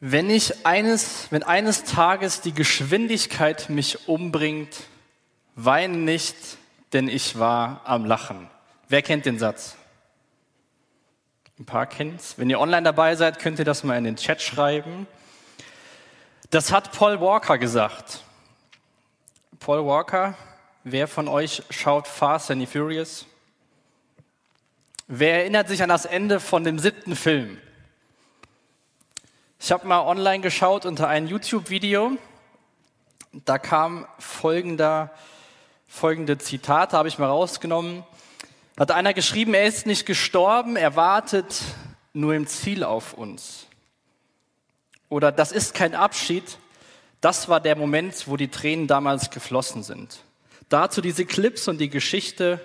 Wenn 0.00 0.28
ich 0.28 0.66
eines, 0.66 1.28
wenn 1.30 1.42
eines 1.42 1.84
Tages 1.84 2.42
die 2.42 2.52
Geschwindigkeit 2.52 3.70
mich 3.70 4.08
umbringt, 4.08 4.84
weine 5.54 5.96
nicht, 5.96 6.36
denn 6.92 7.08
ich 7.08 7.38
war 7.38 7.80
am 7.84 8.04
Lachen. 8.04 8.48
Wer 8.88 9.00
kennt 9.00 9.24
den 9.24 9.38
Satz? 9.38 9.76
Ein 11.58 11.64
paar 11.64 11.86
kennt's. 11.86 12.34
Wenn 12.36 12.50
ihr 12.50 12.60
online 12.60 12.82
dabei 12.82 13.16
seid, 13.16 13.38
könnt 13.38 13.58
ihr 13.58 13.64
das 13.64 13.84
mal 13.84 13.96
in 13.96 14.04
den 14.04 14.16
Chat 14.16 14.42
schreiben. 14.42 15.06
Das 16.50 16.70
hat 16.70 16.92
Paul 16.92 17.20
Walker 17.20 17.56
gesagt. 17.56 18.22
Paul 19.58 19.86
Walker, 19.86 20.36
wer 20.84 21.08
von 21.08 21.26
euch 21.26 21.62
schaut 21.70 22.06
Fast 22.06 22.50
and 22.50 22.60
the 22.60 22.66
Furious? 22.66 23.24
Wer 25.08 25.40
erinnert 25.40 25.68
sich 25.68 25.82
an 25.82 25.88
das 25.88 26.04
Ende 26.04 26.38
von 26.38 26.64
dem 26.64 26.78
siebten 26.78 27.16
Film? 27.16 27.58
Ich 29.58 29.72
habe 29.72 29.86
mal 29.86 30.02
online 30.02 30.42
geschaut 30.42 30.84
unter 30.84 31.08
ein 31.08 31.26
YouTube-Video. 31.26 32.18
Da 33.32 33.58
kam 33.58 34.06
folgender, 34.18 35.10
folgende 35.88 36.38
Zitate, 36.38 36.96
habe 36.96 37.08
ich 37.08 37.18
mal 37.18 37.26
rausgenommen. 37.26 38.04
Hat 38.78 38.90
einer 38.90 39.14
geschrieben, 39.14 39.54
er 39.54 39.64
ist 39.64 39.86
nicht 39.86 40.06
gestorben, 40.06 40.76
er 40.76 40.94
wartet 40.94 41.62
nur 42.12 42.34
im 42.34 42.46
Ziel 42.46 42.84
auf 42.84 43.14
uns. 43.14 43.66
Oder 45.08 45.32
das 45.32 45.52
ist 45.52 45.74
kein 45.74 45.94
Abschied, 45.94 46.58
das 47.20 47.48
war 47.48 47.60
der 47.60 47.76
Moment, 47.76 48.28
wo 48.28 48.36
die 48.36 48.48
Tränen 48.48 48.86
damals 48.86 49.30
geflossen 49.30 49.82
sind. 49.82 50.18
Dazu 50.68 51.00
diese 51.00 51.24
Clips 51.24 51.66
und 51.66 51.78
die 51.78 51.88
Geschichte 51.88 52.60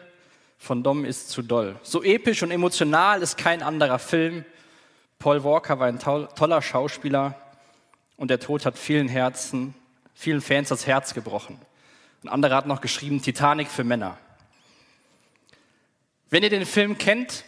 von 0.57 0.83
Dom 0.83 1.05
ist 1.05 1.29
zu 1.29 1.41
doll. 1.41 1.79
So 1.83 2.03
episch 2.03 2.43
und 2.43 2.51
emotional 2.51 3.21
ist 3.21 3.37
kein 3.37 3.63
anderer 3.63 3.97
Film. 3.97 4.45
Paul 5.21 5.43
Walker 5.43 5.77
war 5.77 5.85
ein 5.85 5.99
toller 5.99 6.61
Schauspieler 6.63 7.35
und 8.17 8.31
der 8.31 8.39
Tod 8.39 8.65
hat 8.65 8.75
vielen 8.75 9.07
Herzen, 9.07 9.75
vielen 10.15 10.41
Fans 10.41 10.69
das 10.69 10.87
Herz 10.87 11.13
gebrochen. 11.13 11.59
Ein 12.23 12.29
anderer 12.29 12.55
hat 12.55 12.65
noch 12.65 12.81
geschrieben, 12.81 13.21
Titanic 13.21 13.67
für 13.67 13.83
Männer. 13.83 14.17
Wenn 16.31 16.41
ihr 16.41 16.49
den 16.49 16.65
Film 16.65 16.97
kennt, 16.97 17.45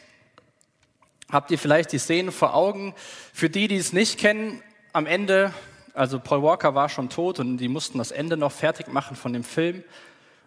habt 1.32 1.50
ihr 1.50 1.58
vielleicht 1.58 1.92
die 1.94 1.98
Szenen 1.98 2.32
vor 2.32 2.54
Augen. 2.54 2.94
Für 3.34 3.50
die, 3.50 3.68
die 3.68 3.78
es 3.78 3.92
nicht 3.92 4.20
kennen, 4.20 4.62
am 4.92 5.08
Ende, 5.08 5.52
also 5.96 6.20
Paul 6.20 6.44
Walker 6.44 6.76
war 6.76 6.90
schon 6.90 7.10
tot 7.10 7.40
und 7.40 7.58
die 7.58 7.70
mussten 7.70 7.98
das 7.98 8.12
Ende 8.12 8.38
noch 8.38 8.52
fertig 8.52 8.88
machen 8.88 9.16
von 9.18 9.34
dem 9.34 9.44
Film. 9.44 9.84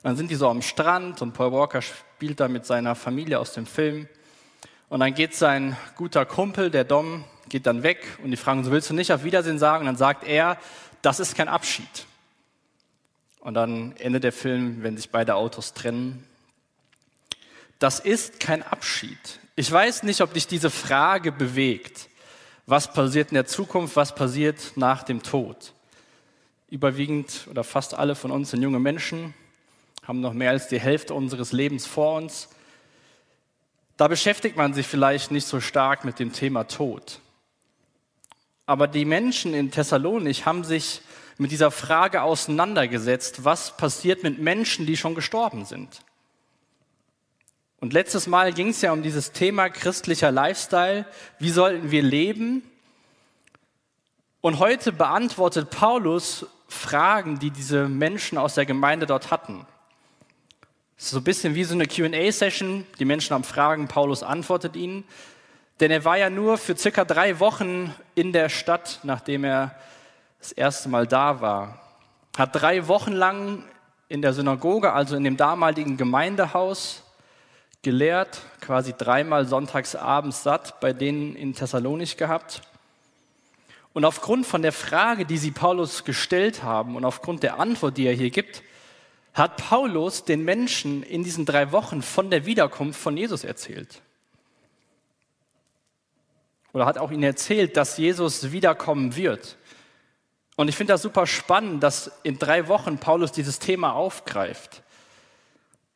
Dann 0.05 0.17
sind 0.17 0.31
die 0.31 0.37
so 0.37 0.49
am 0.49 0.63
Strand 0.63 1.23
und 1.23 1.33
Paul 1.33 1.51
Walker 1.51 1.83
spielt 1.83 2.39
da 2.39 2.47
mit 2.47 2.67
seiner 2.67 2.95
Familie 2.95 3.41
aus 3.41 3.53
dem 3.53 3.67
Film. 3.67 4.09
Und 4.89 5.01
dann 5.01 5.15
geht 5.15 5.35
sein 5.35 5.77
guter 5.97 6.25
Kumpel, 6.25 6.71
der 6.71 6.85
Dom, 6.85 7.25
geht 7.49 7.67
dann 7.67 7.83
weg 7.83 8.07
und 8.23 8.31
die 8.31 8.37
fragen 8.37 8.65
so, 8.65 8.71
willst 8.71 8.91
du 8.91 8.95
nicht 8.95 9.13
auf 9.13 9.25
Wiedersehen 9.25 9.59
sagen? 9.59 9.81
Und 9.81 9.87
dann 9.87 9.97
sagt 9.97 10.25
er, 10.25 10.59
das 11.03 11.21
ist 11.21 11.37
kein 11.37 11.49
Abschied. 11.49 12.07
Und 13.41 13.55
dann 13.55 13.95
endet 13.99 14.25
der 14.25 14.33
Film, 14.33 14.83
wenn 14.83 14.97
sich 14.97 15.11
beide 15.11 15.37
Autos 15.37 15.73
trennen. 15.73 16.27
Das 17.79 18.01
ist 18.01 18.41
kein 18.41 18.63
Abschied. 18.63 19.19
Ich 19.55 19.71
weiß 19.71 20.03
nicht, 20.03 20.21
ob 20.21 20.35
dich 20.35 20.47
diese 20.47 20.71
Frage 20.71 21.31
bewegt. 21.33 22.09
Was 22.67 22.93
passiert 22.93 23.31
in 23.31 23.37
der 23.37 23.47
Zukunft? 23.47 23.95
Was 23.97 24.15
passiert 24.15 24.73
nach 24.77 25.03
dem 25.03 25.23
Tod? 25.23 25.73
Überwiegend 26.69 27.47
oder 27.49 27.63
fast 27.63 27.95
alle 27.95 28.17
von 28.17 28.33
uns 28.33 28.51
sind 28.51 28.63
junge 28.63 28.81
Menschen, 28.81 29.35
haben 30.03 30.21
noch 30.21 30.33
mehr 30.33 30.51
als 30.51 30.67
die 30.67 30.81
Hälfte 30.81 31.15
unseres 31.15 31.53
Lebens 31.53 31.87
vor 31.87 32.17
uns. 32.17 32.49
Da 33.97 34.09
beschäftigt 34.09 34.57
man 34.57 34.75
sich 34.75 34.87
vielleicht 34.87 35.31
nicht 35.31 35.47
so 35.47 35.61
stark 35.61 36.05
mit 36.05 36.19
dem 36.19 36.33
Thema 36.33 36.65
Tod. 36.65 37.21
Aber 38.67 38.89
die 38.89 39.05
Menschen 39.05 39.55
in 39.55 39.71
Thessalonich 39.71 40.45
haben 40.45 40.65
sich 40.65 41.01
mit 41.39 41.51
dieser 41.51 41.71
Frage 41.71 42.23
auseinandergesetzt, 42.23 43.45
was 43.45 43.77
passiert 43.77 44.23
mit 44.23 44.39
Menschen, 44.39 44.87
die 44.87 44.97
schon 44.97 45.15
gestorben 45.15 45.65
sind. 45.65 46.03
Und 47.79 47.93
letztes 47.93 48.27
Mal 48.27 48.53
ging 48.53 48.71
es 48.71 48.81
ja 48.81 48.93
um 48.93 49.03
dieses 49.03 49.33
Thema 49.33 49.69
christlicher 49.69 50.33
Lifestyle. 50.33 51.07
Wie 51.39 51.51
sollten 51.51 51.91
wir 51.91 52.03
leben? 52.03 52.63
Und 54.41 54.59
heute 54.59 54.93
beantwortet 54.93 55.71
Paulus 55.71 56.47
Fragen, 56.69 57.39
die 57.39 57.51
diese 57.51 57.89
Menschen 57.89 58.39
aus 58.39 58.55
der 58.55 58.67
Gemeinde 58.67 59.07
dort 59.07 59.31
hatten. 59.31 59.67
So 60.99 61.19
ein 61.19 61.25
bisschen 61.25 61.55
wie 61.55 61.65
so 61.65 61.75
eine 61.75 61.87
QA-Session. 61.87 62.87
Die 62.99 63.05
Menschen 63.05 63.35
haben 63.35 63.45
Fragen, 63.45 63.87
Paulus 63.87 64.23
antwortet 64.23 64.77
ihnen. 64.77 65.05
Denn 65.79 65.91
er 65.91 66.07
war 66.07 66.17
ja 66.17 66.31
nur 66.31 66.57
für 66.57 66.75
circa 66.75 67.05
drei 67.05 67.39
Wochen 67.39 67.95
in 68.15 68.33
der 68.33 68.49
Stadt, 68.49 69.01
nachdem 69.03 69.45
er 69.45 69.75
das 70.39 70.53
erste 70.53 70.89
Mal 70.89 71.07
da 71.07 71.43
war. 71.43 71.83
Hat 72.39 72.57
drei 72.57 72.89
Wochen 72.89 73.13
lang 73.13 73.63
in 74.09 74.23
der 74.23 74.33
Synagoge, 74.33 74.95
also 74.95 75.17
in 75.17 75.25
dem 75.25 75.37
damaligen 75.37 75.99
Gemeindehaus, 75.99 77.03
gelehrt, 77.83 78.41
quasi 78.63 78.95
dreimal 78.97 79.47
sonntags 79.47 79.95
abends 79.95 80.43
satt 80.43 80.81
bei 80.81 80.95
denen 80.95 81.37
in 81.37 81.55
Thessalonich 81.55 82.17
gehabt. 82.17 82.63
Und 83.93 84.07
aufgrund 84.07 84.47
von 84.47 84.63
der 84.63 84.73
Frage, 84.73 85.27
die 85.27 85.37
sie 85.37 85.51
Paulus 85.51 86.05
gestellt 86.05 86.63
haben 86.63 86.97
und 86.97 87.05
aufgrund 87.05 87.43
der 87.43 87.61
Antwort, 87.61 87.99
die 87.99 88.07
er 88.07 88.15
hier 88.15 88.31
gibt, 88.31 88.63
hat 89.37 89.59
Paulus 89.59 90.25
den 90.25 90.45
Menschen 90.45 91.03
in 91.03 91.23
diesen 91.23 91.45
drei 91.45 91.71
Wochen 91.71 92.01
von 92.01 92.31
der 92.31 92.47
Wiederkunft 92.47 92.99
von 92.99 93.19
Jesus 93.19 93.45
erzählt. 93.45 94.01
Oder 96.73 96.87
hat 96.87 96.97
auch 96.97 97.11
ihnen 97.11 97.23
erzählt, 97.23 97.77
dass 97.77 97.99
Jesus 97.99 98.51
wiederkommen 98.51 99.15
wird. 99.15 99.59
Und 100.57 100.69
ich 100.69 100.77
finde 100.77 100.95
das 100.95 101.03
super 101.03 101.27
spannend, 101.27 101.83
dass 101.83 102.11
in 102.23 102.39
drei 102.39 102.67
Wochen 102.67 102.97
Paulus 102.97 103.31
dieses 103.31 103.59
Thema 103.59 103.93
aufgreift. 103.93 104.83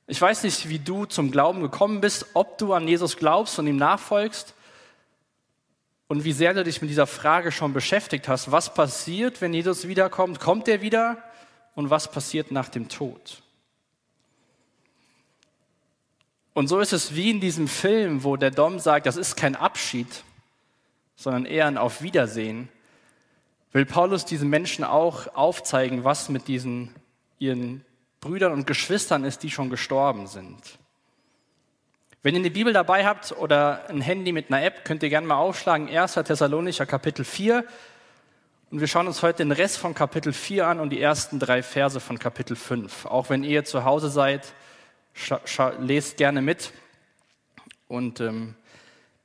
Ich 0.07 0.21
weiß 0.21 0.43
nicht, 0.43 0.69
wie 0.69 0.79
du 0.79 1.07
zum 1.07 1.31
Glauben 1.31 1.63
gekommen 1.63 2.03
bist, 2.03 2.27
ob 2.35 2.59
du 2.59 2.75
an 2.75 2.87
Jesus 2.87 3.17
glaubst 3.17 3.59
und 3.59 3.67
ihm 3.67 3.77
nachfolgst 3.77 4.55
und 6.09 6.25
wie 6.25 6.33
sehr 6.33 6.53
du 6.53 6.63
dich 6.63 6.83
mit 6.83 6.91
dieser 6.91 7.07
Frage 7.07 7.53
schon 7.53 7.73
beschäftigt 7.73 8.29
hast. 8.29 8.53
Was 8.53 8.75
passiert, 8.75 9.41
wenn 9.41 9.55
Jesus 9.55 9.89
wiederkommt? 9.89 10.41
Kommt 10.41 10.69
er 10.69 10.83
wieder? 10.83 11.23
Und 11.75 11.91
was 11.91 12.11
passiert 12.11 12.51
nach 12.51 12.69
dem 12.69 12.89
Tod. 12.89 13.43
Und 16.53 16.69
so 16.69 16.81
ist 16.81 16.93
es 16.93 17.15
wie 17.15 17.31
in 17.31 17.41
diesem 17.41 17.69
Film, 17.69 18.25
wo 18.25 18.37
der 18.37 18.51
Dom 18.51 18.79
sagt, 18.79 19.07
das 19.07 19.17
ist 19.17 19.37
kein 19.37 19.57
Abschied, 19.57 20.25
sondern 21.17 21.47
eher 21.47 21.67
ein 21.67 21.79
Auf 21.79 22.03
Wiedersehen, 22.03 22.69
will 23.73 23.87
Paulus 23.87 24.25
diesen 24.25 24.49
Menschen 24.49 24.85
auch 24.85 25.35
aufzeigen, 25.35 26.05
was 26.05 26.29
mit 26.29 26.49
diesen 26.49 26.95
ihren 27.41 27.85
Brüdern 28.21 28.53
und 28.53 28.67
Geschwistern 28.67 29.25
ist, 29.25 29.43
die 29.43 29.51
schon 29.51 29.71
gestorben 29.71 30.27
sind. 30.29 30.79
Wenn 32.23 32.35
ihr 32.35 32.41
eine 32.41 32.51
Bibel 32.51 32.73
dabei 32.73 33.07
habt 33.07 33.33
oder 33.33 33.89
ein 33.89 34.03
Handy 34.03 34.31
mit 34.33 34.53
einer 34.53 34.63
App, 34.63 34.85
könnt 34.85 35.03
ihr 35.03 35.09
gerne 35.09 35.27
mal 35.27 35.39
aufschlagen, 35.39 35.89
1. 35.89 36.15
Thessalonicher 36.15 36.85
Kapitel 36.85 37.25
4, 37.25 37.65
und 38.71 38.79
wir 38.79 38.87
schauen 38.87 39.09
uns 39.09 39.23
heute 39.23 39.39
den 39.39 39.51
Rest 39.51 39.79
von 39.79 39.95
Kapitel 39.95 40.33
4 40.33 40.67
an 40.67 40.79
und 40.79 40.91
die 40.91 41.01
ersten 41.01 41.41
drei 41.41 41.61
Verse 41.61 41.99
von 41.99 42.21
Kapitel 42.21 42.55
5. 42.55 43.07
Auch 43.07 43.29
wenn 43.29 43.43
ihr 43.43 43.65
zu 43.65 43.85
Hause 43.85 44.11
seid, 44.11 44.53
lest 45.81 46.17
gerne 46.19 46.41
mit. 46.41 46.73
Und 47.89 48.21
ähm, 48.21 48.55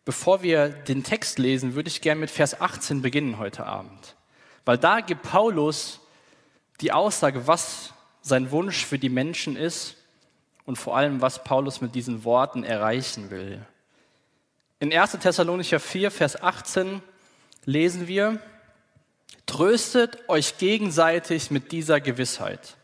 bevor 0.03 0.41
wir 0.41 0.69
den 0.69 1.03
Text 1.03 1.37
lesen, 1.37 1.75
würde 1.75 1.89
ich 1.89 2.01
gerne 2.01 2.21
mit 2.21 2.31
Vers 2.31 2.59
18 2.59 3.03
beginnen 3.03 3.37
heute 3.37 3.67
Abend. 3.67 4.15
Weil 4.65 4.79
da 4.79 5.01
gibt 5.01 5.21
Paulus 5.21 5.99
die 6.81 6.91
Aussage, 6.91 7.45
was 7.45 7.93
sein 8.23 8.49
Wunsch 8.49 8.83
für 8.83 8.97
die 8.97 9.09
Menschen 9.09 9.55
ist 9.55 9.95
und 10.65 10.77
vor 10.77 10.97
allem, 10.97 11.21
was 11.21 11.43
Paulus 11.43 11.81
mit 11.81 11.93
diesen 11.93 12.23
Worten 12.23 12.63
erreichen 12.63 13.29
will. 13.29 13.63
In 14.79 14.91
1. 14.91 15.11
Thessalonicher 15.11 15.79
4, 15.79 16.09
Vers 16.09 16.41
18 16.41 17.03
lesen 17.65 18.07
wir, 18.07 18.39
Tröstet 19.45 20.27
euch 20.27 20.57
gegenseitig 20.57 21.51
mit 21.51 21.71
dieser 21.71 22.01
Gewissheit. 22.01 22.77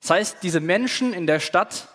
Das 0.00 0.10
heißt, 0.10 0.36
diese 0.42 0.60
Menschen 0.60 1.12
in 1.12 1.26
der 1.26 1.40
Stadt 1.40 1.88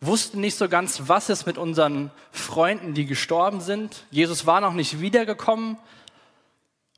wussten 0.00 0.40
nicht 0.40 0.56
so 0.56 0.68
ganz, 0.68 1.02
was 1.06 1.30
ist 1.30 1.46
mit 1.46 1.58
unseren 1.58 2.10
Freunden, 2.30 2.94
die 2.94 3.06
gestorben 3.06 3.60
sind. 3.60 4.04
Jesus 4.10 4.46
war 4.46 4.60
noch 4.60 4.72
nicht 4.72 5.00
wiedergekommen. 5.00 5.78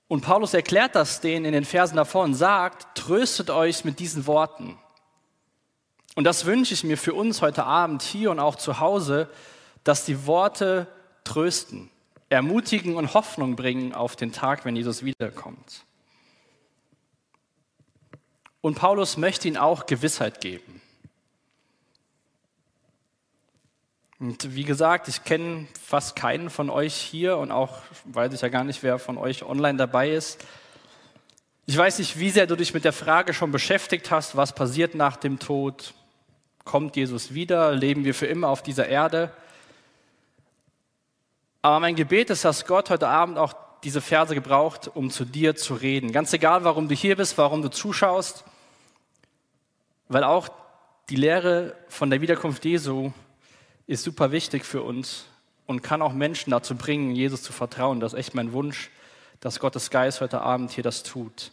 Und 0.08 0.20
Paulus 0.20 0.54
erklärt 0.54 0.94
das 0.94 1.20
denen 1.20 1.46
in 1.46 1.52
den 1.52 1.64
Versen 1.64 1.96
davor 1.96 2.24
und 2.24 2.34
sagt, 2.34 2.96
tröstet 2.96 3.50
euch 3.50 3.84
mit 3.84 3.98
diesen 3.98 4.26
Worten. 4.26 4.78
Und 6.14 6.24
das 6.24 6.46
wünsche 6.46 6.74
ich 6.74 6.84
mir 6.84 6.96
für 6.96 7.12
uns 7.12 7.42
heute 7.42 7.64
Abend 7.64 8.02
hier 8.02 8.30
und 8.30 8.38
auch 8.38 8.56
zu 8.56 8.78
Hause, 8.80 9.28
dass 9.84 10.04
die 10.04 10.26
Worte 10.26 10.86
trösten 11.24 11.90
ermutigen 12.36 12.96
und 12.96 13.14
Hoffnung 13.14 13.56
bringen 13.56 13.92
auf 13.92 14.14
den 14.14 14.32
Tag, 14.32 14.64
wenn 14.64 14.76
Jesus 14.76 15.04
wiederkommt. 15.04 15.84
Und 18.60 18.74
Paulus 18.76 19.16
möchte 19.16 19.48
ihnen 19.48 19.56
auch 19.56 19.86
Gewissheit 19.86 20.40
geben. 20.40 20.80
Und 24.18 24.54
wie 24.54 24.64
gesagt, 24.64 25.08
ich 25.08 25.24
kenne 25.24 25.66
fast 25.80 26.16
keinen 26.16 26.48
von 26.50 26.70
euch 26.70 26.94
hier 26.94 27.36
und 27.36 27.50
auch 27.50 27.78
weiß 28.04 28.32
ich 28.32 28.40
ja 28.40 28.48
gar 28.48 28.64
nicht, 28.64 28.82
wer 28.82 28.98
von 28.98 29.18
euch 29.18 29.42
online 29.42 29.78
dabei 29.78 30.10
ist. 30.10 30.44
Ich 31.66 31.76
weiß 31.76 31.98
nicht, 31.98 32.18
wie 32.18 32.30
sehr 32.30 32.46
du 32.46 32.56
dich 32.56 32.72
mit 32.74 32.84
der 32.84 32.92
Frage 32.92 33.34
schon 33.34 33.52
beschäftigt 33.52 34.10
hast, 34.10 34.36
was 34.36 34.54
passiert 34.54 34.94
nach 34.94 35.16
dem 35.16 35.38
Tod? 35.38 35.94
Kommt 36.64 36.96
Jesus 36.96 37.34
wieder? 37.34 37.72
Leben 37.72 38.04
wir 38.04 38.14
für 38.14 38.26
immer 38.26 38.48
auf 38.48 38.62
dieser 38.62 38.88
Erde? 38.88 39.32
Aber 41.66 41.80
mein 41.80 41.96
Gebet 41.96 42.30
ist, 42.30 42.44
dass 42.44 42.64
Gott 42.64 42.90
heute 42.90 43.08
Abend 43.08 43.38
auch 43.38 43.52
diese 43.82 44.00
Verse 44.00 44.32
gebraucht, 44.36 44.88
um 44.94 45.10
zu 45.10 45.24
dir 45.24 45.56
zu 45.56 45.74
reden. 45.74 46.12
Ganz 46.12 46.32
egal, 46.32 46.62
warum 46.62 46.86
du 46.86 46.94
hier 46.94 47.16
bist, 47.16 47.36
warum 47.38 47.60
du 47.60 47.68
zuschaust, 47.68 48.44
weil 50.06 50.22
auch 50.22 50.48
die 51.10 51.16
Lehre 51.16 51.74
von 51.88 52.08
der 52.08 52.20
Wiederkunft 52.20 52.64
Jesu 52.64 53.10
ist 53.88 54.04
super 54.04 54.30
wichtig 54.30 54.64
für 54.64 54.82
uns 54.82 55.24
und 55.66 55.82
kann 55.82 56.02
auch 56.02 56.12
Menschen 56.12 56.52
dazu 56.52 56.76
bringen, 56.76 57.16
Jesus 57.16 57.42
zu 57.42 57.52
vertrauen. 57.52 57.98
Das 57.98 58.12
ist 58.12 58.18
echt 58.20 58.34
mein 58.36 58.52
Wunsch, 58.52 58.90
dass 59.40 59.58
Gottes 59.58 59.90
Geist 59.90 60.20
heute 60.20 60.42
Abend 60.42 60.70
hier 60.70 60.84
das 60.84 61.02
tut. 61.02 61.50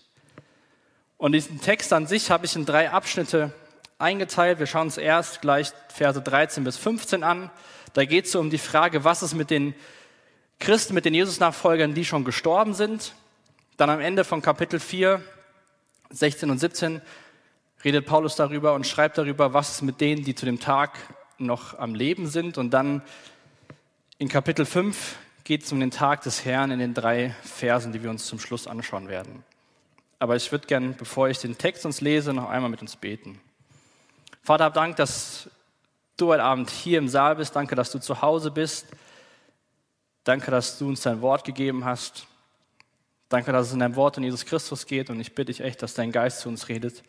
Und 1.17 1.31
diesen 1.31 1.59
Text 1.59 1.91
an 1.91 2.05
sich 2.05 2.29
habe 2.29 2.45
ich 2.45 2.55
in 2.55 2.67
drei 2.67 2.91
Abschnitte 2.91 3.51
eingeteilt. 3.97 4.59
Wir 4.59 4.67
schauen 4.67 4.83
uns 4.83 4.99
erst 4.99 5.41
gleich 5.41 5.71
Verse 5.87 6.21
13 6.21 6.63
bis 6.63 6.77
15 6.77 7.23
an. 7.23 7.49
Da 7.93 8.05
geht 8.05 8.25
es 8.25 8.35
um 8.35 8.51
die 8.51 8.59
Frage, 8.59 9.03
was 9.03 9.23
ist 9.23 9.33
mit 9.33 9.49
den 9.49 9.73
Christen, 10.63 10.93
mit 10.93 11.03
den 11.03 11.13
Jesus-Nachfolgern, 11.13 11.93
die 11.93 12.05
schon 12.05 12.23
gestorben 12.23 12.73
sind. 12.73 13.13
Dann 13.75 13.89
am 13.89 13.99
Ende 13.99 14.23
von 14.23 14.41
Kapitel 14.41 14.79
4, 14.79 15.21
16 16.09 16.49
und 16.49 16.57
17 16.57 17.01
redet 17.83 18.05
Paulus 18.05 18.37
darüber 18.37 18.73
und 18.73 18.87
schreibt 18.87 19.17
darüber, 19.17 19.53
was 19.53 19.71
ist 19.71 19.81
mit 19.81 19.99
denen, 19.99 20.23
die 20.23 20.35
zu 20.35 20.45
dem 20.45 20.61
Tag 20.61 20.97
noch 21.37 21.77
am 21.77 21.95
Leben 21.95 22.27
sind. 22.27 22.57
Und 22.57 22.69
dann 22.69 23.01
in 24.19 24.29
Kapitel 24.29 24.65
5 24.65 25.17
geht 25.43 25.63
es 25.63 25.71
um 25.73 25.81
den 25.81 25.91
Tag 25.91 26.21
des 26.21 26.45
Herrn 26.45 26.71
in 26.71 26.79
den 26.79 26.93
drei 26.93 27.35
Versen, 27.43 27.91
die 27.91 28.01
wir 28.01 28.09
uns 28.09 28.25
zum 28.25 28.39
Schluss 28.39 28.65
anschauen 28.65 29.09
werden. 29.09 29.43
Aber 30.17 30.37
ich 30.37 30.49
würde 30.49 30.67
gern, 30.67 30.95
bevor 30.95 31.27
ich 31.27 31.39
den 31.39 31.57
Text 31.57 31.85
uns 31.85 31.99
lese, 31.99 32.31
noch 32.31 32.49
einmal 32.49 32.69
mit 32.69 32.81
uns 32.81 32.95
beten. 32.95 33.41
Vater, 34.41 34.63
hab 34.63 34.75
Dank, 34.75 34.95
dass 34.95 35.49
du 36.15 36.27
heute 36.27 36.43
Abend 36.43 36.69
hier 36.69 36.99
im 36.99 37.09
Saal 37.09 37.35
bist. 37.35 37.53
Danke, 37.53 37.75
dass 37.75 37.91
du 37.91 37.99
zu 37.99 38.21
Hause 38.21 38.49
bist. 38.49 38.87
Danke, 40.23 40.51
dass 40.51 40.77
du 40.77 40.87
uns 40.87 41.01
dein 41.01 41.21
Wort 41.21 41.43
gegeben 41.43 41.85
hast. 41.85 42.27
Danke, 43.29 43.51
dass 43.51 43.67
es 43.67 43.73
in 43.73 43.79
deinem 43.79 43.95
Wort 43.95 44.17
um 44.17 44.23
Jesus 44.23 44.45
Christus 44.45 44.85
geht. 44.85 45.09
Und 45.09 45.19
ich 45.19 45.35
bitte 45.35 45.51
dich 45.51 45.61
echt, 45.61 45.81
dass 45.81 45.93
dein 45.93 46.11
Geist 46.11 46.39
zu 46.39 46.49
uns 46.49 46.69
redet. 46.69 47.03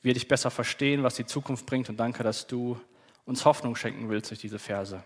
Wir 0.00 0.14
dich 0.14 0.28
besser 0.28 0.50
verstehen, 0.50 1.02
was 1.02 1.16
die 1.16 1.26
Zukunft 1.26 1.66
bringt. 1.66 1.88
Und 1.88 1.98
danke, 1.98 2.22
dass 2.22 2.46
du 2.46 2.80
uns 3.26 3.44
Hoffnung 3.44 3.76
schenken 3.76 4.08
willst 4.08 4.30
durch 4.30 4.40
diese 4.40 4.58
Verse. 4.58 5.02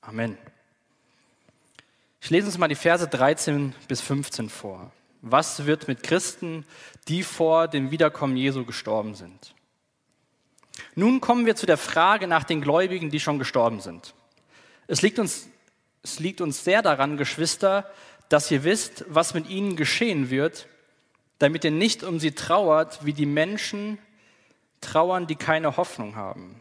Amen. 0.00 0.38
Ich 2.20 2.30
lese 2.30 2.46
uns 2.46 2.56
mal 2.56 2.68
die 2.68 2.76
Verse 2.76 3.06
13 3.06 3.74
bis 3.88 4.00
15 4.00 4.48
vor. 4.48 4.92
Was 5.22 5.66
wird 5.66 5.88
mit 5.88 6.02
Christen, 6.02 6.64
die 7.08 7.22
vor 7.22 7.68
dem 7.68 7.90
Wiederkommen 7.90 8.36
Jesu 8.36 8.64
gestorben 8.64 9.14
sind? 9.14 9.54
Nun 10.94 11.20
kommen 11.20 11.46
wir 11.46 11.56
zu 11.56 11.66
der 11.66 11.76
Frage 11.78 12.26
nach 12.26 12.44
den 12.44 12.60
Gläubigen, 12.60 13.10
die 13.10 13.20
schon 13.20 13.38
gestorben 13.38 13.80
sind. 13.80 14.14
Es 14.86 15.02
liegt 15.02 15.18
uns, 15.18 15.48
es 16.02 16.18
liegt 16.18 16.40
uns 16.40 16.64
sehr 16.64 16.82
daran, 16.82 17.16
Geschwister, 17.16 17.90
dass 18.28 18.50
ihr 18.50 18.64
wisst, 18.64 19.04
was 19.08 19.34
mit 19.34 19.48
ihnen 19.48 19.76
geschehen 19.76 20.30
wird, 20.30 20.66
damit 21.38 21.64
ihr 21.64 21.70
nicht 21.70 22.02
um 22.02 22.18
sie 22.18 22.32
trauert, 22.32 23.04
wie 23.04 23.12
die 23.12 23.26
Menschen 23.26 23.98
trauern, 24.80 25.26
die 25.26 25.36
keine 25.36 25.76
Hoffnung 25.76 26.16
haben. 26.16 26.60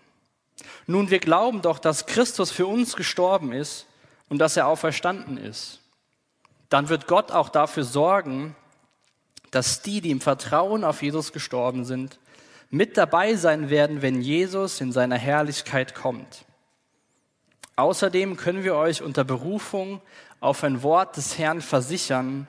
Nun, 0.86 1.10
wir 1.10 1.20
glauben 1.20 1.62
doch, 1.62 1.80
dass 1.80 2.06
Christus 2.06 2.52
für 2.52 2.68
uns 2.68 2.96
gestorben 2.96 3.52
ist 3.52 3.88
und 4.30 4.38
dass 4.38 4.58
er 4.58 4.68
auferstanden 4.68 5.38
ist. 5.38 5.80
Dann 6.70 6.90
wird 6.90 7.08
Gott 7.08 7.32
auch 7.32 7.50
dafür 7.50 7.84
sorgen, 7.84 8.56
dass 9.50 9.82
die, 9.82 10.02
die 10.02 10.12
im 10.12 10.22
Vertrauen 10.22 10.84
auf 10.84 11.02
Jesus 11.02 11.34
gestorben 11.34 11.84
sind, 11.84 12.20
mit 12.70 12.96
dabei 12.96 13.36
sein 13.36 13.70
werden, 13.70 14.02
wenn 14.02 14.22
Jesus 14.22 14.80
in 14.80 14.92
seiner 14.92 15.18
Herrlichkeit 15.18 15.94
kommt. 15.94 16.46
Außerdem 17.76 18.38
können 18.38 18.64
wir 18.64 18.76
euch 18.76 19.02
unter 19.02 19.24
Berufung 19.24 20.02
auf 20.40 20.64
ein 20.64 20.84
Wort 20.84 21.18
des 21.18 21.38
Herrn 21.38 21.62
versichern, 21.62 22.48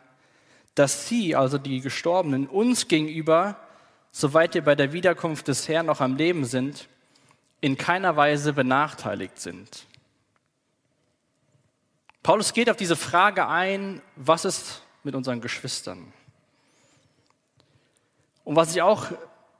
dass 0.74 1.08
Sie, 1.08 1.36
also 1.36 1.58
die 1.58 1.80
Gestorbenen, 1.80 2.46
uns 2.46 2.88
gegenüber, 2.88 3.56
soweit 4.10 4.54
wir 4.54 4.62
bei 4.62 4.74
der 4.74 4.92
Wiederkunft 4.92 5.48
des 5.48 5.68
Herrn 5.68 5.86
noch 5.86 6.00
am 6.00 6.16
Leben 6.16 6.44
sind, 6.44 6.88
in 7.60 7.76
keiner 7.76 8.16
Weise 8.16 8.52
benachteiligt 8.52 9.38
sind. 9.40 9.86
Paulus 12.22 12.52
geht 12.52 12.70
auf 12.70 12.76
diese 12.76 12.96
Frage 12.96 13.46
ein, 13.48 14.00
was 14.16 14.44
ist 14.44 14.82
mit 15.02 15.14
unseren 15.14 15.40
Geschwistern? 15.40 16.12
Und 18.44 18.56
was 18.56 18.74
ich 18.74 18.82
auch 18.82 19.06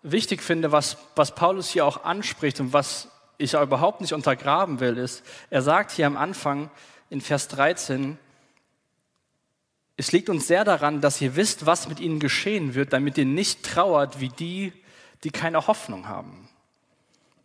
wichtig 0.02 0.42
finde, 0.42 0.72
was, 0.72 0.96
was 1.14 1.34
Paulus 1.34 1.68
hier 1.68 1.86
auch 1.86 2.04
anspricht 2.04 2.60
und 2.60 2.72
was 2.72 3.08
ich 3.42 3.54
überhaupt 3.54 4.00
nicht 4.00 4.12
untergraben 4.12 4.80
will, 4.80 4.96
ist, 4.96 5.22
er 5.50 5.62
sagt 5.62 5.90
hier 5.90 6.06
am 6.06 6.16
Anfang 6.16 6.70
in 7.10 7.20
Vers 7.20 7.48
13, 7.48 8.18
es 9.96 10.12
liegt 10.12 10.30
uns 10.30 10.46
sehr 10.46 10.64
daran, 10.64 11.00
dass 11.00 11.20
ihr 11.20 11.36
wisst, 11.36 11.66
was 11.66 11.88
mit 11.88 12.00
ihnen 12.00 12.18
geschehen 12.18 12.74
wird, 12.74 12.92
damit 12.92 13.18
ihr 13.18 13.26
nicht 13.26 13.62
trauert 13.62 14.20
wie 14.20 14.30
die, 14.30 14.72
die 15.22 15.30
keine 15.30 15.66
Hoffnung 15.66 16.08
haben. 16.08 16.48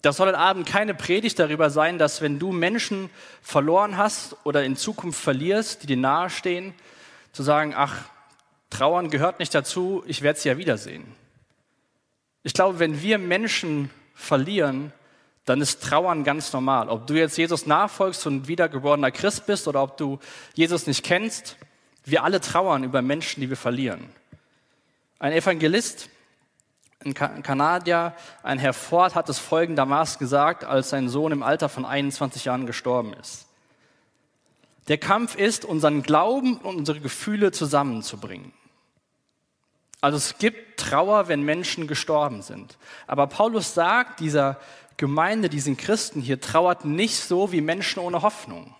Das 0.01 0.17
soll 0.17 0.27
heute 0.27 0.37
Abend 0.37 0.67
keine 0.67 0.93
Predigt 0.93 1.37
darüber 1.39 1.69
sein, 1.69 1.97
dass 1.97 2.21
wenn 2.21 2.39
du 2.39 2.51
Menschen 2.51 3.09
verloren 3.41 3.97
hast 3.97 4.37
oder 4.45 4.63
in 4.63 4.77
Zukunft 4.77 5.19
verlierst, 5.19 5.83
die 5.83 5.87
dir 5.87 5.97
nahestehen, 5.97 6.73
zu 7.33 7.43
sagen, 7.43 7.73
ach, 7.75 8.05
Trauern 8.69 9.09
gehört 9.09 9.39
nicht 9.39 9.53
dazu, 9.53 10.03
ich 10.07 10.21
werde 10.21 10.39
sie 10.39 10.49
ja 10.49 10.57
wiedersehen. 10.57 11.05
Ich 12.43 12.53
glaube, 12.53 12.79
wenn 12.79 13.01
wir 13.01 13.17
Menschen 13.17 13.89
verlieren, 14.13 14.93
dann 15.47 15.61
ist 15.61 15.81
Trauern 15.81 16.23
ganz 16.23 16.53
normal. 16.53 16.89
Ob 16.89 17.07
du 17.07 17.15
jetzt 17.15 17.37
Jesus 17.37 17.65
nachfolgst 17.65 18.27
und 18.27 18.47
wiedergeborener 18.47 19.11
Christ 19.11 19.47
bist 19.47 19.67
oder 19.67 19.81
ob 19.81 19.97
du 19.97 20.19
Jesus 20.53 20.85
nicht 20.85 21.03
kennst, 21.03 21.57
wir 22.05 22.23
alle 22.23 22.39
trauern 22.39 22.83
über 22.83 23.01
Menschen, 23.01 23.41
die 23.41 23.49
wir 23.49 23.57
verlieren. 23.57 24.09
Ein 25.19 25.33
Evangelist 25.33 26.09
ein 27.05 27.13
Kanadier, 27.13 28.13
ein 28.43 28.59
Herr 28.59 28.73
Ford, 28.73 29.15
hat 29.15 29.29
es 29.29 29.39
folgendermaßen 29.39 30.19
gesagt, 30.19 30.63
als 30.63 30.89
sein 30.89 31.09
Sohn 31.09 31.31
im 31.31 31.43
Alter 31.43 31.69
von 31.69 31.85
21 31.85 32.45
Jahren 32.45 32.65
gestorben 32.65 33.13
ist. 33.13 33.45
Der 34.87 34.97
Kampf 34.97 35.35
ist, 35.35 35.63
unseren 35.63 36.01
Glauben 36.01 36.57
und 36.57 36.75
unsere 36.75 36.99
Gefühle 36.99 37.51
zusammenzubringen. 37.51 38.51
Also 40.01 40.17
es 40.17 40.37
gibt 40.37 40.79
Trauer, 40.79 41.27
wenn 41.27 41.43
Menschen 41.43 41.87
gestorben 41.87 42.41
sind. 42.41 42.77
Aber 43.05 43.27
Paulus 43.27 43.73
sagt 43.73 44.19
dieser 44.19 44.57
Gemeinde, 44.97 45.47
diesen 45.47 45.77
Christen 45.77 46.21
hier, 46.21 46.41
trauert 46.41 46.83
nicht 46.83 47.15
so 47.15 47.51
wie 47.51 47.61
Menschen 47.61 47.99
ohne 47.99 48.23
Hoffnung. 48.23 48.75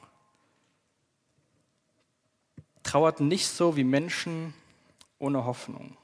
Trauert 2.84 3.20
nicht 3.20 3.48
so 3.48 3.76
wie 3.76 3.84
Menschen 3.84 4.54
ohne 5.20 5.46
Hoffnung. 5.46 5.96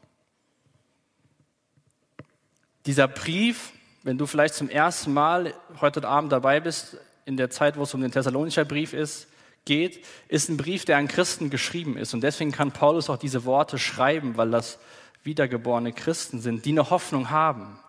Dieser 2.85 3.07
Brief, 3.07 3.71
wenn 4.03 4.17
du 4.17 4.25
vielleicht 4.27 4.53
zum 4.53 4.69
ersten 4.69 5.13
Mal 5.13 5.53
heute 5.81 6.07
Abend 6.07 6.31
dabei 6.31 6.59
bist, 6.59 6.97
in 7.25 7.37
der 7.37 7.49
Zeit, 7.49 7.77
wo 7.77 7.83
es 7.83 7.93
um 7.93 8.01
den 8.01 8.11
Thessalonischer 8.11 8.65
Brief 8.65 8.93
ist, 8.93 9.27
geht, 9.65 10.05
ist 10.27 10.49
ein 10.49 10.57
Brief, 10.57 10.85
der 10.85 10.97
an 10.97 11.07
Christen 11.07 11.49
geschrieben 11.49 11.97
ist. 11.97 12.13
Und 12.13 12.21
deswegen 12.21 12.51
kann 12.51 12.71
Paulus 12.71 13.09
auch 13.09 13.17
diese 13.17 13.45
Worte 13.45 13.79
schreiben, 13.79 14.35
weil 14.35 14.51
das 14.51 14.77
wiedergeborene 15.23 15.93
Christen 15.93 16.41
sind, 16.41 16.65
die 16.65 16.71
eine 16.71 16.89
Hoffnung 16.89 17.29
haben. 17.29 17.79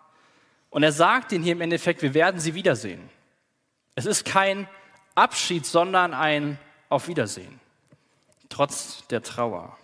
Und 0.75 0.83
er 0.83 0.91
sagt 0.91 1.31
ihnen 1.31 1.45
hier 1.45 1.53
im 1.53 1.61
Endeffekt, 1.61 2.03
wir 2.03 2.15
werden 2.15 2.41
sie 2.41 2.55
wiedersehen. 2.55 3.09
Es 3.95 4.07
ist 4.07 4.25
kein 4.25 4.69
Abschied, 5.15 5.65
sondern 5.65 6.13
ein 6.13 6.59
Auf 6.89 7.07
Wiedersehen, 7.07 7.61
trotz 8.49 9.07
der 9.07 9.23
Trauer. 9.23 9.79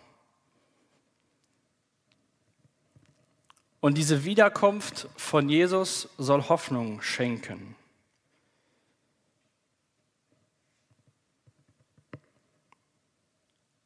Und 3.79 3.99
diese 3.99 4.25
Wiederkunft 4.25 5.07
von 5.17 5.49
Jesus 5.49 6.09
soll 6.19 6.49
Hoffnung 6.49 7.01
schenken. 7.03 7.77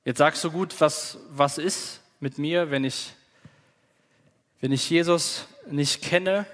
Jetzt 0.06 0.18
sagst 0.18 0.42
du 0.42 0.50
gut, 0.50 0.80
was, 0.80 1.18
was 1.28 1.58
ist 1.58 2.00
mit 2.20 2.38
mir, 2.38 2.70
wenn 2.70 2.84
ich, 2.84 3.12
wenn 4.62 4.72
ich 4.72 4.88
Jesus 4.88 5.46
nicht 5.66 6.00
kenne? 6.00 6.46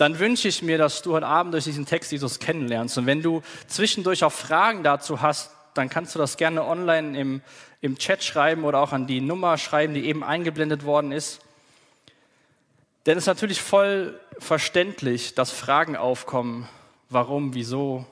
Dann 0.00 0.18
wünsche 0.18 0.48
ich 0.48 0.62
mir, 0.62 0.78
dass 0.78 1.02
du 1.02 1.12
heute 1.12 1.26
Abend 1.26 1.52
durch 1.52 1.64
diesen 1.64 1.84
Text 1.84 2.10
Jesus 2.10 2.38
kennenlernst. 2.38 2.96
Und 2.96 3.04
wenn 3.04 3.20
du 3.20 3.42
zwischendurch 3.66 4.24
auch 4.24 4.32
Fragen 4.32 4.82
dazu 4.82 5.20
hast, 5.20 5.50
dann 5.74 5.90
kannst 5.90 6.14
du 6.14 6.18
das 6.18 6.38
gerne 6.38 6.64
online 6.64 7.20
im, 7.20 7.42
im 7.82 7.98
Chat 7.98 8.24
schreiben 8.24 8.64
oder 8.64 8.78
auch 8.80 8.92
an 8.92 9.06
die 9.06 9.20
Nummer 9.20 9.58
schreiben, 9.58 9.92
die 9.92 10.06
eben 10.06 10.24
eingeblendet 10.24 10.86
worden 10.86 11.12
ist. 11.12 11.42
Denn 13.04 13.18
es 13.18 13.24
ist 13.24 13.26
natürlich 13.26 13.60
voll 13.60 14.18
verständlich, 14.38 15.34
dass 15.34 15.50
Fragen 15.50 15.96
aufkommen, 15.96 16.66
warum, 17.10 17.52
wieso 17.52 18.06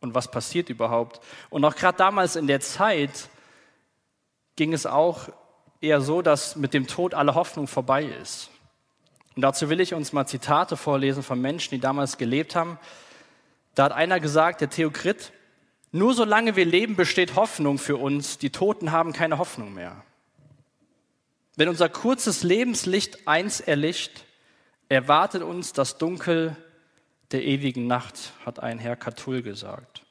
und 0.00 0.14
was 0.14 0.30
passiert 0.30 0.70
überhaupt. 0.70 1.20
Und 1.50 1.62
auch 1.66 1.76
gerade 1.76 1.98
damals 1.98 2.36
in 2.36 2.46
der 2.46 2.60
Zeit 2.60 3.28
ging 4.56 4.72
es 4.72 4.86
auch 4.86 5.28
eher 5.82 6.00
so, 6.00 6.22
dass 6.22 6.56
mit 6.56 6.72
dem 6.72 6.86
Tod 6.86 7.12
alle 7.12 7.34
Hoffnung 7.34 7.66
vorbei 7.66 8.04
ist. 8.04 8.48
Und 9.36 9.42
dazu 9.42 9.68
will 9.68 9.80
ich 9.80 9.94
uns 9.94 10.12
mal 10.12 10.26
Zitate 10.26 10.76
vorlesen 10.76 11.22
von 11.22 11.40
Menschen, 11.40 11.70
die 11.70 11.80
damals 11.80 12.18
gelebt 12.18 12.54
haben. 12.54 12.78
Da 13.74 13.84
hat 13.84 13.92
einer 13.92 14.20
gesagt, 14.20 14.60
der 14.60 14.70
Theokrit, 14.70 15.32
nur 15.90 16.14
solange 16.14 16.56
wir 16.56 16.64
leben, 16.64 16.96
besteht 16.96 17.34
Hoffnung 17.34 17.78
für 17.78 17.96
uns. 17.96 18.38
Die 18.38 18.50
Toten 18.50 18.92
haben 18.92 19.12
keine 19.12 19.38
Hoffnung 19.38 19.74
mehr. 19.74 20.02
Wenn 21.56 21.68
unser 21.68 21.88
kurzes 21.88 22.42
Lebenslicht 22.42 23.28
eins 23.28 23.60
erlischt, 23.60 24.24
erwartet 24.88 25.42
uns 25.42 25.72
das 25.72 25.98
Dunkel 25.98 26.56
der 27.30 27.44
ewigen 27.44 27.86
Nacht, 27.86 28.32
hat 28.44 28.60
ein 28.60 28.78
Herr 28.78 28.96
Catull 28.96 29.42
gesagt. 29.42 30.02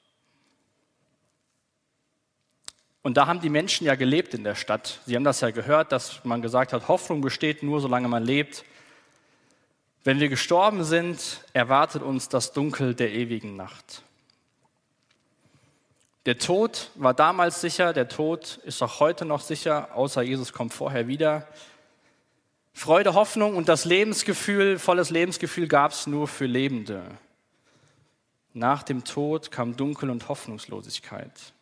Und 3.01 3.17
da 3.17 3.27
haben 3.27 3.41
die 3.41 3.49
Menschen 3.49 3.85
ja 3.85 3.95
gelebt 3.95 4.33
in 4.33 4.45
der 4.45 4.55
Stadt. 4.55 5.01
Sie 5.05 5.15
haben 5.15 5.25
das 5.25 5.41
ja 5.41 5.51
gehört, 5.51 5.91
dass 5.91 6.23
man 6.23 6.41
gesagt 6.41 6.71
hat, 6.71 6.87
Hoffnung 6.87 7.19
besteht 7.19 7.61
nur, 7.61 7.81
solange 7.81 8.07
man 8.07 8.23
lebt. 8.23 8.63
Wenn 10.03 10.19
wir 10.19 10.27
gestorben 10.27 10.83
sind, 10.83 11.41
erwartet 11.53 12.03
uns 12.03 12.27
das 12.27 12.51
Dunkel 12.51 12.93
der 12.93 13.13
ewigen 13.13 13.55
Nacht. 13.55 14.03
Der 16.25 16.37
Tod 16.37 16.89
war 16.95 17.13
damals 17.13 17.61
sicher, 17.61 17.93
der 17.93 18.09
Tod 18.09 18.59
ist 18.65 18.81
auch 18.81 18.99
heute 18.99 19.25
noch 19.25 19.41
sicher, 19.41 19.95
außer 19.95 20.21
Jesus 20.21 20.51
kommt 20.51 20.73
vorher 20.73 21.07
wieder. 21.07 21.47
Freude, 22.73 23.13
Hoffnung 23.13 23.55
und 23.55 23.69
das 23.69 23.85
Lebensgefühl, 23.85 24.79
volles 24.79 25.09
Lebensgefühl 25.09 25.67
gab 25.67 25.91
es 25.91 26.07
nur 26.07 26.27
für 26.27 26.45
Lebende. 26.45 27.03
Nach 28.53 28.83
dem 28.83 29.03
Tod 29.03 29.51
kam 29.51 29.75
Dunkel 29.75 30.09
und 30.09 30.27
Hoffnungslosigkeit. 30.27 31.53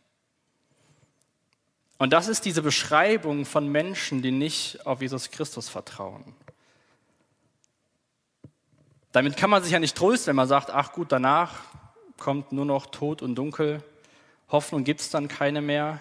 Und 1.98 2.12
das 2.12 2.28
ist 2.28 2.46
diese 2.46 2.64
Beschreibung 2.64 3.46
von 3.46 3.68
Menschen, 3.68 4.22
die 4.24 4.32
nicht 4.32 4.86
auf 4.88 5.02
Jesus 5.02 5.30
Christus 5.30 5.70
vertrauen. 5.70 6.36
Damit 9.12 9.36
kann 9.36 9.50
man 9.50 9.62
sich 9.62 9.74
ja 9.74 9.80
nicht 9.80 9.98
trösten, 9.98 10.28
wenn 10.28 10.36
man 10.38 10.48
sagt, 10.48 10.70
ach 10.70 10.94
gut, 10.94 11.12
danach 11.12 11.52
kommt 12.18 12.52
nur 12.52 12.66
noch 12.66 12.86
Tod 12.86 13.22
und 13.22 13.36
Dunkel, 13.36 13.84
Hoffnung 14.50 14.84
gibt 14.84 15.02
es 15.02 15.10
dann 15.10 15.28
keine 15.28 15.62
mehr. 15.62 16.00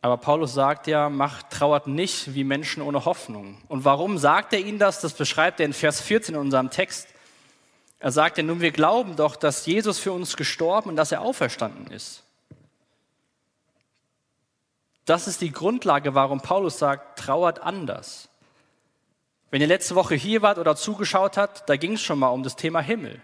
Aber 0.00 0.16
Paulus 0.16 0.52
sagt 0.52 0.88
ja, 0.88 1.08
macht, 1.08 1.50
trauert 1.50 1.86
nicht 1.86 2.34
wie 2.34 2.44
Menschen 2.44 2.82
ohne 2.82 3.04
Hoffnung. 3.04 3.62
Und 3.68 3.84
warum 3.84 4.18
sagt 4.18 4.52
er 4.52 4.58
ihnen 4.58 4.78
das? 4.78 5.00
Das 5.00 5.14
beschreibt 5.14 5.60
er 5.60 5.66
in 5.66 5.72
Vers 5.72 6.00
14 6.00 6.34
in 6.34 6.40
unserem 6.40 6.70
Text. 6.70 7.08
Er 8.00 8.10
sagt 8.10 8.36
ja, 8.36 8.42
nun 8.42 8.60
wir 8.60 8.72
glauben 8.72 9.14
doch, 9.14 9.36
dass 9.36 9.64
Jesus 9.64 10.00
für 10.00 10.12
uns 10.12 10.36
gestorben 10.36 10.90
und 10.90 10.96
dass 10.96 11.12
er 11.12 11.20
auferstanden 11.20 11.86
ist. 11.86 12.24
Das 15.04 15.28
ist 15.28 15.40
die 15.40 15.52
Grundlage, 15.52 16.14
warum 16.14 16.40
Paulus 16.40 16.78
sagt, 16.78 17.18
trauert 17.18 17.60
anders. 17.60 18.28
Wenn 19.52 19.60
ihr 19.60 19.68
letzte 19.68 19.94
Woche 19.94 20.16
hier 20.16 20.42
wart 20.42 20.58
oder 20.58 20.74
zugeschaut 20.74 21.36
habt, 21.36 21.68
da 21.68 21.76
ging 21.76 21.92
es 21.92 22.02
schon 22.02 22.18
mal 22.18 22.30
um 22.30 22.42
das 22.42 22.56
Thema 22.56 22.80
Himmel. 22.80 23.20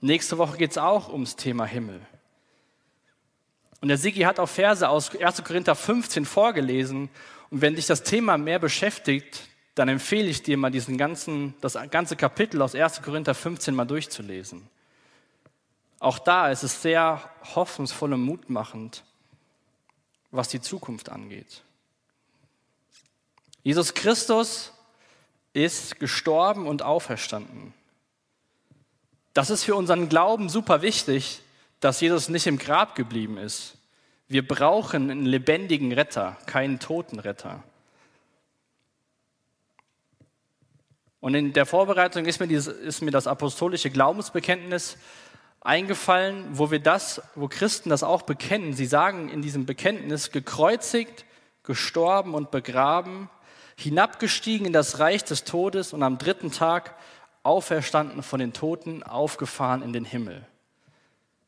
Nächste 0.00 0.38
Woche 0.38 0.56
geht 0.56 0.72
es 0.72 0.78
auch 0.78 1.12
ums 1.12 1.36
Thema 1.36 1.64
Himmel. 1.64 2.00
Und 3.80 3.86
der 3.88 3.98
Sigi 3.98 4.22
hat 4.22 4.40
auch 4.40 4.48
Verse 4.48 4.88
aus 4.88 5.14
1. 5.14 5.44
Korinther 5.44 5.76
15 5.76 6.24
vorgelesen. 6.24 7.08
Und 7.50 7.60
wenn 7.60 7.76
dich 7.76 7.86
das 7.86 8.02
Thema 8.02 8.36
mehr 8.36 8.58
beschäftigt, 8.58 9.42
dann 9.76 9.88
empfehle 9.88 10.26
ich 10.26 10.42
dir 10.42 10.56
mal 10.56 10.70
diesen 10.70 10.98
ganzen, 10.98 11.54
das 11.60 11.78
ganze 11.90 12.16
Kapitel 12.16 12.60
aus 12.62 12.74
1. 12.74 13.02
Korinther 13.02 13.34
15 13.34 13.76
mal 13.76 13.84
durchzulesen. 13.84 14.68
Auch 16.00 16.18
da 16.18 16.50
ist 16.50 16.64
es 16.64 16.82
sehr 16.82 17.22
hoffnungsvoll 17.54 18.14
und 18.14 18.22
mutmachend 18.22 19.04
was 20.30 20.48
die 20.48 20.60
Zukunft 20.60 21.08
angeht. 21.08 21.62
Jesus 23.62 23.94
Christus 23.94 24.72
ist 25.52 25.98
gestorben 25.98 26.66
und 26.66 26.82
auferstanden. 26.82 27.74
Das 29.34 29.50
ist 29.50 29.64
für 29.64 29.74
unseren 29.74 30.08
Glauben 30.08 30.48
super 30.48 30.82
wichtig, 30.82 31.42
dass 31.80 32.00
Jesus 32.00 32.28
nicht 32.28 32.46
im 32.46 32.58
Grab 32.58 32.94
geblieben 32.94 33.38
ist. 33.38 33.76
Wir 34.28 34.46
brauchen 34.46 35.10
einen 35.10 35.26
lebendigen 35.26 35.92
Retter, 35.92 36.36
keinen 36.46 36.78
toten 36.78 37.18
Retter. 37.18 37.62
Und 41.20 41.34
in 41.34 41.52
der 41.52 41.66
Vorbereitung 41.66 42.24
ist 42.24 42.40
mir, 42.40 42.46
dieses, 42.46 42.68
ist 42.68 43.02
mir 43.02 43.10
das 43.10 43.26
apostolische 43.26 43.90
Glaubensbekenntnis 43.90 44.96
eingefallen, 45.60 46.46
wo 46.52 46.70
wir 46.70 46.80
das, 46.80 47.22
wo 47.34 47.48
Christen 47.48 47.90
das 47.90 48.02
auch 48.02 48.22
bekennen. 48.22 48.72
Sie 48.72 48.86
sagen 48.86 49.28
in 49.28 49.42
diesem 49.42 49.66
Bekenntnis, 49.66 50.30
gekreuzigt, 50.30 51.26
gestorben 51.62 52.34
und 52.34 52.50
begraben, 52.50 53.28
hinabgestiegen 53.80 54.66
in 54.66 54.72
das 54.72 54.98
Reich 54.98 55.24
des 55.24 55.44
Todes 55.44 55.92
und 55.92 56.02
am 56.02 56.18
dritten 56.18 56.52
Tag 56.52 56.96
auferstanden 57.42 58.22
von 58.22 58.40
den 58.40 58.52
Toten, 58.52 59.02
aufgefahren 59.02 59.82
in 59.82 59.92
den 59.92 60.04
Himmel. 60.04 60.46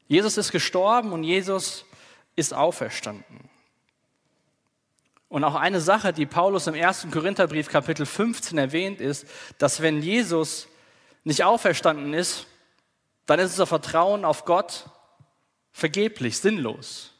Jesus 0.08 0.36
ist 0.36 0.52
gestorben 0.52 1.12
und 1.12 1.24
Jesus 1.24 1.84
ist 2.36 2.54
auferstanden. 2.54 3.50
Und 5.28 5.44
auch 5.44 5.54
eine 5.54 5.80
Sache, 5.80 6.12
die 6.12 6.26
Paulus 6.26 6.66
im 6.66 6.74
ersten 6.74 7.10
Korintherbrief 7.10 7.68
Kapitel 7.68 8.04
15 8.04 8.58
erwähnt, 8.58 9.00
ist, 9.00 9.26
dass 9.58 9.80
wenn 9.80 10.02
Jesus 10.02 10.68
nicht 11.24 11.44
auferstanden 11.44 12.12
ist, 12.12 12.46
dann 13.26 13.38
ist 13.38 13.52
unser 13.52 13.66
Vertrauen 13.66 14.24
auf 14.24 14.44
Gott 14.44 14.90
vergeblich, 15.70 16.38
sinnlos. 16.38 17.11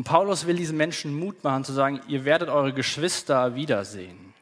Und 0.00 0.04
Paulus 0.04 0.46
will 0.46 0.56
diesen 0.56 0.78
Menschen 0.78 1.12
Mut 1.12 1.44
machen 1.44 1.62
zu 1.62 1.74
sagen, 1.74 2.00
ihr 2.08 2.24
werdet 2.24 2.48
eure 2.48 2.72
Geschwister 2.72 3.54
wiedersehen. 3.54 4.32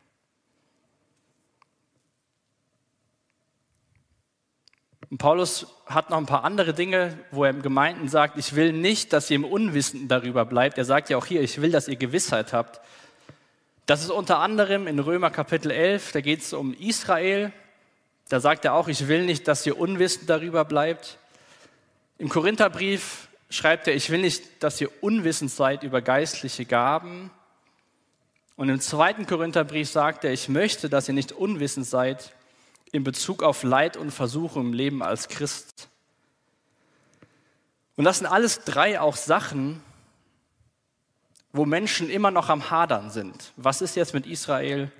Und 5.10 5.18
Paulus 5.18 5.66
hat 5.86 6.10
noch 6.10 6.18
ein 6.18 6.26
paar 6.26 6.44
andere 6.44 6.74
Dinge, 6.74 7.18
wo 7.32 7.42
er 7.42 7.50
im 7.50 7.62
Gemeinden 7.62 8.06
sagt, 8.06 8.38
ich 8.38 8.54
will 8.54 8.72
nicht, 8.72 9.12
dass 9.12 9.30
ihr 9.30 9.34
im 9.34 9.44
Unwissenden 9.44 10.06
darüber 10.06 10.44
bleibt. 10.44 10.78
Er 10.78 10.84
sagt 10.84 11.10
ja 11.10 11.16
auch 11.16 11.26
hier, 11.26 11.42
ich 11.42 11.60
will, 11.60 11.72
dass 11.72 11.88
ihr 11.88 11.96
Gewissheit 11.96 12.52
habt. 12.52 12.80
Das 13.86 14.02
ist 14.02 14.10
unter 14.10 14.38
anderem 14.38 14.86
in 14.86 15.00
Römer 15.00 15.32
Kapitel 15.32 15.72
11, 15.72 16.12
da 16.12 16.20
geht 16.20 16.42
es 16.42 16.52
um 16.52 16.72
Israel. 16.72 17.52
Da 18.28 18.38
sagt 18.38 18.64
er 18.64 18.74
auch, 18.74 18.86
ich 18.86 19.08
will 19.08 19.26
nicht, 19.26 19.48
dass 19.48 19.66
ihr 19.66 19.76
unwissend 19.76 20.30
darüber 20.30 20.64
bleibt. 20.64 21.18
Im 22.16 22.28
Korintherbrief 22.28 23.27
schreibt 23.50 23.88
er, 23.88 23.94
ich 23.94 24.10
will 24.10 24.20
nicht, 24.20 24.62
dass 24.62 24.80
ihr 24.80 24.90
unwissend 25.02 25.50
seid 25.50 25.82
über 25.82 26.02
geistliche 26.02 26.64
Gaben. 26.64 27.30
Und 28.56 28.68
im 28.68 28.80
zweiten 28.80 29.26
Korintherbrief 29.26 29.88
sagt 29.88 30.24
er, 30.24 30.32
ich 30.32 30.48
möchte, 30.48 30.88
dass 30.88 31.08
ihr 31.08 31.14
nicht 31.14 31.32
unwissend 31.32 31.86
seid 31.86 32.34
in 32.92 33.04
Bezug 33.04 33.42
auf 33.42 33.62
Leid 33.62 33.96
und 33.96 34.10
Versuchung 34.10 34.66
im 34.66 34.72
Leben 34.72 35.02
als 35.02 35.28
Christ. 35.28 35.88
Und 37.96 38.04
das 38.04 38.18
sind 38.18 38.26
alles 38.26 38.64
drei 38.64 39.00
auch 39.00 39.16
Sachen, 39.16 39.82
wo 41.52 41.64
Menschen 41.64 42.10
immer 42.10 42.30
noch 42.30 42.48
am 42.48 42.70
Hadern 42.70 43.10
sind. 43.10 43.52
Was 43.56 43.80
ist 43.80 43.96
jetzt 43.96 44.14
mit 44.14 44.26
Israel? 44.26 44.92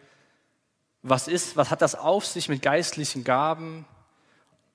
Was 1.03 1.29
ist, 1.29 1.57
was 1.57 1.71
hat 1.71 1.83
das 1.83 1.95
auf 1.95 2.27
sich 2.27 2.49
mit 2.49 2.63
geistlichen 2.63 3.25
Gaben? 3.25 3.87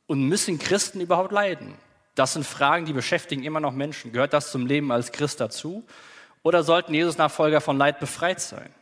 Und 0.08 0.24
müssen 0.24 0.60
Christen 0.60 1.02
überhaupt 1.02 1.32
leiden? 1.32 1.76
Das 2.16 2.34
sind 2.34 2.46
Fragen, 2.46 2.86
die 2.86 2.94
beschäftigen 2.94 3.44
immer 3.44 3.60
noch 3.60 3.74
Menschen. 3.74 4.12
Gehört 4.12 4.34
das 4.34 4.52
zum 4.52 4.66
Leben 4.66 4.92
als 4.92 5.12
Christ 5.12 5.40
dazu? 5.40 5.86
Oder 6.44 6.64
sollten 6.64 6.94
Jesus-Nachfolger 6.94 7.62
von 7.62 7.78
Leid 7.78 8.00
befreit 8.00 8.42
sein? 8.42 8.74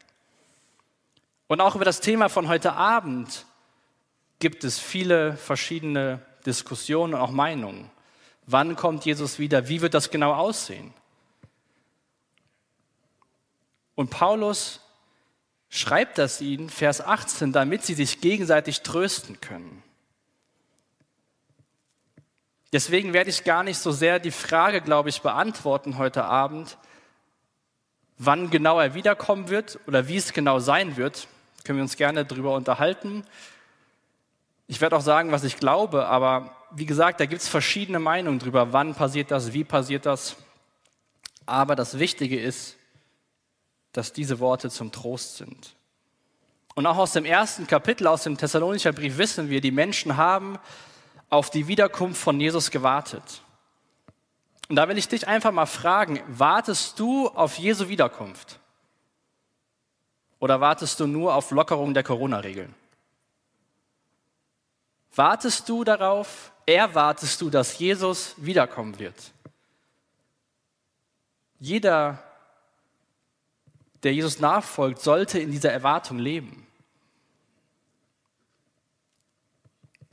Und 1.47 1.61
auch 1.61 1.75
über 1.75 1.85
das 1.85 2.01
Thema 2.01 2.29
von 2.29 2.47
heute 2.47 2.73
Abend 2.73 3.45
gibt 4.39 4.63
es 4.63 4.79
viele 4.79 5.38
verschiedene 5.38 6.25
Diskussionen 6.45 7.13
und 7.13 7.19
auch 7.19 7.31
Meinungen. 7.31 7.89
Wann 8.47 8.75
kommt 8.75 9.05
Jesus 9.05 9.39
wieder? 9.39 9.67
Wie 9.67 9.81
wird 9.81 9.93
das 9.93 10.09
genau 10.09 10.33
aussehen? 10.33 10.93
Und 13.95 14.09
Paulus 14.09 14.81
schreibt 15.69 16.17
das 16.17 16.41
ihnen, 16.41 16.69
Vers 16.69 17.01
18, 17.01 17.51
damit 17.51 17.85
sie 17.85 17.93
sich 17.93 18.19
gegenseitig 18.19 18.81
trösten 18.81 19.39
können. 19.39 19.83
Deswegen 22.73 23.11
werde 23.11 23.29
ich 23.29 23.43
gar 23.43 23.63
nicht 23.63 23.77
so 23.77 23.91
sehr 23.91 24.19
die 24.19 24.31
Frage, 24.31 24.81
glaube 24.81 25.09
ich, 25.09 25.21
beantworten 25.21 25.97
heute 25.97 26.23
Abend, 26.23 26.77
wann 28.17 28.49
genau 28.49 28.79
er 28.79 28.93
wiederkommen 28.93 29.49
wird 29.49 29.79
oder 29.87 30.07
wie 30.07 30.15
es 30.15 30.31
genau 30.31 30.59
sein 30.59 30.95
wird. 30.95 31.27
Können 31.65 31.79
wir 31.79 31.83
uns 31.83 31.97
gerne 31.97 32.23
darüber 32.23 32.55
unterhalten. 32.55 33.25
Ich 34.67 34.79
werde 34.79 34.95
auch 34.95 35.01
sagen, 35.01 35.31
was 35.31 35.43
ich 35.43 35.57
glaube, 35.57 36.07
aber 36.07 36.55
wie 36.71 36.85
gesagt, 36.85 37.19
da 37.19 37.25
gibt 37.25 37.41
es 37.41 37.49
verschiedene 37.49 37.99
Meinungen 37.99 38.39
darüber, 38.39 38.71
wann 38.71 38.95
passiert 38.95 39.31
das, 39.31 39.51
wie 39.51 39.65
passiert 39.65 40.05
das. 40.05 40.37
Aber 41.45 41.75
das 41.75 41.99
Wichtige 41.99 42.39
ist, 42.39 42.77
dass 43.91 44.13
diese 44.13 44.39
Worte 44.39 44.69
zum 44.69 44.93
Trost 44.93 45.35
sind. 45.37 45.75
Und 46.75 46.85
auch 46.85 46.97
aus 46.97 47.11
dem 47.11 47.25
ersten 47.25 47.67
Kapitel, 47.67 48.07
aus 48.07 48.23
dem 48.23 48.37
Thessalonicher 48.37 48.93
Brief 48.93 49.17
wissen 49.17 49.49
wir, 49.49 49.59
die 49.59 49.71
Menschen 49.71 50.15
haben 50.15 50.57
auf 51.31 51.50
die 51.50 51.67
Wiederkunft 51.67 52.21
von 52.21 52.39
Jesus 52.39 52.69
gewartet. 52.69 53.41
Und 54.69 54.75
da 54.75 54.88
will 54.88 54.97
ich 54.97 55.07
dich 55.07 55.27
einfach 55.27 55.51
mal 55.51 55.65
fragen, 55.65 56.21
wartest 56.27 57.00
du 57.00 57.29
auf 57.29 57.57
Jesu 57.57 57.88
Wiederkunft? 57.88 58.59
Oder 60.39 60.61
wartest 60.61 61.00
du 61.00 61.07
nur 61.07 61.33
auf 61.33 61.51
Lockerung 61.51 61.93
der 61.93 62.03
Corona-Regeln? 62.03 62.73
Wartest 65.15 65.67
du 65.67 65.83
darauf, 65.83 66.51
erwartest 66.65 67.41
du, 67.41 67.50
dass 67.50 67.79
Jesus 67.79 68.35
wiederkommen 68.38 69.00
wird? 69.00 69.15
Jeder, 71.59 72.21
der 74.03 74.13
Jesus 74.13 74.39
nachfolgt, 74.39 75.01
sollte 75.01 75.39
in 75.39 75.51
dieser 75.51 75.71
Erwartung 75.71 76.17
leben. 76.17 76.65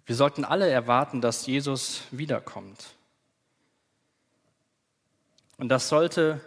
Wir 0.08 0.16
sollten 0.16 0.46
alle 0.46 0.70
erwarten, 0.70 1.20
dass 1.20 1.44
Jesus 1.44 2.00
wiederkommt. 2.10 2.94
Und 5.58 5.68
das 5.68 5.90
sollte 5.90 6.40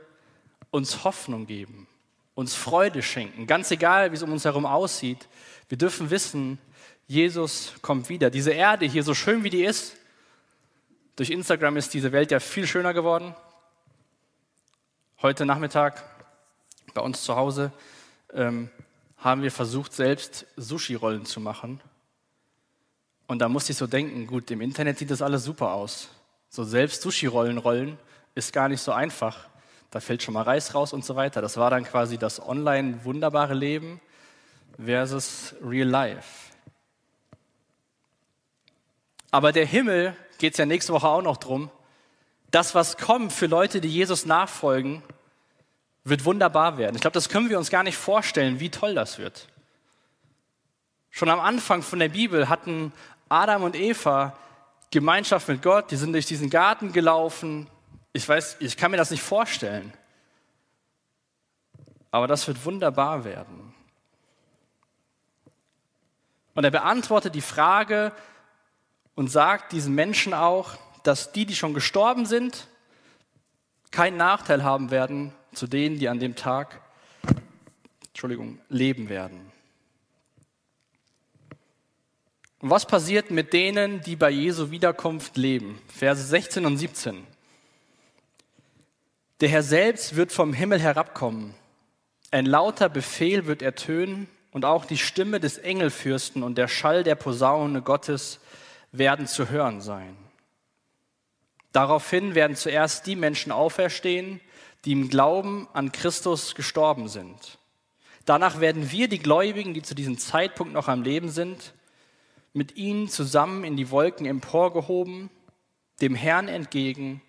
uns 0.72 1.04
Hoffnung 1.04 1.46
geben, 1.46 1.88
uns 2.34 2.56
Freude 2.56 3.04
schenken, 3.04 3.46
ganz 3.46 3.70
egal, 3.70 4.10
wie 4.10 4.16
es 4.16 4.24
um 4.24 4.32
uns 4.32 4.46
herum 4.46 4.66
aussieht. 4.66 5.28
Wir 5.70 5.78
dürfen 5.78 6.10
wissen, 6.10 6.58
Jesus 7.08 7.74
kommt 7.84 8.10
wieder. 8.10 8.32
Diese 8.32 8.50
Erde 8.50 8.88
hier, 8.88 9.04
so 9.04 9.14
schön 9.14 9.44
wie 9.44 9.52
die 9.52 9.64
ist, 9.64 9.96
durch 11.16 11.30
Instagram 11.30 11.78
ist 11.78 11.94
diese 11.94 12.12
Welt 12.12 12.32
ja 12.32 12.40
viel 12.40 12.66
schöner 12.66 12.96
geworden. 12.96 13.36
Heute 15.22 15.46
Nachmittag 15.46 16.04
bei 16.96 17.02
uns 17.02 17.22
zu 17.22 17.36
Hause 17.36 17.72
ähm, 18.34 18.72
haben 19.18 19.44
wir 19.44 19.52
versucht, 19.52 19.94
selbst 19.94 20.48
Sushi-Rollen 20.58 21.28
zu 21.28 21.40
machen. 21.40 21.80
Und 23.32 23.40
da 23.40 23.48
musste 23.48 23.72
ich 23.72 23.78
so 23.78 23.88
denken, 23.88 24.28
gut, 24.28 24.52
im 24.52 24.60
Internet 24.60 24.98
sieht 24.98 25.10
das 25.10 25.22
alles 25.22 25.46
super 25.46 25.72
aus. 25.72 26.10
So 26.50 26.66
selbst 26.66 27.02
Sushi-Rollen 27.02 27.60
rollen 27.60 27.98
ist 28.36 28.52
gar 28.52 28.68
nicht 28.68 28.82
so 28.82 28.92
einfach. 28.92 29.48
Da 29.90 30.02
fällt 30.02 30.22
schon 30.22 30.34
mal 30.34 30.42
Reis 30.42 30.76
raus 30.76 30.92
und 30.92 31.06
so 31.06 31.16
weiter. 31.16 31.42
Das 31.42 31.56
war 31.56 31.70
dann 31.70 31.86
quasi 31.86 32.18
das 32.18 32.46
online 32.46 33.06
wunderbare 33.06 33.54
Leben 33.54 34.02
versus 34.78 35.56
Real 35.64 35.88
Life. 35.88 36.52
Aber 39.32 39.54
der 39.54 39.66
Himmel 39.66 40.14
geht 40.38 40.56
es 40.56 40.58
ja 40.58 40.66
nächste 40.66 40.92
Woche 40.92 41.08
auch 41.08 41.22
noch 41.22 41.38
drum. 41.38 41.72
Das, 42.52 42.76
was 42.76 42.98
kommt 42.98 43.32
für 43.32 43.48
Leute, 43.48 43.80
die 43.80 43.88
Jesus 43.88 44.26
nachfolgen, 44.26 45.04
wird 46.04 46.26
wunderbar 46.26 46.78
werden. 46.78 46.96
Ich 46.96 47.02
glaube, 47.02 47.14
das 47.14 47.30
können 47.30 47.50
wir 47.50 47.58
uns 47.58 47.70
gar 47.70 47.84
nicht 47.84 47.96
vorstellen, 47.96 48.60
wie 48.60 48.72
toll 48.72 48.94
das 48.94 49.20
wird. 49.20 49.48
Schon 51.12 51.30
am 51.30 51.40
Anfang 51.40 51.82
von 51.82 52.00
der 52.00 52.10
Bibel 52.10 52.50
hatten 52.50 52.92
Adam 53.32 53.64
und 53.64 53.76
Eva 53.76 54.36
Gemeinschaft 54.92 55.48
mit 55.48 55.62
Gott, 55.62 55.90
die 55.90 55.96
sind 55.96 56.12
durch 56.12 56.26
diesen 56.26 56.50
Garten 56.50 56.92
gelaufen, 56.92 57.68
ich 58.12 58.28
weiß, 58.28 58.58
ich 58.60 58.76
kann 58.76 58.92
mir 58.92 58.98
das 58.98 59.10
nicht 59.10 59.24
vorstellen. 59.24 59.94
Aber 62.12 62.28
das 62.28 62.46
wird 62.46 62.66
wunderbar 62.66 63.24
werden. 63.24 63.74
Und 66.56 66.66
er 66.66 66.72
beantwortet 66.72 67.34
die 67.34 67.42
Frage 67.42 68.12
und 69.16 69.30
sagt 69.32 69.72
diesen 69.72 69.96
Menschen 69.96 70.34
auch, 70.34 70.74
dass 71.04 71.32
die, 71.32 71.46
die 71.46 71.56
schon 71.56 71.74
gestorben 71.74 72.26
sind, 72.26 72.68
keinen 73.92 74.18
Nachteil 74.18 74.66
haben 74.66 74.92
werden 74.92 75.34
zu 75.54 75.68
denen, 75.68 76.00
die 76.00 76.10
an 76.10 76.20
dem 76.20 76.36
Tag, 76.36 76.82
Entschuldigung, 78.10 78.60
leben 78.68 79.08
werden. 79.08 79.51
Und 82.62 82.70
was 82.70 82.86
passiert 82.86 83.32
mit 83.32 83.54
denen, 83.54 84.02
die 84.02 84.16
bei 84.16 84.30
Jesu 84.30 84.70
Wiederkunft 84.70 85.36
leben? 85.36 85.82
Verse 85.88 86.24
16 86.24 86.66
und 86.66 86.78
17. 86.78 87.26
Der 89.42 89.50
Herr 89.50 89.64
selbst 89.64 90.16
wird 90.16 90.32
vom 90.32 90.54
Himmel 90.54 90.80
herabkommen. 90.80 91.56
Ein 92.30 92.46
lauter 92.46 92.88
Befehl 92.88 93.48
wird 93.48 93.64
ertönen 93.64 94.28
und 94.52 94.64
auch 94.64 94.86
die 94.86 95.00
Stimme 95.00 95.40
des 95.40 95.58
Engelfürsten 95.58 96.44
und 96.44 96.60
der 96.60 96.68
Schall 96.68 97.04
der 97.04 97.16
Posaune 97.16 97.82
Gottes 97.82 98.40
werden 98.92 99.26
zu 99.26 99.50
hören 99.50 99.82
sein. 99.82 100.16
Daraufhin 101.72 102.36
werden 102.36 102.56
zuerst 102.56 103.08
die 103.08 103.16
Menschen 103.16 103.52
auferstehen, 103.52 104.40
die 104.86 104.92
im 104.92 105.10
Glauben 105.10 105.68
an 105.74 105.92
Christus 105.92 106.54
gestorben 106.54 107.08
sind. 107.08 107.58
Danach 108.26 108.60
werden 108.60 108.92
wir, 108.92 109.08
die 109.08 109.20
Gläubigen, 109.20 109.74
die 109.74 109.82
zu 109.82 109.96
diesem 109.96 110.20
Zeitpunkt 110.20 110.74
noch 110.74 110.88
am 110.88 111.02
Leben 111.02 111.30
sind, 111.30 111.74
mit 112.54 112.76
ihnen 112.76 113.08
zusammen 113.08 113.64
in 113.64 113.78
die 113.78 113.92
Wolken 113.92 114.26
emporgehoben, 114.26 115.30
dem 116.02 116.16
Herrn 116.16 116.48
entgegen, 116.48 117.22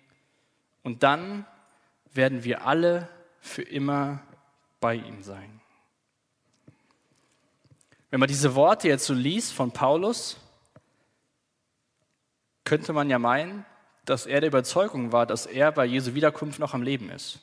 und 0.83 1.03
dann 1.03 1.45
werden 2.13 2.43
wir 2.43 2.65
alle 2.67 3.07
für 3.39 3.61
immer 3.61 4.21
bei 4.79 4.95
ihm 4.95 5.23
sein. 5.23 5.61
Wenn 8.09 8.19
man 8.19 8.27
diese 8.27 8.53
Worte 8.53 8.89
jetzt 8.89 9.05
so 9.05 9.13
liest 9.13 9.53
von 9.53 9.71
Paulus, 9.71 10.37
könnte 12.63 12.93
man 12.93 13.09
ja 13.09 13.17
meinen, 13.17 13.65
dass 14.05 14.25
er 14.25 14.41
der 14.41 14.49
Überzeugung 14.49 15.11
war, 15.11 15.25
dass 15.25 15.45
er 15.45 15.71
bei 15.71 15.85
Jesu 15.85 16.13
Wiederkunft 16.13 16.59
noch 16.59 16.73
am 16.73 16.83
Leben 16.83 17.09
ist. 17.09 17.39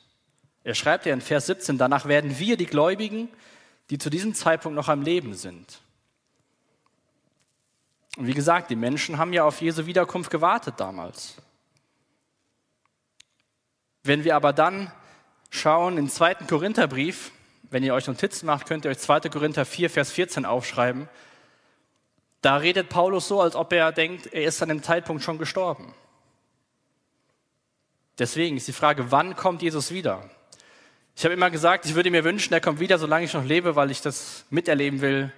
Er 0.63 0.75
schreibt 0.75 1.05
ja 1.05 1.13
in 1.13 1.21
Vers 1.21 1.47
17, 1.47 1.77
danach 1.77 2.05
werden 2.05 2.37
wir, 2.37 2.55
die 2.55 2.67
Gläubigen, 2.67 3.27
die 3.89 3.97
zu 3.97 4.09
diesem 4.09 4.33
Zeitpunkt 4.35 4.75
noch 4.75 4.87
am 4.87 5.01
Leben 5.01 5.33
sind. 5.33 5.81
Und 8.17 8.27
wie 8.27 8.33
gesagt, 8.33 8.69
die 8.69 8.75
Menschen 8.75 9.17
haben 9.17 9.33
ja 9.33 9.43
auf 9.45 9.61
Jesu 9.61 9.85
Wiederkunft 9.85 10.31
gewartet 10.31 10.75
damals. 10.77 11.35
Wenn 14.03 14.23
wir 14.23 14.35
aber 14.35 14.51
dann 14.51 14.91
schauen 15.49 15.97
im 15.97 16.09
zweiten 16.09 16.47
Korintherbrief, 16.47 17.31
wenn 17.69 17.83
ihr 17.83 17.93
euch 17.93 18.07
Notizen 18.07 18.47
macht, 18.47 18.67
könnt 18.67 18.83
ihr 18.83 18.91
euch 18.91 18.99
2. 18.99 19.21
Korinther 19.21 19.65
4, 19.65 19.89
Vers 19.89 20.11
14 20.11 20.45
aufschreiben. 20.45 21.07
Da 22.41 22.57
redet 22.57 22.89
Paulus 22.89 23.27
so, 23.27 23.39
als 23.39 23.55
ob 23.55 23.71
er 23.71 23.91
denkt, 23.91 24.27
er 24.33 24.43
ist 24.43 24.61
an 24.61 24.69
dem 24.69 24.83
Zeitpunkt 24.83 25.23
schon 25.23 25.37
gestorben. 25.37 25.93
Deswegen 28.19 28.57
ist 28.57 28.67
die 28.67 28.73
Frage, 28.73 29.11
wann 29.11 29.35
kommt 29.35 29.61
Jesus 29.61 29.91
wieder? 29.91 30.29
Ich 31.15 31.23
habe 31.23 31.33
immer 31.33 31.49
gesagt, 31.49 31.85
ich 31.85 31.95
würde 31.95 32.11
mir 32.11 32.23
wünschen, 32.23 32.53
er 32.53 32.61
kommt 32.61 32.79
wieder, 32.79 32.97
solange 32.97 33.25
ich 33.25 33.33
noch 33.33 33.45
lebe, 33.45 33.75
weil 33.75 33.91
ich 33.91 34.01
das 34.01 34.45
miterleben 34.49 35.01
will, 35.01 35.31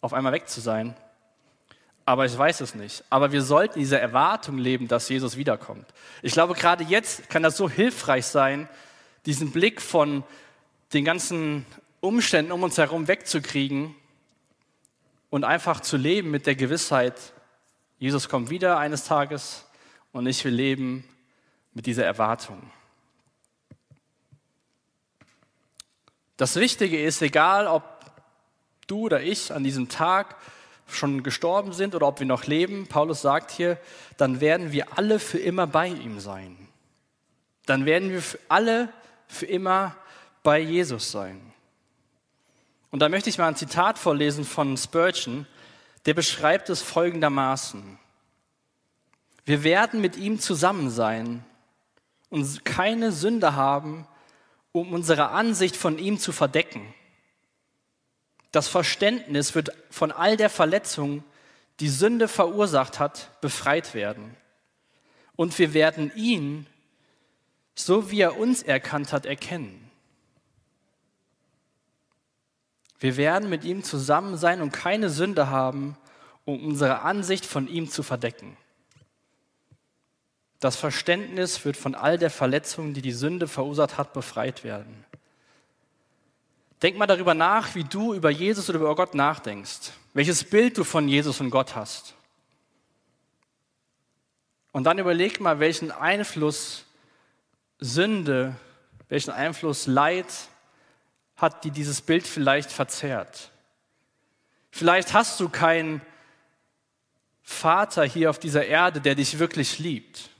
auf 0.00 0.14
einmal 0.14 0.32
weg 0.32 0.48
zu 0.48 0.60
sein 0.60 0.96
aber 2.10 2.26
ich 2.26 2.36
weiß 2.36 2.60
es 2.62 2.74
nicht. 2.74 3.04
Aber 3.08 3.30
wir 3.30 3.40
sollten 3.40 3.78
diese 3.78 3.96
Erwartung 3.96 4.58
leben, 4.58 4.88
dass 4.88 5.08
Jesus 5.08 5.36
wiederkommt. 5.36 5.86
Ich 6.22 6.32
glaube, 6.32 6.54
gerade 6.54 6.82
jetzt 6.82 7.30
kann 7.30 7.44
das 7.44 7.56
so 7.56 7.70
hilfreich 7.70 8.26
sein, 8.26 8.68
diesen 9.26 9.52
Blick 9.52 9.80
von 9.80 10.24
den 10.92 11.04
ganzen 11.04 11.64
Umständen 12.00 12.50
um 12.50 12.64
uns 12.64 12.78
herum 12.78 13.06
wegzukriegen 13.06 13.94
und 15.30 15.44
einfach 15.44 15.82
zu 15.82 15.96
leben 15.96 16.32
mit 16.32 16.48
der 16.48 16.56
Gewissheit, 16.56 17.14
Jesus 18.00 18.28
kommt 18.28 18.50
wieder 18.50 18.76
eines 18.76 19.04
Tages 19.04 19.64
und 20.10 20.26
ich 20.26 20.44
will 20.44 20.52
leben 20.52 21.04
mit 21.74 21.86
dieser 21.86 22.04
Erwartung. 22.04 22.72
Das 26.36 26.56
Wichtige 26.56 27.00
ist, 27.00 27.22
egal 27.22 27.68
ob 27.68 27.84
du 28.88 29.02
oder 29.02 29.22
ich 29.22 29.52
an 29.52 29.62
diesem 29.62 29.88
Tag 29.88 30.34
schon 30.94 31.22
gestorben 31.22 31.72
sind 31.72 31.94
oder 31.94 32.06
ob 32.06 32.20
wir 32.20 32.26
noch 32.26 32.44
leben, 32.44 32.86
Paulus 32.86 33.22
sagt 33.22 33.50
hier, 33.50 33.78
dann 34.16 34.40
werden 34.40 34.72
wir 34.72 34.98
alle 34.98 35.18
für 35.18 35.38
immer 35.38 35.66
bei 35.66 35.88
ihm 35.88 36.20
sein. 36.20 36.56
Dann 37.66 37.86
werden 37.86 38.10
wir 38.10 38.22
alle 38.48 38.88
für 39.28 39.46
immer 39.46 39.96
bei 40.42 40.58
Jesus 40.58 41.10
sein. 41.10 41.40
Und 42.90 43.00
da 43.00 43.08
möchte 43.08 43.30
ich 43.30 43.38
mal 43.38 43.48
ein 43.48 43.56
Zitat 43.56 43.98
vorlesen 43.98 44.44
von 44.44 44.76
Spurgeon, 44.76 45.46
der 46.06 46.14
beschreibt 46.14 46.70
es 46.70 46.82
folgendermaßen. 46.82 47.98
Wir 49.44 49.62
werden 49.64 50.00
mit 50.00 50.16
ihm 50.16 50.38
zusammen 50.38 50.90
sein 50.90 51.44
und 52.30 52.64
keine 52.64 53.12
Sünde 53.12 53.54
haben, 53.54 54.06
um 54.72 54.92
unsere 54.92 55.28
Ansicht 55.30 55.76
von 55.76 55.98
ihm 55.98 56.18
zu 56.18 56.32
verdecken. 56.32 56.94
Das 58.52 58.68
Verständnis 58.68 59.54
wird 59.54 59.70
von 59.90 60.10
all 60.12 60.36
der 60.36 60.50
Verletzung, 60.50 61.22
die 61.78 61.88
Sünde 61.88 62.28
verursacht 62.28 62.98
hat, 62.98 63.40
befreit 63.40 63.94
werden. 63.94 64.36
Und 65.36 65.58
wir 65.58 65.72
werden 65.72 66.12
ihn, 66.14 66.66
so 67.74 68.10
wie 68.10 68.20
er 68.20 68.38
uns 68.38 68.62
erkannt 68.62 69.12
hat, 69.12 69.24
erkennen. 69.24 69.90
Wir 72.98 73.16
werden 73.16 73.48
mit 73.48 73.64
ihm 73.64 73.82
zusammen 73.82 74.36
sein 74.36 74.60
und 74.60 74.72
keine 74.72 75.08
Sünde 75.08 75.48
haben, 75.48 75.96
um 76.44 76.62
unsere 76.66 77.00
Ansicht 77.00 77.46
von 77.46 77.66
ihm 77.66 77.88
zu 77.88 78.02
verdecken. 78.02 78.56
Das 80.58 80.76
Verständnis 80.76 81.64
wird 81.64 81.78
von 81.78 81.94
all 81.94 82.18
der 82.18 82.28
Verletzung, 82.28 82.92
die 82.92 83.00
die 83.00 83.12
Sünde 83.12 83.48
verursacht 83.48 83.96
hat, 83.96 84.12
befreit 84.12 84.62
werden. 84.62 85.06
Denk 86.82 86.96
mal 86.96 87.06
darüber 87.06 87.34
nach, 87.34 87.74
wie 87.74 87.84
du 87.84 88.14
über 88.14 88.30
Jesus 88.30 88.70
oder 88.70 88.78
über 88.78 88.94
Gott 88.94 89.14
nachdenkst. 89.14 89.92
Welches 90.14 90.44
Bild 90.44 90.78
du 90.78 90.84
von 90.84 91.08
Jesus 91.08 91.40
und 91.40 91.50
Gott 91.50 91.76
hast. 91.76 92.14
Und 94.72 94.84
dann 94.84 94.98
überleg 94.98 95.40
mal, 95.40 95.60
welchen 95.60 95.90
Einfluss 95.90 96.86
Sünde, 97.78 98.56
welchen 99.08 99.30
Einfluss 99.30 99.86
Leid 99.86 100.26
hat, 101.36 101.64
die 101.64 101.70
dieses 101.70 102.00
Bild 102.00 102.26
vielleicht 102.26 102.70
verzerrt. 102.70 103.50
Vielleicht 104.70 105.14
hast 105.14 105.40
du 105.40 105.48
keinen 105.48 106.00
Vater 107.42 108.04
hier 108.04 108.30
auf 108.30 108.38
dieser 108.38 108.66
Erde, 108.66 109.00
der 109.00 109.14
dich 109.14 109.38
wirklich 109.38 109.78
liebt. 109.78 110.30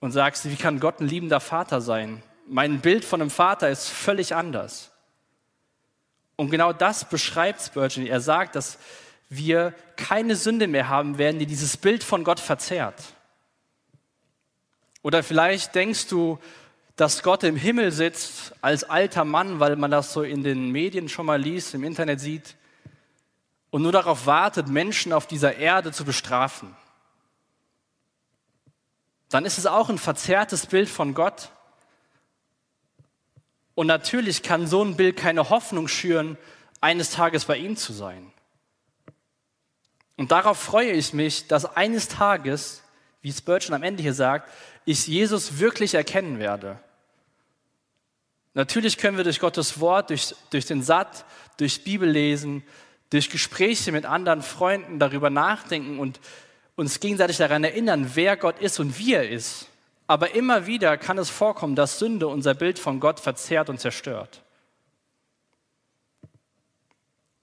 Und 0.00 0.12
sagst, 0.12 0.50
wie 0.50 0.56
kann 0.56 0.80
Gott 0.80 1.00
ein 1.00 1.08
liebender 1.08 1.40
Vater 1.40 1.80
sein? 1.80 2.22
Mein 2.46 2.80
Bild 2.80 3.04
von 3.04 3.20
einem 3.20 3.30
Vater 3.30 3.68
ist 3.70 3.88
völlig 3.88 4.34
anders. 4.34 4.90
Und 6.36 6.50
genau 6.50 6.72
das 6.72 7.08
beschreibt 7.08 7.62
Spurgeon. 7.62 8.06
Er 8.06 8.20
sagt, 8.20 8.56
dass 8.56 8.78
wir 9.28 9.74
keine 9.96 10.36
Sünde 10.36 10.66
mehr 10.66 10.88
haben 10.88 11.18
werden, 11.18 11.38
die 11.38 11.46
dieses 11.46 11.76
Bild 11.76 12.04
von 12.04 12.24
Gott 12.24 12.40
verzerrt. 12.40 13.02
Oder 15.02 15.22
vielleicht 15.22 15.74
denkst 15.74 16.08
du, 16.08 16.38
dass 16.96 17.22
Gott 17.22 17.42
im 17.44 17.56
Himmel 17.56 17.92
sitzt 17.92 18.54
als 18.60 18.84
alter 18.84 19.24
Mann, 19.24 19.60
weil 19.60 19.76
man 19.76 19.90
das 19.90 20.12
so 20.12 20.22
in 20.22 20.42
den 20.42 20.70
Medien 20.70 21.08
schon 21.08 21.26
mal 21.26 21.40
liest, 21.40 21.74
im 21.74 21.84
Internet 21.84 22.20
sieht, 22.20 22.56
und 23.70 23.82
nur 23.82 23.90
darauf 23.90 24.26
wartet, 24.26 24.68
Menschen 24.68 25.12
auf 25.12 25.26
dieser 25.26 25.56
Erde 25.56 25.90
zu 25.90 26.04
bestrafen. 26.04 26.76
Dann 29.30 29.44
ist 29.44 29.58
es 29.58 29.66
auch 29.66 29.88
ein 29.88 29.98
verzerrtes 29.98 30.66
Bild 30.66 30.88
von 30.88 31.12
Gott. 31.12 31.50
Und 33.74 33.86
natürlich 33.86 34.42
kann 34.42 34.66
so 34.66 34.84
ein 34.84 34.96
Bild 34.96 35.16
keine 35.16 35.50
Hoffnung 35.50 35.88
schüren, 35.88 36.38
eines 36.80 37.10
Tages 37.10 37.46
bei 37.46 37.56
ihm 37.56 37.76
zu 37.76 37.92
sein. 37.92 38.32
Und 40.16 40.30
darauf 40.30 40.58
freue 40.58 40.92
ich 40.92 41.12
mich, 41.12 41.48
dass 41.48 41.64
eines 41.64 42.08
Tages, 42.08 42.82
wie 43.22 43.32
Spurgeon 43.32 43.74
am 43.74 43.82
Ende 43.82 44.02
hier 44.02 44.14
sagt, 44.14 44.50
ich 44.84 45.06
Jesus 45.06 45.58
wirklich 45.58 45.94
erkennen 45.94 46.38
werde. 46.38 46.78
Natürlich 48.52 48.98
können 48.98 49.16
wir 49.16 49.24
durch 49.24 49.40
Gottes 49.40 49.80
Wort, 49.80 50.10
durch, 50.10 50.34
durch 50.50 50.66
den 50.66 50.82
Satt, 50.82 51.24
durch 51.56 51.82
Bibellesen, 51.82 52.62
durch 53.10 53.30
Gespräche 53.30 53.90
mit 53.90 54.06
anderen 54.06 54.42
Freunden 54.42 54.98
darüber 55.00 55.30
nachdenken 55.30 55.98
und 55.98 56.20
uns 56.76 57.00
gegenseitig 57.00 57.36
daran 57.36 57.64
erinnern, 57.64 58.12
wer 58.14 58.36
Gott 58.36 58.60
ist 58.60 58.78
und 58.78 58.98
wie 58.98 59.14
er 59.14 59.28
ist. 59.28 59.68
Aber 60.06 60.34
immer 60.34 60.66
wieder 60.66 60.96
kann 60.98 61.18
es 61.18 61.30
vorkommen, 61.30 61.76
dass 61.76 61.98
Sünde 61.98 62.28
unser 62.28 62.54
Bild 62.54 62.78
von 62.78 63.00
Gott 63.00 63.20
verzerrt 63.20 63.70
und 63.70 63.80
zerstört. 63.80 64.42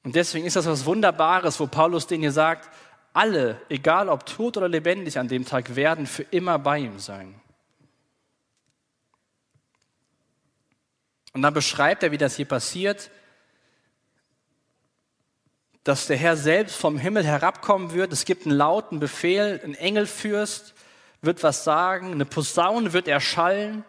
Und 0.03 0.15
deswegen 0.15 0.45
ist 0.45 0.55
das 0.55 0.65
was 0.65 0.85
Wunderbares, 0.85 1.59
wo 1.59 1.67
Paulus 1.67 2.07
den 2.07 2.21
hier 2.21 2.31
sagt, 2.31 2.69
alle, 3.13 3.61
egal 3.69 4.09
ob 4.09 4.25
tot 4.25 4.57
oder 4.57 4.69
lebendig 4.69 5.19
an 5.19 5.27
dem 5.27 5.45
Tag, 5.45 5.75
werden 5.75 6.05
für 6.05 6.23
immer 6.23 6.57
bei 6.59 6.79
ihm 6.79 6.99
sein. 6.99 7.39
Und 11.33 11.41
dann 11.41 11.53
beschreibt 11.53 12.03
er, 12.03 12.11
wie 12.11 12.17
das 12.17 12.35
hier 12.35 12.47
passiert, 12.47 13.09
dass 15.83 16.07
der 16.07 16.17
Herr 16.17 16.37
selbst 16.37 16.75
vom 16.75 16.97
Himmel 16.97 17.23
herabkommen 17.23 17.93
wird. 17.93 18.13
Es 18.13 18.25
gibt 18.25 18.45
einen 18.45 18.55
lauten 18.55 18.99
Befehl, 18.99 19.59
ein 19.63 19.73
Engelfürst 19.73 20.75
wird 21.21 21.43
was 21.43 21.63
sagen, 21.63 22.11
eine 22.11 22.25
Posaune 22.25 22.93
wird 22.93 23.07
erschallen. 23.07 23.83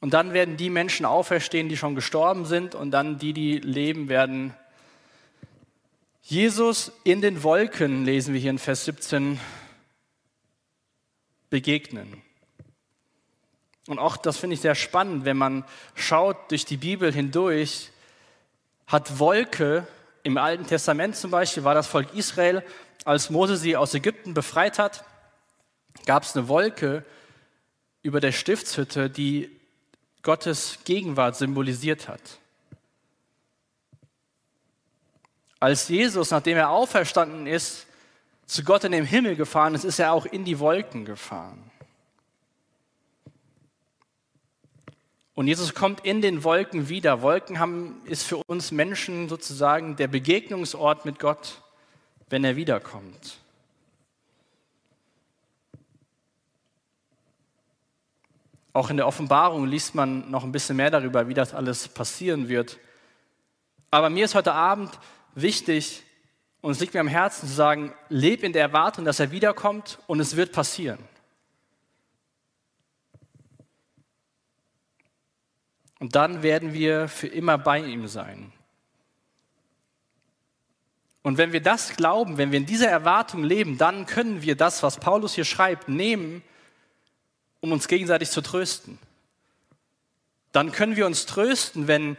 Und 0.00 0.14
dann 0.14 0.32
werden 0.32 0.56
die 0.56 0.70
Menschen 0.70 1.06
auferstehen, 1.06 1.68
die 1.68 1.76
schon 1.76 1.94
gestorben 1.94 2.44
sind, 2.44 2.74
und 2.74 2.90
dann 2.90 3.18
die, 3.18 3.32
die 3.32 3.58
leben, 3.58 4.08
werden 4.08 4.54
Jesus 6.22 6.92
in 7.04 7.20
den 7.20 7.42
Wolken, 7.42 8.04
lesen 8.04 8.32
wir 8.34 8.40
hier 8.40 8.50
in 8.50 8.58
Vers 8.58 8.84
17, 8.84 9.40
begegnen. 11.50 12.22
Und 13.88 13.98
auch 13.98 14.16
das 14.16 14.38
finde 14.38 14.54
ich 14.54 14.60
sehr 14.60 14.76
spannend, 14.76 15.24
wenn 15.24 15.36
man 15.36 15.64
schaut 15.94 16.50
durch 16.50 16.64
die 16.64 16.76
Bibel 16.76 17.12
hindurch, 17.12 17.90
hat 18.86 19.18
Wolke 19.18 19.86
im 20.22 20.38
Alten 20.38 20.66
Testament 20.66 21.16
zum 21.16 21.32
Beispiel, 21.32 21.64
war 21.64 21.74
das 21.74 21.88
Volk 21.88 22.14
Israel, 22.14 22.64
als 23.04 23.30
Mose 23.30 23.56
sie 23.56 23.76
aus 23.76 23.94
Ägypten 23.94 24.34
befreit 24.34 24.78
hat, 24.78 25.04
gab 26.06 26.22
es 26.22 26.36
eine 26.36 26.48
Wolke 26.48 27.04
über 28.02 28.20
der 28.20 28.32
Stiftshütte, 28.32 29.10
die 29.10 29.50
Gottes 30.22 30.78
Gegenwart 30.84 31.36
symbolisiert 31.36 32.08
hat. 32.08 32.20
Als 35.60 35.88
Jesus, 35.88 36.30
nachdem 36.30 36.56
er 36.56 36.70
auferstanden 36.70 37.46
ist, 37.46 37.86
zu 38.46 38.64
Gott 38.64 38.84
in 38.84 38.92
den 38.92 39.04
Himmel 39.04 39.36
gefahren 39.36 39.74
ist, 39.74 39.84
ist 39.84 39.98
er 39.98 40.12
auch 40.12 40.26
in 40.26 40.44
die 40.44 40.58
Wolken 40.58 41.04
gefahren. 41.04 41.70
Und 45.34 45.46
Jesus 45.46 45.74
kommt 45.74 46.04
in 46.04 46.20
den 46.20 46.44
Wolken 46.44 46.88
wieder. 46.88 47.22
Wolken 47.22 47.58
haben, 47.58 48.02
ist 48.04 48.24
für 48.24 48.36
uns 48.46 48.70
Menschen 48.70 49.28
sozusagen 49.28 49.96
der 49.96 50.08
Begegnungsort 50.08 51.04
mit 51.04 51.18
Gott, 51.18 51.61
wenn 52.32 52.44
er 52.44 52.56
wiederkommt. 52.56 53.38
Auch 58.72 58.88
in 58.88 58.96
der 58.96 59.06
Offenbarung 59.06 59.66
liest 59.66 59.94
man 59.94 60.30
noch 60.30 60.42
ein 60.42 60.50
bisschen 60.50 60.76
mehr 60.76 60.90
darüber, 60.90 61.28
wie 61.28 61.34
das 61.34 61.52
alles 61.52 61.88
passieren 61.88 62.48
wird. 62.48 62.78
Aber 63.90 64.08
mir 64.08 64.24
ist 64.24 64.34
heute 64.34 64.54
Abend 64.54 64.98
wichtig, 65.34 66.04
und 66.62 66.70
es 66.70 66.80
liegt 66.80 66.94
mir 66.94 67.00
am 67.00 67.08
Herzen 67.08 67.48
zu 67.48 67.52
sagen, 67.52 67.92
leb 68.08 68.42
in 68.42 68.54
der 68.54 68.62
Erwartung, 68.62 69.04
dass 69.04 69.20
er 69.20 69.30
wiederkommt 69.30 69.98
und 70.06 70.18
es 70.18 70.34
wird 70.34 70.52
passieren. 70.52 71.00
Und 75.98 76.14
dann 76.14 76.42
werden 76.42 76.72
wir 76.72 77.08
für 77.08 77.26
immer 77.26 77.58
bei 77.58 77.78
ihm 77.78 78.06
sein. 78.06 78.52
Und 81.22 81.38
wenn 81.38 81.52
wir 81.52 81.62
das 81.62 81.96
glauben, 81.96 82.36
wenn 82.36 82.50
wir 82.50 82.58
in 82.58 82.66
dieser 82.66 82.88
Erwartung 82.88 83.44
leben, 83.44 83.78
dann 83.78 84.06
können 84.06 84.42
wir 84.42 84.56
das, 84.56 84.82
was 84.82 84.98
Paulus 84.98 85.34
hier 85.34 85.44
schreibt, 85.44 85.88
nehmen, 85.88 86.42
um 87.60 87.70
uns 87.70 87.86
gegenseitig 87.86 88.30
zu 88.30 88.40
trösten. 88.40 88.98
Dann 90.50 90.72
können 90.72 90.96
wir 90.96 91.06
uns 91.06 91.26
trösten, 91.26 91.86
wenn 91.86 92.16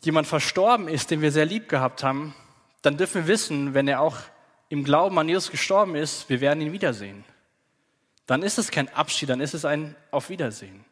jemand 0.00 0.26
verstorben 0.26 0.88
ist, 0.88 1.10
den 1.10 1.20
wir 1.20 1.30
sehr 1.30 1.44
lieb 1.44 1.68
gehabt 1.68 2.02
haben, 2.02 2.34
dann 2.82 2.96
dürfen 2.96 3.22
wir 3.22 3.28
wissen, 3.28 3.74
wenn 3.74 3.88
er 3.88 4.00
auch 4.00 4.16
im 4.68 4.82
Glauben 4.82 5.18
an 5.18 5.28
Jesus 5.28 5.50
gestorben 5.50 5.94
ist, 5.94 6.28
wir 6.28 6.40
werden 6.40 6.60
ihn 6.60 6.72
wiedersehen. 6.72 7.24
Dann 8.26 8.42
ist 8.42 8.58
es 8.58 8.70
kein 8.70 8.88
Abschied, 8.88 9.28
dann 9.28 9.40
ist 9.40 9.54
es 9.54 9.64
ein 9.64 9.94
Auf 10.10 10.30
Wiedersehen. 10.30 10.84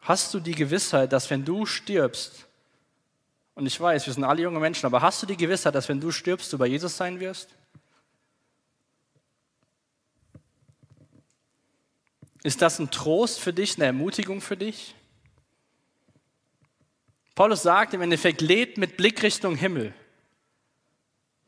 Hast 0.00 0.32
du 0.34 0.40
die 0.40 0.54
Gewissheit, 0.54 1.12
dass 1.12 1.30
wenn 1.30 1.44
du 1.44 1.66
stirbst, 1.66 2.46
und 3.54 3.66
ich 3.66 3.78
weiß, 3.78 4.06
wir 4.06 4.12
sind 4.12 4.24
alle 4.24 4.42
junge 4.42 4.60
Menschen, 4.60 4.86
aber 4.86 5.02
hast 5.02 5.22
du 5.22 5.26
die 5.26 5.36
Gewissheit, 5.36 5.74
dass 5.74 5.88
wenn 5.88 6.00
du 6.00 6.10
stirbst, 6.10 6.52
du 6.52 6.58
bei 6.58 6.66
Jesus 6.66 6.96
sein 6.96 7.20
wirst? 7.20 7.48
Ist 12.42 12.60
das 12.60 12.78
ein 12.78 12.90
Trost 12.90 13.40
für 13.40 13.52
dich, 13.52 13.76
eine 13.76 13.86
Ermutigung 13.86 14.40
für 14.40 14.56
dich? 14.56 14.94
Paulus 17.34 17.62
sagt 17.62 17.94
im 17.94 18.02
Endeffekt, 18.02 18.40
lebt 18.40 18.78
mit 18.78 18.96
Blickrichtung 18.96 19.54
Himmel. 19.54 19.94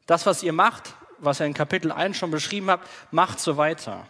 Das, 0.07 0.25
was 0.27 0.43
ihr 0.43 0.53
macht, 0.53 0.95
was 1.19 1.41
er 1.41 1.47
in 1.47 1.55
Kapitel 1.55 1.91
1 1.91 2.17
schon 2.17 2.31
beschrieben 2.31 2.71
habt, 2.71 2.89
macht 3.13 3.41
so 3.41 3.57
weiter. 3.57 4.07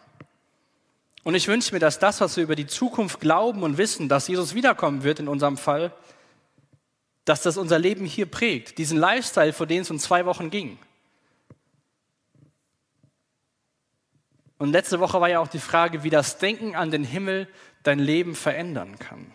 Und 1.22 1.34
ich 1.34 1.48
wünsche 1.48 1.72
mir, 1.74 1.80
dass 1.80 1.98
das, 1.98 2.20
was 2.20 2.36
wir 2.36 2.44
über 2.44 2.56
die 2.56 2.66
Zukunft 2.66 3.18
glauben 3.18 3.62
und 3.62 3.78
wissen, 3.78 4.08
dass 4.08 4.28
Jesus 4.28 4.54
wiederkommen 4.54 5.04
wird 5.04 5.20
in 5.20 5.28
unserem 5.28 5.56
Fall, 5.56 5.92
dass 7.24 7.42
das 7.42 7.56
unser 7.56 7.78
Leben 7.78 8.04
hier 8.04 8.26
prägt, 8.26 8.78
diesen 8.78 8.98
Lifestyle, 8.98 9.52
vor 9.52 9.66
dem 9.66 9.82
es 9.82 9.90
uns 9.90 10.02
zwei 10.02 10.26
Wochen 10.26 10.50
ging. 10.50 10.78
Und 14.58 14.72
letzte 14.72 15.00
Woche 15.00 15.20
war 15.20 15.28
ja 15.28 15.40
auch 15.40 15.48
die 15.48 15.58
Frage, 15.58 16.04
wie 16.04 16.10
das 16.10 16.38
Denken 16.38 16.74
an 16.76 16.90
den 16.90 17.04
Himmel 17.04 17.48
dein 17.82 17.98
Leben 17.98 18.34
verändern 18.34 18.98
kann. 18.98 19.30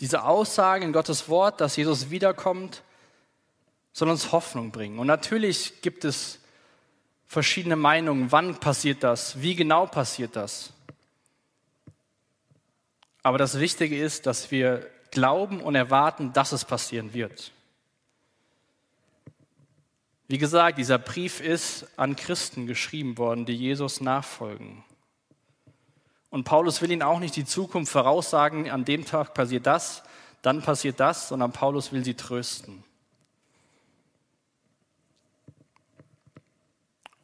Diese 0.00 0.24
Aussage 0.24 0.84
in 0.84 0.92
Gottes 0.92 1.28
Wort, 1.28 1.60
dass 1.60 1.76
Jesus 1.76 2.10
wiederkommt, 2.10 2.82
soll 3.92 4.08
uns 4.08 4.32
Hoffnung 4.32 4.70
bringen. 4.70 4.98
Und 4.98 5.06
natürlich 5.06 5.82
gibt 5.82 6.04
es 6.04 6.40
verschiedene 7.26 7.76
Meinungen, 7.76 8.32
wann 8.32 8.58
passiert 8.58 9.04
das, 9.04 9.40
wie 9.42 9.54
genau 9.54 9.86
passiert 9.86 10.36
das. 10.36 10.72
Aber 13.22 13.38
das 13.38 13.58
Wichtige 13.58 13.98
ist, 13.98 14.26
dass 14.26 14.50
wir 14.50 14.88
glauben 15.10 15.60
und 15.60 15.74
erwarten, 15.74 16.32
dass 16.32 16.52
es 16.52 16.64
passieren 16.64 17.12
wird. 17.12 17.52
Wie 20.28 20.38
gesagt, 20.38 20.78
dieser 20.78 20.98
Brief 20.98 21.40
ist 21.40 21.86
an 21.96 22.14
Christen 22.14 22.66
geschrieben 22.66 23.18
worden, 23.18 23.46
die 23.46 23.56
Jesus 23.56 24.00
nachfolgen. 24.00 24.84
Und 26.30 26.44
Paulus 26.44 26.80
will 26.80 26.92
ihnen 26.92 27.02
auch 27.02 27.18
nicht 27.18 27.34
die 27.34 27.44
Zukunft 27.44 27.90
voraussagen, 27.90 28.70
an 28.70 28.84
dem 28.84 29.04
Tag 29.04 29.34
passiert 29.34 29.66
das, 29.66 30.04
dann 30.42 30.62
passiert 30.62 31.00
das, 31.00 31.28
sondern 31.28 31.50
Paulus 31.50 31.92
will 31.92 32.04
sie 32.04 32.14
trösten. 32.14 32.84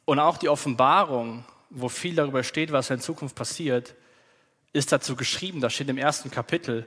Und 0.05 0.19
auch 0.19 0.37
die 0.37 0.49
Offenbarung, 0.49 1.45
wo 1.71 1.89
viel 1.89 2.17
darüber 2.17 2.43
steht, 2.43 2.73
was 2.73 2.91
in 2.91 3.01
Zukunft 3.01 3.37
passiert, 3.37 3.95
ist 4.73 4.93
dazu 4.93 5.17
geschrieben, 5.17 5.61
das 5.61 5.75
steht 5.75 5.89
im 5.89 5.99
ersten 5.99 6.31
Kapitel, 6.31 6.87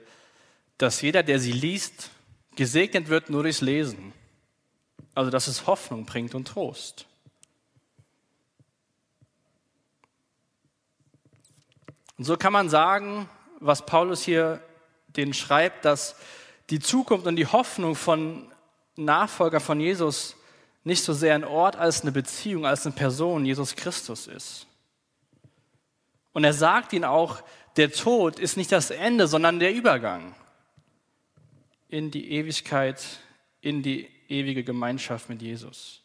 dass 0.77 1.01
jeder, 1.01 1.23
der 1.23 1.39
sie 1.39 1.51
liest, 1.51 2.09
gesegnet 2.55 3.09
wird 3.09 3.29
nur 3.29 3.43
durchs 3.43 3.61
Lesen. 3.61 4.13
Also 5.15 5.31
dass 5.31 5.47
es 5.47 5.67
Hoffnung 5.67 6.05
bringt 6.05 6.35
und 6.35 6.47
Trost. 6.47 7.05
Und 12.17 12.25
so 12.25 12.37
kann 12.37 12.53
man 12.53 12.69
sagen, 12.69 13.29
was 13.59 13.85
Paulus 13.85 14.23
hier 14.23 14.61
den 15.07 15.33
schreibt, 15.33 15.85
dass 15.85 16.15
die 16.69 16.79
Zukunft 16.79 17.25
und 17.25 17.35
die 17.35 17.47
Hoffnung 17.47 17.95
von 17.95 18.51
Nachfolger 18.95 19.59
von 19.59 19.79
Jesus 19.79 20.35
nicht 20.83 21.03
so 21.03 21.13
sehr 21.13 21.35
ein 21.35 21.43
Ort 21.43 21.75
als 21.75 22.01
eine 22.01 22.11
Beziehung, 22.11 22.65
als 22.65 22.85
eine 22.85 22.95
Person, 22.95 23.45
Jesus 23.45 23.75
Christus 23.75 24.27
ist. 24.27 24.67
Und 26.31 26.43
er 26.43 26.53
sagt 26.53 26.93
ihnen 26.93 27.05
auch, 27.05 27.41
der 27.77 27.91
Tod 27.91 28.39
ist 28.39 28.57
nicht 28.57 28.71
das 28.71 28.91
Ende, 28.91 29.27
sondern 29.27 29.59
der 29.59 29.73
Übergang 29.73 30.35
in 31.87 32.11
die 32.11 32.31
Ewigkeit, 32.31 33.03
in 33.61 33.81
die 33.81 34.09
ewige 34.27 34.63
Gemeinschaft 34.63 35.29
mit 35.29 35.41
Jesus. 35.41 36.01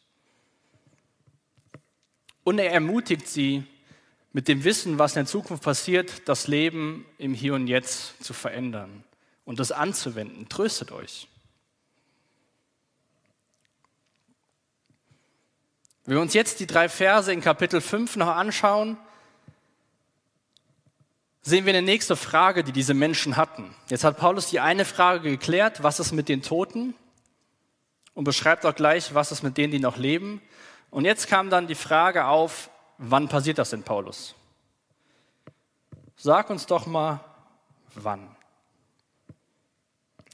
Und 2.43 2.59
er 2.59 2.71
ermutigt 2.71 3.27
sie, 3.27 3.63
mit 4.35 4.49
dem 4.49 4.65
Wissen, 4.65 4.99
was 4.99 5.13
in 5.13 5.21
der 5.21 5.27
Zukunft 5.27 5.63
passiert, 5.63 6.27
das 6.27 6.47
Leben 6.47 7.05
im 7.17 7.33
Hier 7.33 7.53
und 7.53 7.67
Jetzt 7.67 8.21
zu 8.21 8.33
verändern 8.33 9.05
und 9.45 9.59
das 9.59 9.71
anzuwenden. 9.71 10.49
Tröstet 10.49 10.91
euch. 10.91 11.29
Wenn 16.03 16.15
wir 16.15 16.21
uns 16.21 16.33
jetzt 16.33 16.59
die 16.59 16.67
drei 16.67 16.89
Verse 16.89 17.31
in 17.31 17.39
Kapitel 17.39 17.79
5 17.79 18.17
noch 18.17 18.27
anschauen, 18.27 18.97
sehen 21.45 21.65
wir 21.65 21.73
eine 21.73 21.83
nächste 21.83 22.15
Frage, 22.15 22.63
die 22.63 22.71
diese 22.71 22.95
Menschen 22.95 23.37
hatten. 23.37 23.73
Jetzt 23.87 24.03
hat 24.03 24.17
Paulus 24.17 24.49
die 24.49 24.59
eine 24.59 24.83
Frage 24.83 25.29
geklärt, 25.29 25.83
was 25.83 25.99
ist 25.99 26.11
mit 26.11 26.27
den 26.27 26.41
Toten? 26.41 26.95
Und 28.15 28.23
beschreibt 28.23 28.65
auch 28.65 28.73
gleich, 28.73 29.13
was 29.13 29.31
ist 29.31 29.43
mit 29.43 29.55
denen, 29.57 29.71
die 29.71 29.79
noch 29.79 29.97
leben. 29.97 30.41
Und 30.89 31.05
jetzt 31.05 31.27
kam 31.27 31.51
dann 31.51 31.67
die 31.67 31.75
Frage 31.75 32.25
auf, 32.25 32.71
wann 32.97 33.29
passiert 33.29 33.59
das 33.59 33.69
denn, 33.69 33.83
Paulus? 33.83 34.33
Sag 36.17 36.49
uns 36.49 36.65
doch 36.65 36.87
mal, 36.87 37.19
wann. 37.93 38.35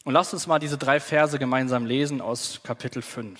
Und 0.05 0.13
lasst 0.13 0.33
uns 0.33 0.47
mal 0.47 0.59
diese 0.59 0.77
drei 0.77 1.01
Verse 1.01 1.37
gemeinsam 1.37 1.85
lesen 1.85 2.21
aus 2.21 2.61
Kapitel 2.63 3.01
5. 3.01 3.39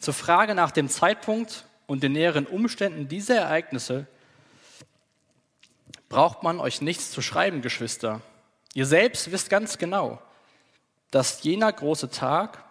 Zur 0.00 0.14
Frage 0.14 0.54
nach 0.54 0.70
dem 0.70 0.90
Zeitpunkt 0.90 1.64
und 1.86 2.02
den 2.02 2.12
näheren 2.12 2.46
Umständen 2.46 3.08
dieser 3.08 3.36
Ereignisse 3.36 4.06
braucht 6.08 6.42
man 6.42 6.60
euch 6.60 6.80
nichts 6.80 7.10
zu 7.10 7.22
schreiben, 7.22 7.62
Geschwister. 7.62 8.20
Ihr 8.74 8.86
selbst 8.86 9.32
wisst 9.32 9.50
ganz 9.50 9.78
genau, 9.78 10.20
dass 11.10 11.42
jener 11.42 11.72
große 11.72 12.10
Tag, 12.10 12.62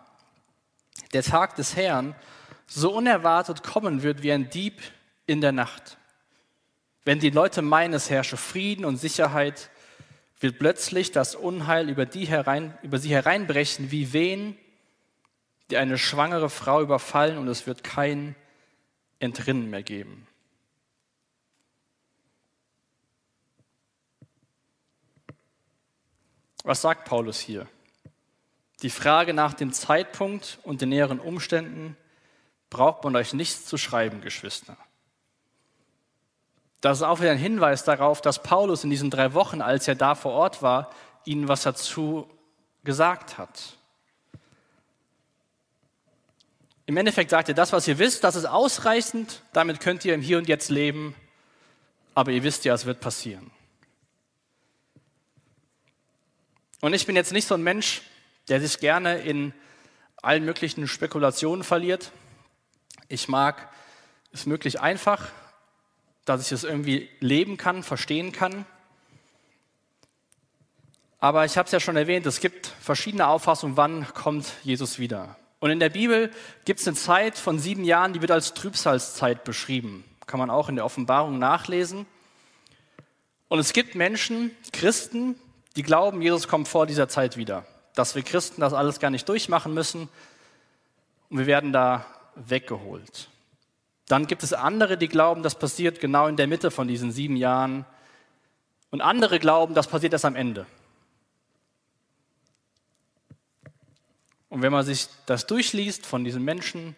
der 1.14 1.24
Tag 1.24 1.56
des 1.56 1.76
Herrn, 1.76 2.16
so 2.68 2.94
unerwartet 2.94 3.64
kommen 3.64 4.04
wird 4.04 4.24
wie 4.24 4.32
ein 4.32 4.50
Dieb 4.50 4.82
in 5.26 5.42
der 5.42 5.52
Nacht. 5.52 5.98
Wenn 7.04 7.20
die 7.20 7.30
Leute 7.30 7.62
meinen, 7.62 7.94
es 7.94 8.10
herrsche 8.10 8.38
Frieden 8.38 8.86
und 8.86 8.98
Sicherheit, 8.98 9.70
wird 10.40 10.60
plötzlich 10.60 11.12
das 11.12 11.36
Unheil 11.36 11.90
über, 11.90 12.06
die 12.06 12.26
herein, 12.26 12.78
über 12.82 12.98
sie 12.98 13.10
hereinbrechen 13.10 13.92
wie 13.92 14.14
Wehen, 14.14 14.58
die 15.70 15.78
eine 15.78 15.98
schwangere 15.98 16.50
Frau 16.50 16.82
überfallen 16.82 17.38
und 17.38 17.48
es 17.48 17.68
wird 17.68 17.84
kein 17.84 18.36
Entrinnen 19.20 19.70
mehr 19.70 19.84
geben. 19.84 20.28
Was 26.66 26.82
sagt 26.82 27.06
Paulus 27.06 27.40
hier? 27.40 27.68
Die 28.82 28.90
Frage 28.90 29.36
nach 29.36 29.54
dem 29.54 29.72
Zeitpunkt 29.72 30.58
und 30.64 30.82
den 30.82 30.90
näheren 30.90 31.20
Umständen 31.20 31.96
braucht 32.72 33.04
man 33.04 33.16
euch 33.16 33.34
nichts 33.34 33.68
zu 33.68 33.78
schreiben, 33.78 34.22
Geschwister. 34.22 34.76
Das 36.82 36.98
ist 36.98 37.04
auch 37.04 37.22
wieder 37.22 37.32
ein 37.32 37.38
Hinweis 37.38 37.84
darauf, 37.84 38.20
dass 38.20 38.42
Paulus 38.42 38.84
in 38.84 38.90
diesen 38.90 39.12
drei 39.12 39.36
Wochen, 39.36 39.62
als 39.62 39.88
er 39.88 39.94
da 39.94 40.16
vor 40.16 40.32
Ort 40.32 40.64
war, 40.64 40.90
ihnen 41.24 41.48
was 41.48 41.62
dazu 41.62 42.28
gesagt 42.84 43.38
hat. 43.38 43.78
Im 46.88 46.98
Endeffekt 46.98 47.30
sagt 47.30 47.48
er, 47.48 47.56
das, 47.56 47.74
was 47.74 47.88
ihr 47.88 48.00
wisst, 48.00 48.24
das 48.24 48.36
ist 48.36 48.46
ausreichend, 48.46 49.44
damit 49.54 49.80
könnt 49.80 50.04
ihr 50.04 50.16
im 50.16 50.22
Hier 50.22 50.40
und 50.40 50.48
Jetzt 50.48 50.70
leben, 50.70 51.16
aber 52.16 52.32
ihr 52.32 52.42
wisst 52.42 52.66
ja, 52.66 52.74
es 52.74 52.86
wird 52.86 53.02
passieren. 53.02 53.52
Und 56.86 56.94
ich 56.94 57.08
bin 57.08 57.16
jetzt 57.16 57.32
nicht 57.32 57.48
so 57.48 57.56
ein 57.56 57.64
Mensch, 57.64 58.04
der 58.48 58.62
sich 58.62 58.78
gerne 58.78 59.18
in 59.18 59.56
allen 60.22 60.46
möglichen 60.46 60.88
Spekulationen 60.88 61.64
verliert. 61.64 62.12
Ich 63.08 63.28
mag 63.28 63.72
es 64.32 64.46
möglich 64.46 64.80
einfach, 64.82 65.30
dass 66.26 66.46
ich 66.46 66.52
es 66.52 66.64
irgendwie 66.64 67.10
leben 67.22 67.58
kann, 67.58 67.82
verstehen 67.82 68.32
kann. 68.32 68.68
Aber 71.18 71.44
ich 71.46 71.58
habe 71.58 71.66
es 71.66 71.72
ja 71.72 71.80
schon 71.80 71.96
erwähnt, 71.96 72.28
es 72.28 72.40
gibt 72.40 72.68
verschiedene 72.68 73.30
Auffassungen, 73.30 73.78
wann 73.78 74.06
kommt 74.14 74.46
Jesus 74.62 75.00
wieder. 75.00 75.38
Und 75.58 75.72
in 75.72 75.80
der 75.80 75.90
Bibel 75.90 76.30
gibt 76.66 76.82
es 76.82 76.88
eine 76.88 76.96
Zeit 76.96 77.40
von 77.40 77.58
sieben 77.58 77.84
Jahren, 77.84 78.14
die 78.14 78.22
wird 78.22 78.30
als 78.30 78.54
Trübsalzeit 78.54 79.44
beschrieben. 79.44 80.04
Kann 80.28 80.40
man 80.40 80.52
auch 80.52 80.70
in 80.70 80.76
der 80.76 80.86
Offenbarung 80.86 81.40
nachlesen. 81.40 82.06
Und 83.48 83.58
es 83.58 83.74
gibt 83.74 83.96
Menschen, 83.96 84.52
Christen, 84.72 85.36
die 85.76 85.84
glauben, 85.84 86.22
Jesus 86.22 86.48
kommt 86.48 86.68
vor 86.68 86.86
dieser 86.86 87.08
Zeit 87.08 87.38
wieder. 87.38 87.66
Dass 87.96 88.16
wir 88.16 88.24
Christen 88.24 88.62
das 88.62 88.74
alles 88.74 89.00
gar 89.00 89.10
nicht 89.10 89.28
durchmachen 89.28 89.74
müssen 89.74 90.10
und 91.30 91.38
wir 91.38 91.46
werden 91.46 91.74
da 91.74 92.06
weggeholt. 92.36 93.30
Dann 94.08 94.28
gibt 94.28 94.44
es 94.44 94.54
andere, 94.54 94.98
die 94.98 95.08
glauben, 95.08 95.42
das 95.44 95.56
passiert 95.56 96.00
genau 96.00 96.28
in 96.28 96.38
der 96.38 96.48
Mitte 96.48 96.70
von 96.72 96.88
diesen 96.88 97.12
sieben 97.12 97.36
Jahren. 97.36 97.86
Und 98.92 99.02
andere 99.02 99.40
glauben, 99.40 99.74
das 99.74 99.88
passiert 99.88 100.14
erst 100.14 100.26
am 100.26 100.36
Ende. 100.36 100.66
Und 104.50 104.62
wenn 104.62 104.72
man 104.72 104.86
sich 104.86 105.08
das 105.26 105.48
durchliest 105.48 106.06
von 106.06 106.24
diesen 106.24 106.44
Menschen, 106.44 106.96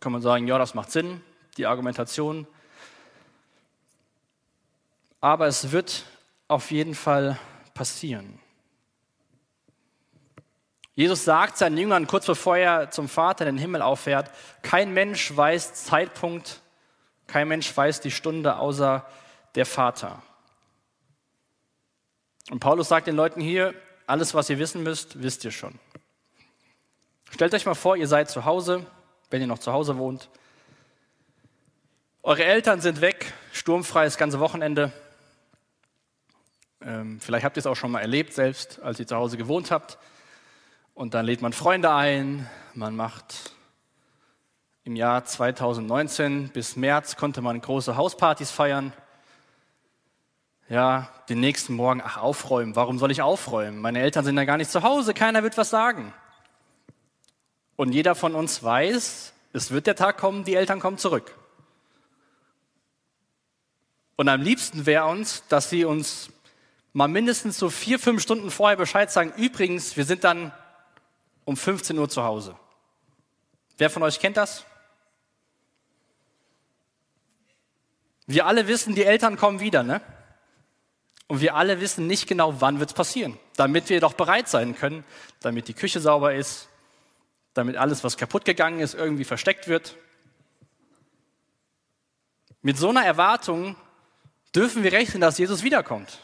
kann 0.00 0.12
man 0.12 0.22
sagen, 0.22 0.46
ja, 0.46 0.58
das 0.58 0.74
macht 0.74 0.92
Sinn, 0.92 1.22
die 1.56 1.66
Argumentation. 1.66 2.46
Aber 5.20 5.46
es 5.46 5.72
wird 5.72 6.04
auf 6.46 6.70
jeden 6.70 6.94
Fall 6.94 7.38
passieren. 7.74 8.40
Jesus 10.94 11.24
sagt 11.24 11.58
seinen 11.58 11.76
Jüngern 11.76 12.06
kurz 12.06 12.26
bevor 12.26 12.56
er 12.56 12.90
zum 12.90 13.08
Vater 13.08 13.46
in 13.46 13.56
den 13.56 13.60
Himmel 13.60 13.82
auffährt, 13.82 14.30
kein 14.62 14.94
Mensch 14.94 15.36
weiß 15.36 15.74
Zeitpunkt, 15.74 16.60
kein 17.26 17.48
Mensch 17.48 17.76
weiß 17.76 18.00
die 18.00 18.12
Stunde 18.12 18.56
außer 18.56 19.04
der 19.56 19.66
Vater. 19.66 20.22
Und 22.50 22.60
Paulus 22.60 22.88
sagt 22.88 23.06
den 23.06 23.16
Leuten 23.16 23.40
hier, 23.40 23.74
alles, 24.06 24.34
was 24.34 24.50
ihr 24.50 24.58
wissen 24.58 24.82
müsst, 24.82 25.22
wisst 25.22 25.44
ihr 25.44 25.50
schon. 25.50 25.78
Stellt 27.30 27.54
euch 27.54 27.66
mal 27.66 27.74
vor, 27.74 27.96
ihr 27.96 28.06
seid 28.06 28.30
zu 28.30 28.44
Hause, 28.44 28.86
wenn 29.30 29.40
ihr 29.40 29.46
noch 29.46 29.58
zu 29.58 29.72
Hause 29.72 29.96
wohnt. 29.98 30.28
Eure 32.22 32.44
Eltern 32.44 32.80
sind 32.80 33.00
weg, 33.00 33.32
sturmfrei 33.52 34.04
das 34.04 34.16
ganze 34.16 34.38
Wochenende. 34.40 34.92
Ähm, 36.86 37.18
vielleicht 37.18 37.44
habt 37.44 37.56
ihr 37.56 37.60
es 37.60 37.66
auch 37.66 37.76
schon 37.76 37.90
mal 37.90 38.00
erlebt, 38.00 38.34
selbst 38.34 38.80
als 38.82 39.00
ihr 39.00 39.06
zu 39.06 39.16
Hause 39.16 39.38
gewohnt 39.38 39.70
habt. 39.70 39.98
Und 40.92 41.14
dann 41.14 41.24
lädt 41.24 41.40
man 41.40 41.52
Freunde 41.52 41.92
ein, 41.92 42.48
man 42.74 42.94
macht 42.94 43.54
im 44.84 44.96
Jahr 44.96 45.24
2019 45.24 46.50
bis 46.50 46.76
März 46.76 47.16
konnte 47.16 47.40
man 47.40 47.58
große 47.58 47.96
Hauspartys 47.96 48.50
feiern. 48.50 48.92
Ja, 50.68 51.08
den 51.30 51.40
nächsten 51.40 51.74
Morgen, 51.74 52.02
ach, 52.04 52.18
aufräumen. 52.18 52.76
Warum 52.76 52.98
soll 52.98 53.10
ich 53.10 53.22
aufräumen? 53.22 53.80
Meine 53.80 54.00
Eltern 54.00 54.26
sind 54.26 54.36
ja 54.36 54.44
gar 54.44 54.58
nicht 54.58 54.70
zu 54.70 54.82
Hause, 54.82 55.14
keiner 55.14 55.42
wird 55.42 55.56
was 55.56 55.70
sagen. 55.70 56.12
Und 57.76 57.92
jeder 57.92 58.14
von 58.14 58.34
uns 58.34 58.62
weiß, 58.62 59.32
es 59.54 59.70
wird 59.70 59.86
der 59.86 59.96
Tag 59.96 60.18
kommen, 60.18 60.44
die 60.44 60.54
Eltern 60.54 60.80
kommen 60.80 60.98
zurück. 60.98 61.34
Und 64.16 64.28
am 64.28 64.42
liebsten 64.42 64.84
wäre 64.84 65.06
uns, 65.06 65.46
dass 65.48 65.70
sie 65.70 65.86
uns 65.86 66.28
mal 66.94 67.08
mindestens 67.08 67.58
so 67.58 67.68
vier, 67.68 67.98
fünf 67.98 68.22
Stunden 68.22 68.50
vorher 68.50 68.78
Bescheid 68.78 69.10
sagen, 69.10 69.34
übrigens, 69.36 69.96
wir 69.98 70.06
sind 70.06 70.24
dann 70.24 70.52
um 71.44 71.56
15 71.56 71.98
Uhr 71.98 72.08
zu 72.08 72.22
Hause. 72.22 72.56
Wer 73.76 73.90
von 73.90 74.02
euch 74.02 74.20
kennt 74.20 74.38
das? 74.38 74.64
Wir 78.26 78.46
alle 78.46 78.68
wissen, 78.68 78.94
die 78.94 79.04
Eltern 79.04 79.36
kommen 79.36 79.60
wieder, 79.60 79.82
ne? 79.82 80.00
Und 81.26 81.40
wir 81.40 81.56
alle 81.56 81.80
wissen 81.80 82.06
nicht 82.06 82.26
genau, 82.26 82.60
wann 82.60 82.78
wird 82.78 82.90
es 82.90 82.94
passieren, 82.94 83.38
damit 83.56 83.88
wir 83.88 84.00
doch 84.00 84.14
bereit 84.14 84.48
sein 84.48 84.76
können, 84.76 85.04
damit 85.40 85.68
die 85.68 85.74
Küche 85.74 86.00
sauber 86.00 86.34
ist, 86.34 86.68
damit 87.54 87.76
alles, 87.76 88.04
was 88.04 88.16
kaputt 88.16 88.44
gegangen 88.44 88.80
ist, 88.80 88.94
irgendwie 88.94 89.24
versteckt 89.24 89.68
wird. 89.68 89.96
Mit 92.62 92.78
so 92.78 92.90
einer 92.90 93.04
Erwartung 93.04 93.76
dürfen 94.54 94.84
wir 94.84 94.92
rechnen, 94.92 95.20
dass 95.20 95.38
Jesus 95.38 95.62
wiederkommt. 95.62 96.23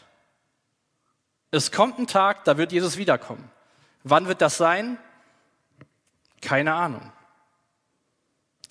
Es 1.51 1.71
kommt 1.71 1.99
ein 1.99 2.07
Tag, 2.07 2.45
da 2.45 2.57
wird 2.57 2.71
Jesus 2.71 2.95
wiederkommen. 2.95 3.51
Wann 4.03 4.27
wird 4.27 4.41
das 4.41 4.57
sein? 4.57 4.97
Keine 6.41 6.73
Ahnung. 6.73 7.11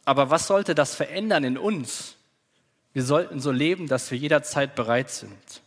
Aber 0.06 0.30
was 0.30 0.46
sollte 0.46 0.74
das 0.74 0.94
verändern 0.94 1.44
in 1.44 1.58
uns? 1.58 2.16
Wir 2.94 3.04
sollten 3.04 3.38
so 3.38 3.52
leben, 3.52 3.86
dass 3.86 4.10
wir 4.10 4.18
jederzeit 4.18 4.74
bereit 4.74 5.10
sind. 5.10 5.62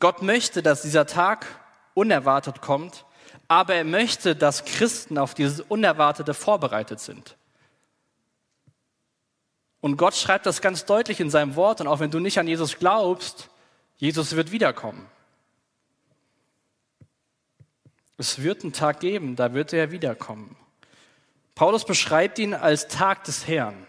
Gott 0.00 0.22
möchte, 0.22 0.62
dass 0.62 0.82
dieser 0.82 1.06
Tag 1.06 1.46
unerwartet 1.94 2.60
kommt, 2.60 3.04
aber 3.48 3.74
er 3.74 3.84
möchte, 3.84 4.36
dass 4.36 4.66
Christen 4.66 5.18
auf 5.18 5.34
dieses 5.34 5.60
Unerwartete 5.60 6.34
vorbereitet 6.34 7.00
sind. 7.00 7.37
Und 9.80 9.96
Gott 9.96 10.14
schreibt 10.14 10.46
das 10.46 10.60
ganz 10.60 10.84
deutlich 10.84 11.20
in 11.20 11.30
seinem 11.30 11.54
Wort, 11.56 11.80
und 11.80 11.86
auch 11.86 12.00
wenn 12.00 12.10
du 12.10 12.18
nicht 12.18 12.38
an 12.38 12.48
Jesus 12.48 12.78
glaubst, 12.78 13.48
Jesus 13.96 14.34
wird 14.34 14.50
wiederkommen. 14.50 15.06
Es 18.16 18.42
wird 18.42 18.64
einen 18.64 18.72
Tag 18.72 19.00
geben, 19.00 19.36
da 19.36 19.54
wird 19.54 19.72
er 19.72 19.92
wiederkommen. 19.92 20.56
Paulus 21.54 21.84
beschreibt 21.84 22.38
ihn 22.38 22.54
als 22.54 22.88
Tag 22.88 23.24
des 23.24 23.46
Herrn. 23.46 23.86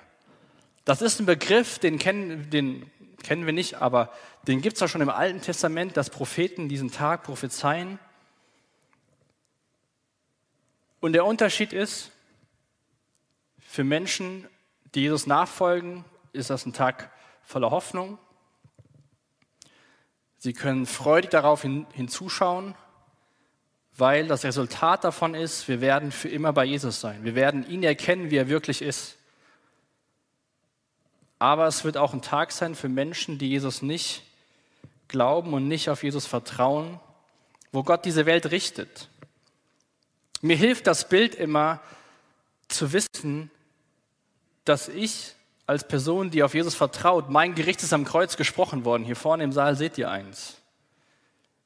Das 0.86 1.02
ist 1.02 1.20
ein 1.20 1.26
Begriff, 1.26 1.80
den 1.80 1.98
kennen, 1.98 2.50
den 2.50 2.90
kennen 3.24 3.46
wir 3.46 3.54
nicht, 3.54 3.76
aber 3.76 4.12
den 4.48 4.62
gibt 4.62 4.76
es 4.76 4.80
ja 4.80 4.88
schon 4.88 5.02
im 5.02 5.10
Alten 5.10 5.42
Testament, 5.42 5.98
dass 5.98 6.10
Propheten 6.10 6.70
diesen 6.70 6.92
Tag 6.92 7.24
prophezeien. 7.24 8.00
Und 11.00 11.14
der 11.14 11.26
Unterschied 11.26 11.74
ist, 11.74 12.12
für 13.60 13.84
Menschen, 13.84 14.48
die 14.96 15.02
Jesus 15.02 15.28
nachfolgen, 15.28 16.06
ist 16.34 16.50
das 16.50 16.66
ein 16.66 16.74
Tag 16.74 17.12
voller 17.44 17.72
Hoffnung. 17.72 18.18
Sie 20.38 20.54
können 20.54 20.86
freudig 20.86 21.32
darauf 21.32 21.62
hin, 21.62 21.86
hinzuschauen 21.94 22.76
weil 24.00 24.28
das 24.28 24.46
Resultat 24.46 25.04
davon 25.04 25.36
ist, 25.36 25.68
wir 25.68 25.82
werden 25.82 26.12
für 26.12 26.30
immer 26.30 26.54
bei 26.54 26.64
Jesus 26.64 27.02
sein. 27.02 27.24
Wir 27.24 27.36
werden 27.36 27.70
ihn 27.70 27.84
erkennen, 27.84 28.32
wie 28.32 28.38
er 28.38 28.48
wirklich 28.48 28.82
ist. 28.82 29.18
Aber 31.38 31.68
es 31.68 31.84
wird 31.84 31.98
auch 31.98 32.14
ein 32.14 32.22
Tag 32.22 32.52
sein 32.52 32.76
für 32.76 32.90
Menschen, 32.90 33.38
die 33.38 33.50
Jesus 33.50 33.82
nicht 33.82 34.24
glauben 35.08 35.54
und 35.54 35.68
nicht 35.68 35.90
auf 35.90 36.04
Jesus 36.04 36.26
vertrauen, 36.26 37.00
wo 37.72 37.84
Gott 37.84 38.06
diese 38.06 38.26
Welt 38.26 38.52
richtet. 38.52 39.10
Mir 40.42 40.56
hilft 40.56 40.88
das 40.88 41.10
Bild 41.10 41.36
immer 41.36 41.82
zu 42.70 42.94
wissen, 42.94 43.52
dass 44.70 44.88
ich 44.88 45.34
als 45.66 45.88
Person, 45.88 46.32
die 46.32 46.44
auf 46.44 46.54
Jesus 46.54 46.76
vertraut, 46.76 47.30
mein 47.30 47.56
Gericht 47.56 47.84
ist 47.84 47.94
am 47.94 48.06
Kreuz 48.06 48.38
gesprochen 48.38 48.86
worden. 48.86 49.04
Hier 49.04 49.16
vorne 49.16 49.44
im 49.44 49.52
Saal 49.52 49.76
seht 49.76 49.98
ihr 49.98 50.10
eins. 50.10 50.58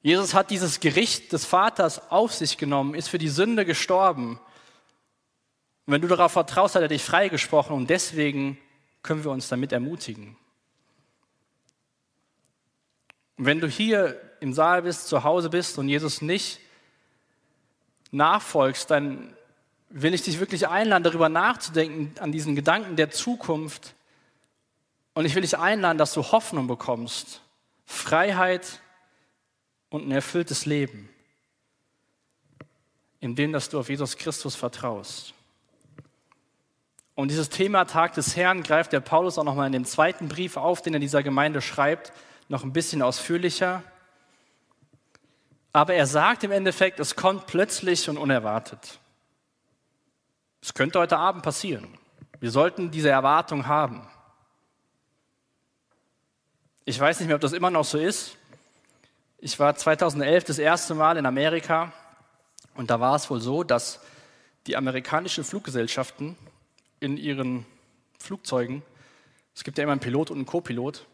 Jesus 0.02 0.34
hat 0.34 0.50
dieses 0.50 0.80
Gericht 0.80 1.32
des 1.32 1.46
Vaters 1.46 2.12
auf 2.12 2.34
sich 2.34 2.58
genommen, 2.58 2.96
ist 2.96 3.08
für 3.08 3.18
die 3.18 3.30
Sünde 3.30 3.66
gestorben. 3.66 4.40
Und 5.86 5.94
wenn 5.94 6.02
du 6.02 6.08
darauf 6.08 6.32
vertraust, 6.32 6.76
hat 6.76 6.82
er 6.82 6.88
dich 6.88 7.04
freigesprochen 7.04 7.76
und 7.76 7.90
deswegen 7.90 8.58
können 9.02 9.24
wir 9.24 9.32
uns 9.32 9.48
damit 9.48 9.72
ermutigen. 9.72 10.38
Und 13.38 13.46
wenn 13.46 13.60
du 13.60 13.68
hier 13.68 14.20
im 14.40 14.54
Saal 14.54 14.82
bist, 14.82 15.08
zu 15.08 15.24
Hause 15.24 15.50
bist 15.50 15.78
und 15.78 15.90
Jesus 15.90 16.22
nicht 16.22 16.60
nachfolgst, 18.12 18.92
dann 18.92 19.36
will 19.96 20.16
ich 20.16 20.24
dich 20.24 20.40
wirklich 20.40 20.68
einladen, 20.68 21.04
darüber 21.04 21.30
nachzudenken, 21.30 22.20
an 22.20 22.32
diesen 22.32 22.56
Gedanken 22.56 22.96
der 22.96 23.12
Zukunft. 23.12 23.94
Und 25.14 25.26
ich 25.26 25.36
will 25.36 25.44
dich 25.44 25.58
einladen, 25.58 26.00
dass 26.00 26.14
du 26.14 26.24
Hoffnung 26.24 26.66
bekommst, 26.68 27.42
Freiheit 27.86 28.82
und 29.90 30.08
ein 30.08 30.12
erfülltes 30.12 30.66
Leben, 30.66 31.10
in 33.20 33.36
dem, 33.36 33.54
dass 33.54 33.70
du 33.70 33.80
auf 33.80 33.90
Jesus 33.90 34.18
Christus 34.18 34.56
vertraust. 34.56 35.36
Und 37.14 37.30
dieses 37.30 37.50
Thema 37.50 37.86
Tag 37.86 38.14
des 38.14 38.36
Herrn 38.36 38.64
greift 38.64 38.94
der 38.94 39.00
Paulus 39.00 39.38
auch 39.38 39.44
nochmal 39.44 39.68
in 39.68 39.74
dem 39.74 39.86
zweiten 39.86 40.28
Brief 40.28 40.58
auf, 40.58 40.82
den 40.82 40.96
er 40.96 41.00
dieser 41.00 41.22
Gemeinde 41.22 41.62
schreibt, 41.62 42.12
noch 42.50 42.64
ein 42.64 42.74
bisschen 42.74 43.04
ausführlicher. 43.04 43.84
Aber 45.72 45.94
er 45.94 46.08
sagt 46.08 46.44
im 46.44 46.52
Endeffekt, 46.52 47.00
es 47.00 47.16
kommt 47.16 47.46
plötzlich 47.46 48.10
und 48.10 48.18
unerwartet. 48.18 49.00
Es 50.64 50.74
könnte 50.74 50.98
heute 50.98 51.18
Abend 51.18 51.44
passieren. 51.44 51.90
Wir 52.40 52.50
sollten 52.50 52.90
diese 52.90 53.10
Erwartung 53.10 53.68
haben. 53.68 54.08
Ich 56.86 56.98
weiß 56.98 57.20
nicht 57.20 57.28
mehr, 57.28 57.36
ob 57.36 57.42
das 57.42 57.52
immer 57.52 57.70
noch 57.70 57.84
so 57.84 57.98
ist, 57.98 58.38
ich 59.40 59.60
war 59.60 59.76
2011 59.76 60.46
das 60.46 60.60
erste 60.60 60.96
Mal 60.96 61.18
in 61.18 61.26
Amerika 61.26 61.92
und 62.76 62.90
da 62.90 63.02
war 63.02 63.14
es 63.14 63.30
wohl 63.30 63.42
so, 63.42 63.66
dass 63.66 64.00
die 64.66 64.78
amerikanischen 64.78 65.44
Fluggesellschaften 65.44 66.38
in 67.02 67.18
ihren 67.18 67.66
Flugzeugen, 68.18 68.84
es 69.54 69.66
gibt 69.66 69.78
ja 69.78 69.84
immer 69.84 69.92
einen 69.92 70.00
Pilot 70.00 70.32
und 70.32 70.38
einen 70.38 70.46
Co-Pilot, 70.46 71.06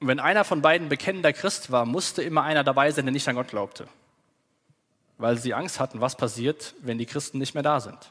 und 0.00 0.08
wenn 0.08 0.20
einer 0.20 0.44
von 0.44 0.62
beiden 0.62 0.88
bekennender 0.88 1.34
Christ 1.34 1.70
war, 1.70 1.84
musste 1.84 2.22
immer 2.22 2.44
einer 2.44 2.64
dabei 2.64 2.90
sein, 2.90 3.04
der 3.04 3.12
nicht 3.12 3.28
an 3.28 3.34
Gott 3.36 3.48
glaubte, 3.48 3.88
weil 5.18 5.36
sie 5.36 5.52
Angst 5.52 5.80
hatten, 5.80 6.00
was 6.00 6.16
passiert, 6.16 6.74
wenn 6.80 6.96
die 6.96 7.04
Christen 7.04 7.36
nicht 7.36 7.52
mehr 7.52 7.62
da 7.62 7.80
sind. 7.80 8.10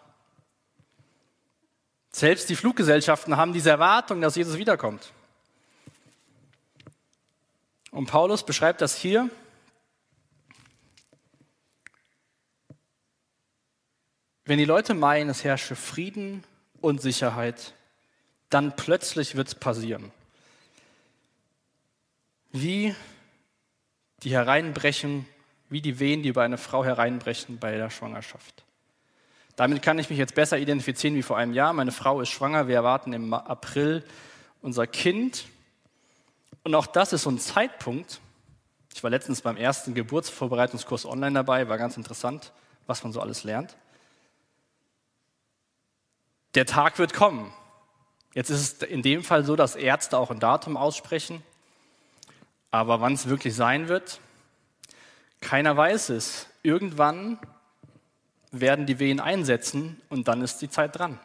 Selbst 2.16 2.50
die 2.50 2.56
Fluggesellschaften 2.56 3.36
haben 3.36 3.52
diese 3.52 3.72
Erwartung, 3.72 4.22
dass 4.22 4.38
Jesus 4.38 4.58
wiederkommt. 4.58 5.12
Und 7.92 8.06
Paulus 8.06 8.46
beschreibt 8.46 8.80
das 8.80 8.96
hier 8.96 9.30
Wenn 14.46 14.60
die 14.60 14.64
Leute 14.64 14.94
meinen, 14.94 15.30
es 15.30 15.44
herrsche 15.44 15.76
Frieden 15.76 16.46
und 16.80 17.02
Sicherheit, 17.02 17.74
dann 18.50 18.78
plötzlich 18.78 19.36
wird 19.36 19.50
es 19.50 19.56
passieren. 19.56 20.14
Wie 22.54 22.96
die 24.24 24.32
hereinbrechen, 24.32 25.28
wie 25.68 25.82
die 25.82 26.00
Wehen, 26.00 26.24
die 26.24 26.30
über 26.30 26.44
eine 26.44 26.60
Frau 26.60 26.86
hereinbrechen 26.86 27.60
bei 27.60 27.76
der 27.76 27.90
Schwangerschaft. 27.90 28.64
Damit 29.56 29.82
kann 29.82 30.00
ich 30.00 30.10
mich 30.10 30.20
jetzt 30.20 30.36
besser 30.36 30.58
identifizieren 30.58 31.16
wie 31.16 31.24
vor 31.24 31.38
einem 31.38 31.54
Jahr. 31.54 31.74
Meine 31.74 31.92
Frau 31.92 32.22
ist 32.22 32.30
schwanger, 32.30 32.68
wir 32.68 32.76
erwarten 32.76 33.14
im 33.14 33.34
April 33.34 34.04
unser 34.62 34.88
Kind. 34.88 35.46
Und 36.64 36.76
auch 36.76 36.88
das 36.88 37.14
ist 37.14 37.24
so 37.24 37.30
ein 37.30 37.40
Zeitpunkt. 37.40 38.20
Ich 38.94 39.04
war 39.04 39.10
letztens 39.10 39.42
beim 39.42 39.58
ersten 39.58 39.94
Geburtsvorbereitungskurs 39.94 41.06
online 41.06 41.34
dabei, 41.34 41.70
war 41.70 41.78
ganz 41.78 41.98
interessant, 41.98 42.52
was 42.88 43.04
man 43.04 43.14
so 43.14 43.22
alles 43.22 43.44
lernt 43.44 43.76
der 46.56 46.66
Tag 46.66 46.98
wird 46.98 47.14
kommen. 47.14 47.54
Jetzt 48.34 48.50
ist 48.50 48.82
es 48.82 48.90
in 48.90 49.02
dem 49.02 49.24
Fall 49.24 49.46
so, 49.46 49.56
dass 49.56 49.76
Ärzte 49.76 50.18
auch 50.18 50.32
ein 50.32 50.40
Datum 50.40 50.78
aussprechen. 50.78 51.44
Aber 52.72 53.02
wann 53.02 53.14
es 53.14 53.30
wirklich 53.30 53.56
sein 53.56 53.88
wird, 53.88 54.20
keiner 55.42 55.78
weiß 55.78 56.10
es. 56.10 56.48
Irgendwann 56.64 57.40
werden 58.62 58.86
die 58.86 59.00
Wehen 59.00 59.20
einsetzen 59.20 60.02
und 60.10 60.28
dann 60.28 60.42
ist 60.42 60.58
die 60.62 60.70
Zeit 60.70 60.98
dran. 60.98 61.20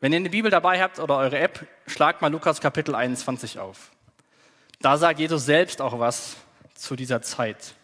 Wenn 0.00 0.12
ihr 0.12 0.16
eine 0.16 0.30
Bibel 0.30 0.50
dabei 0.50 0.82
habt 0.82 0.98
oder 0.98 1.16
eure 1.16 1.38
App, 1.38 1.66
schlagt 1.86 2.22
mal 2.22 2.32
Lukas 2.32 2.60
Kapitel 2.60 2.94
21 2.94 3.58
auf. 3.58 3.92
Da 4.80 4.98
sagt 4.98 5.20
Jesus 5.20 5.44
selbst 5.44 5.80
auch 5.80 6.00
was 6.00 6.36
zu 6.74 6.96
dieser 6.96 7.22
Zeit. 7.22 7.74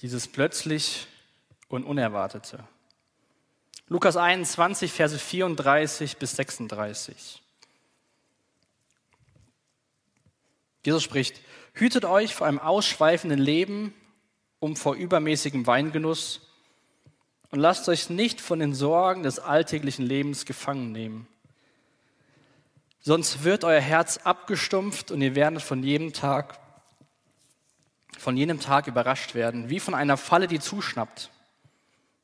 Dieses 0.00 0.28
plötzlich 0.28 1.08
und 1.66 1.84
Unerwartete. 1.84 2.62
Lukas 3.88 4.16
21, 4.16 4.92
Verse 4.92 5.18
34 5.18 6.18
bis 6.18 6.36
36. 6.36 7.42
Jesus 10.84 11.02
spricht, 11.02 11.40
hütet 11.72 12.04
euch 12.04 12.34
vor 12.34 12.46
einem 12.46 12.58
ausschweifenden 12.58 13.40
Leben, 13.40 13.94
um 14.64 14.76
vor 14.76 14.94
übermäßigem 14.94 15.66
Weingenuss 15.66 16.40
und 17.50 17.60
lasst 17.60 17.86
euch 17.90 18.08
nicht 18.08 18.40
von 18.40 18.60
den 18.60 18.72
Sorgen 18.72 19.22
des 19.22 19.38
alltäglichen 19.38 20.06
Lebens 20.06 20.46
gefangen 20.46 20.90
nehmen. 20.90 21.28
Sonst 23.00 23.44
wird 23.44 23.64
euer 23.64 23.82
Herz 23.82 24.16
abgestumpft 24.24 25.10
und 25.10 25.20
ihr 25.20 25.34
werdet 25.34 25.60
von 25.60 25.82
jedem 25.82 26.14
Tag 26.14 26.58
von 28.16 28.38
jenem 28.38 28.58
Tag 28.58 28.86
überrascht 28.86 29.34
werden, 29.34 29.68
wie 29.68 29.80
von 29.80 29.92
einer 29.92 30.16
Falle, 30.16 30.46
die 30.46 30.60
zuschnappt. 30.60 31.30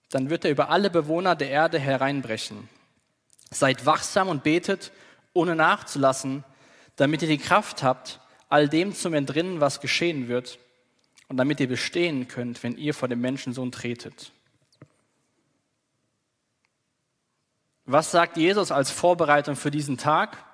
Dann 0.09 0.31
wird 0.31 0.47
er 0.47 0.51
über 0.51 0.71
alle 0.71 0.89
Bewohner 0.89 1.37
der 1.37 1.51
Erde 1.51 1.79
hereinbrechen. 1.79 2.71
Seid 3.51 3.85
wachsam 3.85 4.29
und 4.29 4.45
betet, 4.45 4.93
ohne 5.35 5.57
nachzulassen, 5.57 6.43
damit 6.97 7.21
ihr 7.21 7.29
die 7.29 7.37
Kraft 7.37 7.83
habt, 7.83 8.19
all 8.49 8.67
dem 8.67 8.95
zu 8.95 9.11
entrinnen, 9.11 9.61
was 9.61 9.83
geschehen 9.83 10.29
wird, 10.29 10.59
und 11.31 11.37
damit 11.37 11.61
ihr 11.61 11.69
bestehen 11.69 12.27
könnt, 12.27 12.61
wenn 12.65 12.77
ihr 12.77 12.93
vor 12.93 13.07
dem 13.07 13.21
Menschensohn 13.21 13.71
tretet. 13.71 14.33
Was 17.85 18.11
sagt 18.11 18.37
Jesus 18.37 18.73
als 18.73 18.91
Vorbereitung 18.91 19.55
für 19.55 19.71
diesen 19.71 19.97
Tag? 19.97 20.45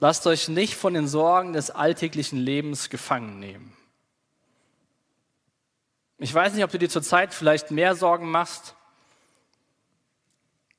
Lasst 0.00 0.26
euch 0.26 0.48
nicht 0.48 0.74
von 0.74 0.94
den 0.94 1.06
Sorgen 1.06 1.52
des 1.52 1.70
alltäglichen 1.70 2.40
Lebens 2.40 2.90
gefangen 2.90 3.38
nehmen. 3.38 3.72
Ich 6.18 6.34
weiß 6.34 6.54
nicht, 6.54 6.64
ob 6.64 6.72
du 6.72 6.78
dir 6.80 6.88
zurzeit 6.88 7.32
vielleicht 7.32 7.70
mehr 7.70 7.94
Sorgen 7.94 8.28
machst. 8.28 8.74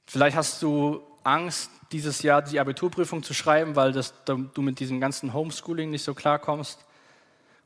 Vielleicht 0.07 0.35
hast 0.35 0.61
du 0.61 1.01
Angst, 1.23 1.71
dieses 1.93 2.21
Jahr 2.21 2.41
die 2.41 2.59
Abiturprüfung 2.59 3.23
zu 3.23 3.33
schreiben, 3.33 3.77
weil 3.77 3.93
das, 3.93 4.13
du 4.25 4.61
mit 4.61 4.81
diesem 4.81 4.99
ganzen 4.99 5.31
Homeschooling 5.31 5.89
nicht 5.89 6.03
so 6.03 6.13
klarkommst. 6.13 6.83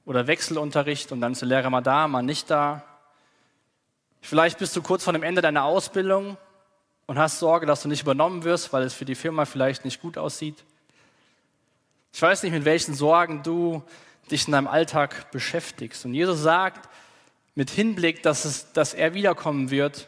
Oder 0.05 0.27
Wechselunterricht 0.27 1.11
und 1.11 1.21
dann 1.21 1.31
ist 1.31 1.41
der 1.41 1.47
Lehrer 1.47 1.69
mal 1.69 1.81
da, 1.81 2.07
mal 2.07 2.23
nicht 2.23 2.49
da. 2.49 2.83
Vielleicht 4.21 4.59
bist 4.59 4.75
du 4.75 4.81
kurz 4.81 5.03
vor 5.03 5.13
dem 5.13 5.23
Ende 5.23 5.41
deiner 5.41 5.63
Ausbildung 5.63 6.37
und 7.05 7.17
hast 7.17 7.39
Sorge, 7.39 7.65
dass 7.65 7.81
du 7.83 7.89
nicht 7.89 8.03
übernommen 8.03 8.43
wirst, 8.43 8.73
weil 8.73 8.83
es 8.83 8.93
für 8.93 9.05
die 9.05 9.15
Firma 9.15 9.45
vielleicht 9.45 9.85
nicht 9.85 10.01
gut 10.01 10.17
aussieht. 10.17 10.63
Ich 12.11 12.21
weiß 12.21 12.43
nicht, 12.43 12.51
mit 12.51 12.65
welchen 12.65 12.93
Sorgen 12.93 13.43
du 13.43 13.83
dich 14.29 14.45
in 14.47 14.53
deinem 14.53 14.67
Alltag 14.67 15.31
beschäftigst. 15.31 16.05
Und 16.05 16.13
Jesus 16.13 16.41
sagt, 16.41 16.89
mit 17.55 17.69
Hinblick, 17.69 18.23
dass, 18.23 18.45
es, 18.45 18.71
dass 18.71 18.93
er 18.93 19.13
wiederkommen 19.13 19.69
wird, 19.69 20.07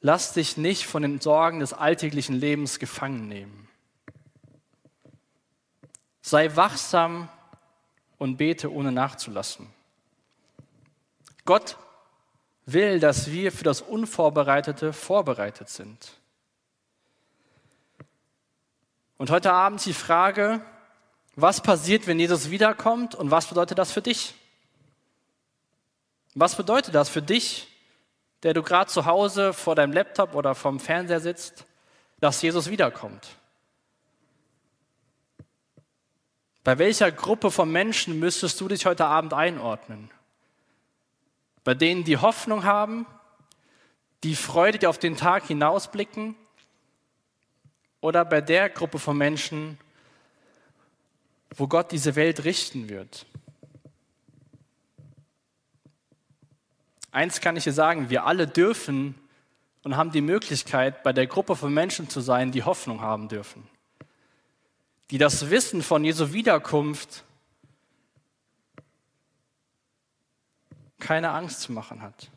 lass 0.00 0.32
dich 0.32 0.56
nicht 0.56 0.86
von 0.86 1.02
den 1.02 1.20
Sorgen 1.20 1.60
des 1.60 1.72
alltäglichen 1.72 2.34
Lebens 2.34 2.78
gefangen 2.78 3.28
nehmen. 3.28 3.68
Sei 6.20 6.54
wachsam 6.56 7.28
und 8.18 8.36
bete 8.36 8.72
ohne 8.72 8.92
nachzulassen. 8.92 9.66
Gott 11.44 11.78
will, 12.66 13.00
dass 13.00 13.30
wir 13.30 13.50
für 13.52 13.64
das 13.64 13.80
Unvorbereitete 13.80 14.92
vorbereitet 14.92 15.70
sind. 15.70 16.12
Und 19.16 19.30
heute 19.30 19.52
Abend 19.52 19.84
die 19.84 19.94
Frage, 19.94 20.60
was 21.34 21.62
passiert, 21.62 22.06
wenn 22.06 22.20
Jesus 22.20 22.50
wiederkommt 22.50 23.14
und 23.14 23.30
was 23.30 23.46
bedeutet 23.46 23.78
das 23.78 23.92
für 23.92 24.02
dich? 24.02 24.34
Was 26.34 26.56
bedeutet 26.56 26.94
das 26.94 27.08
für 27.08 27.22
dich, 27.22 27.68
der 28.42 28.54
du 28.54 28.62
gerade 28.62 28.90
zu 28.90 29.06
Hause 29.06 29.52
vor 29.52 29.74
deinem 29.74 29.92
Laptop 29.92 30.34
oder 30.34 30.54
vom 30.54 30.78
Fernseher 30.78 31.20
sitzt, 31.20 31.64
dass 32.20 32.42
Jesus 32.42 32.70
wiederkommt? 32.70 33.37
Bei 36.68 36.76
welcher 36.76 37.10
Gruppe 37.10 37.50
von 37.50 37.72
Menschen 37.72 38.18
müsstest 38.18 38.60
du 38.60 38.68
dich 38.68 38.84
heute 38.84 39.06
Abend 39.06 39.32
einordnen? 39.32 40.10
Bei 41.64 41.72
denen, 41.72 42.04
die 42.04 42.18
Hoffnung 42.18 42.64
haben, 42.64 43.06
die 44.22 44.36
Freude, 44.36 44.78
die 44.78 44.86
auf 44.86 44.98
den 44.98 45.16
Tag 45.16 45.46
hinausblicken? 45.46 46.36
Oder 48.02 48.26
bei 48.26 48.42
der 48.42 48.68
Gruppe 48.68 48.98
von 48.98 49.16
Menschen, 49.16 49.78
wo 51.56 51.68
Gott 51.68 51.90
diese 51.90 52.16
Welt 52.16 52.44
richten 52.44 52.90
wird. 52.90 53.24
Eins 57.12 57.40
kann 57.40 57.56
ich 57.56 57.64
dir 57.64 57.72
sagen, 57.72 58.10
wir 58.10 58.26
alle 58.26 58.46
dürfen 58.46 59.14
und 59.84 59.96
haben 59.96 60.12
die 60.12 60.20
Möglichkeit, 60.20 61.02
bei 61.02 61.14
der 61.14 61.28
Gruppe 61.28 61.56
von 61.56 61.72
Menschen 61.72 62.10
zu 62.10 62.20
sein, 62.20 62.52
die 62.52 62.64
Hoffnung 62.64 63.00
haben 63.00 63.28
dürfen, 63.28 63.66
die 65.10 65.18
das 65.18 65.50
Wissen 65.50 65.82
von 65.82 66.04
Jesu 66.04 66.32
Wiederkunft 66.32 67.24
keine 70.98 71.30
Angst 71.30 71.62
zu 71.62 71.72
machen 71.72 72.02
hat. 72.02 72.30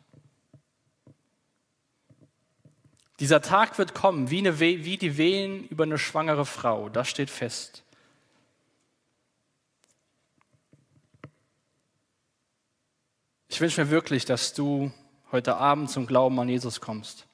Dieser 3.20 3.42
Tag 3.42 3.78
wird 3.78 3.94
kommen, 3.94 4.30
wie, 4.30 4.38
eine, 4.38 4.58
wie 4.58 4.96
die 4.96 5.16
Wehen 5.16 5.68
über 5.68 5.84
eine 5.84 5.98
schwangere 5.98 6.46
Frau, 6.46 6.88
das 6.88 7.08
steht 7.08 7.30
fest. 7.30 7.84
Ich 13.48 13.60
wünsche 13.60 13.84
mir 13.84 13.90
wirklich, 13.90 14.24
dass 14.24 14.54
du 14.54 14.90
heute 15.30 15.56
Abend 15.56 15.90
zum 15.90 16.06
Glauben 16.06 16.40
an 16.40 16.48
Jesus 16.48 16.80
kommst. 16.80 17.26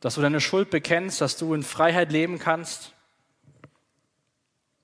Dass 0.00 0.16
du 0.16 0.20
deine 0.20 0.40
Schuld 0.40 0.70
bekennst, 0.70 1.20
dass 1.20 1.36
du 1.36 1.54
in 1.54 1.62
Freiheit 1.62 2.10
leben 2.10 2.40
kannst, 2.40 2.95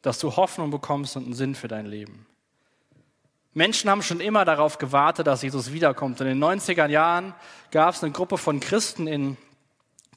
dass 0.03 0.19
du 0.19 0.37
Hoffnung 0.37 0.71
bekommst 0.71 1.17
und 1.17 1.25
einen 1.25 1.35
Sinn 1.35 1.55
für 1.55 1.69
dein 1.69 1.87
Leben. 1.87 2.27
Menschen 3.55 3.91
haben 3.91 4.03
schon 4.03 4.21
immer 4.21 4.45
darauf 4.45 4.79
gewartet, 4.79 5.27
dass 5.27 5.43
Jesus 5.43 5.73
wiederkommt. 5.73 6.21
In 6.21 6.27
den 6.27 6.43
90er 6.43 6.89
Jahren 6.89 7.35
gab 7.71 7.95
es 7.95 8.03
eine 8.03 8.13
Gruppe 8.13 8.39
von 8.39 8.61
Christen 8.61 9.07
in 9.07 9.37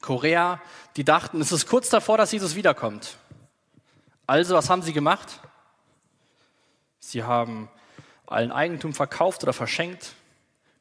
Korea, 0.00 0.60
die 0.96 1.04
dachten, 1.04 1.40
es 1.40 1.52
ist 1.52 1.66
kurz 1.66 1.88
davor, 1.88 2.16
dass 2.16 2.32
Jesus 2.32 2.54
wiederkommt. 2.54 3.16
Also, 4.26 4.54
was 4.54 4.70
haben 4.70 4.82
sie 4.82 4.92
gemacht? 4.92 5.40
Sie 6.98 7.22
haben 7.22 7.68
allen 8.26 8.50
Eigentum 8.50 8.92
verkauft 8.92 9.42
oder 9.42 9.52
verschenkt, 9.52 10.14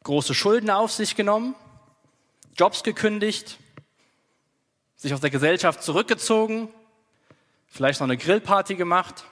große 0.03 0.33
Schulden 0.33 0.69
auf 0.69 0.91
sich 0.91 1.15
genommen, 1.15 1.55
Jobs 2.57 2.83
gekündigt, 2.83 3.59
sich 4.95 5.13
aus 5.13 5.21
der 5.21 5.29
Gesellschaft 5.29 5.83
zurückgezogen, 5.83 6.69
vielleicht 7.75 7.99
noch 7.99 8.07
eine 8.07 8.15
Grillparty 8.15 8.75
gemacht. 8.75 9.25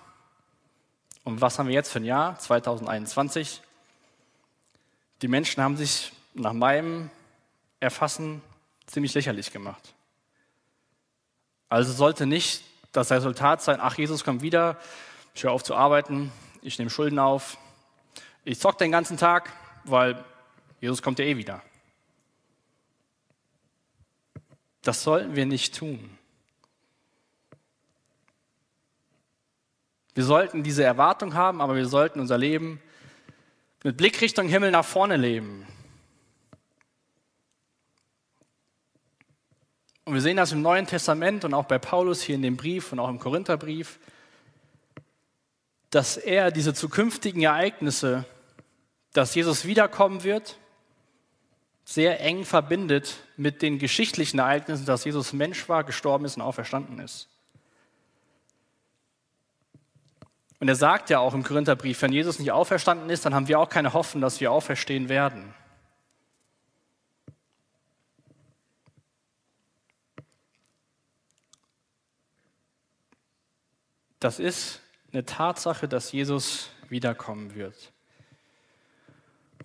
Und 1.23 1.39
was 1.39 1.57
haben 1.57 1.67
wir 1.67 1.73
jetzt 1.73 1.93
für 1.93 1.99
ein 1.99 2.05
Jahr? 2.05 2.37
2021. 2.37 3.61
Die 5.21 5.29
Menschen 5.29 5.63
haben 5.63 5.77
sich 5.77 6.11
nach 6.33 6.51
meinem 6.51 7.09
Erfassen 7.79 8.41
ziemlich 8.85 9.13
lächerlich 9.13 9.53
gemacht. 9.53 9.93
Also 11.69 11.93
sollte 11.93 12.25
nicht 12.25 12.63
das 12.91 13.11
Resultat 13.11 13.61
sein, 13.61 13.79
ach, 13.79 13.97
Jesus 13.97 14.25
kommt 14.25 14.41
wieder, 14.41 14.77
ich 15.33 15.43
höre 15.43 15.53
auf 15.53 15.63
zu 15.63 15.73
arbeiten, 15.73 16.29
ich 16.61 16.77
nehme 16.77 16.91
Schulden 16.91 17.19
auf, 17.19 17.57
ich 18.43 18.59
zock 18.59 18.77
den 18.77 18.91
ganzen 18.91 19.15
Tag, 19.17 19.53
weil 19.85 20.21
Jesus 20.81 21.01
kommt 21.01 21.17
ja 21.17 21.25
eh 21.25 21.37
wieder. 21.37 21.61
Das 24.81 25.01
sollten 25.01 25.37
wir 25.37 25.45
nicht 25.45 25.75
tun. 25.75 26.17
Wir 30.16 30.24
sollten 30.24 30.64
diese 30.64 30.84
Erwartung 30.84 31.34
haben, 31.34 31.61
aber 31.61 31.76
wir 31.76 31.88
sollten 31.88 32.20
unser 32.20 32.38
Leben 32.38 32.82
mit 33.84 33.97
Blick 33.97 34.22
Richtung 34.22 34.47
Himmel 34.47 34.72
nach 34.72 34.86
vorne 34.86 35.18
leben. 35.18 35.68
Und 40.05 40.14
wir 40.14 40.22
sehen 40.22 40.38
das 40.38 40.51
im 40.51 40.61
Neuen 40.61 40.86
Testament 40.86 41.45
und 41.45 41.53
auch 41.53 41.66
bei 41.66 41.80
Paulus 41.80 42.22
hier 42.22 42.36
in 42.36 42.41
dem 42.41 42.57
Brief 42.57 42.91
und 42.91 42.99
auch 42.99 43.09
im 43.09 43.20
Korintherbrief, 43.20 43.99
dass 45.89 46.18
er 46.18 46.51
diese 46.51 46.74
zukünftigen 46.74 47.41
Ereignisse 47.41 48.26
dass 49.14 49.36
Jesus 49.36 49.66
wiederkommen 49.66 50.24
wird, 50.24 50.57
sehr 51.86 52.20
eng 52.20 52.45
verbindet 52.45 53.18
mit 53.38 53.61
den 53.61 53.78
geschichtlichen 53.78 54.39
Ereignissen, 54.39 54.86
dass 54.86 55.05
Jesus 55.05 55.34
Mensch 55.34 55.70
war, 55.70 55.84
gestorben 55.84 56.26
ist 56.26 56.36
und 56.36 56.41
auferstanden 56.41 56.99
ist. 56.99 57.30
Und 60.64 60.70
er 60.70 60.76
sagt 60.76 61.09
ja 61.09 61.20
auch 61.20 61.34
im 61.34 61.43
Korintherbrief, 61.43 62.01
wenn 62.03 62.14
Jesus 62.14 62.39
nicht 62.39 62.53
auferstanden 62.53 63.09
ist, 63.09 63.26
dann 63.26 63.36
haben 63.36 63.49
wir 63.49 63.59
auch 63.59 63.68
keine 63.68 63.91
Hoffnung, 63.91 64.22
dass 64.22 64.39
wir 64.39 64.49
auferstehen 64.49 65.09
werden. 65.09 65.53
Das 74.22 74.39
ist 74.39 74.80
eine 75.11 75.26
Tatsache, 75.26 75.89
dass 75.89 76.14
Jesus 76.14 76.70
wiederkommen 76.88 77.55
wird. 77.55 77.91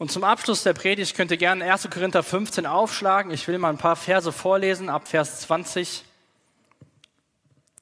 Und 0.00 0.10
zum 0.10 0.24
Abschluss 0.24 0.64
der 0.64 0.74
Predigt 0.74 1.16
könnt 1.16 1.30
ihr 1.30 1.36
gerne 1.36 1.72
1. 1.72 1.90
Korinther 1.90 2.24
15 2.24 2.66
aufschlagen. 2.66 3.30
Ich 3.30 3.46
will 3.46 3.58
mal 3.58 3.70
ein 3.70 3.78
paar 3.78 3.94
Verse 3.94 4.32
vorlesen, 4.32 4.88
ab 4.88 5.06
Vers 5.06 5.42
20. 5.42 6.07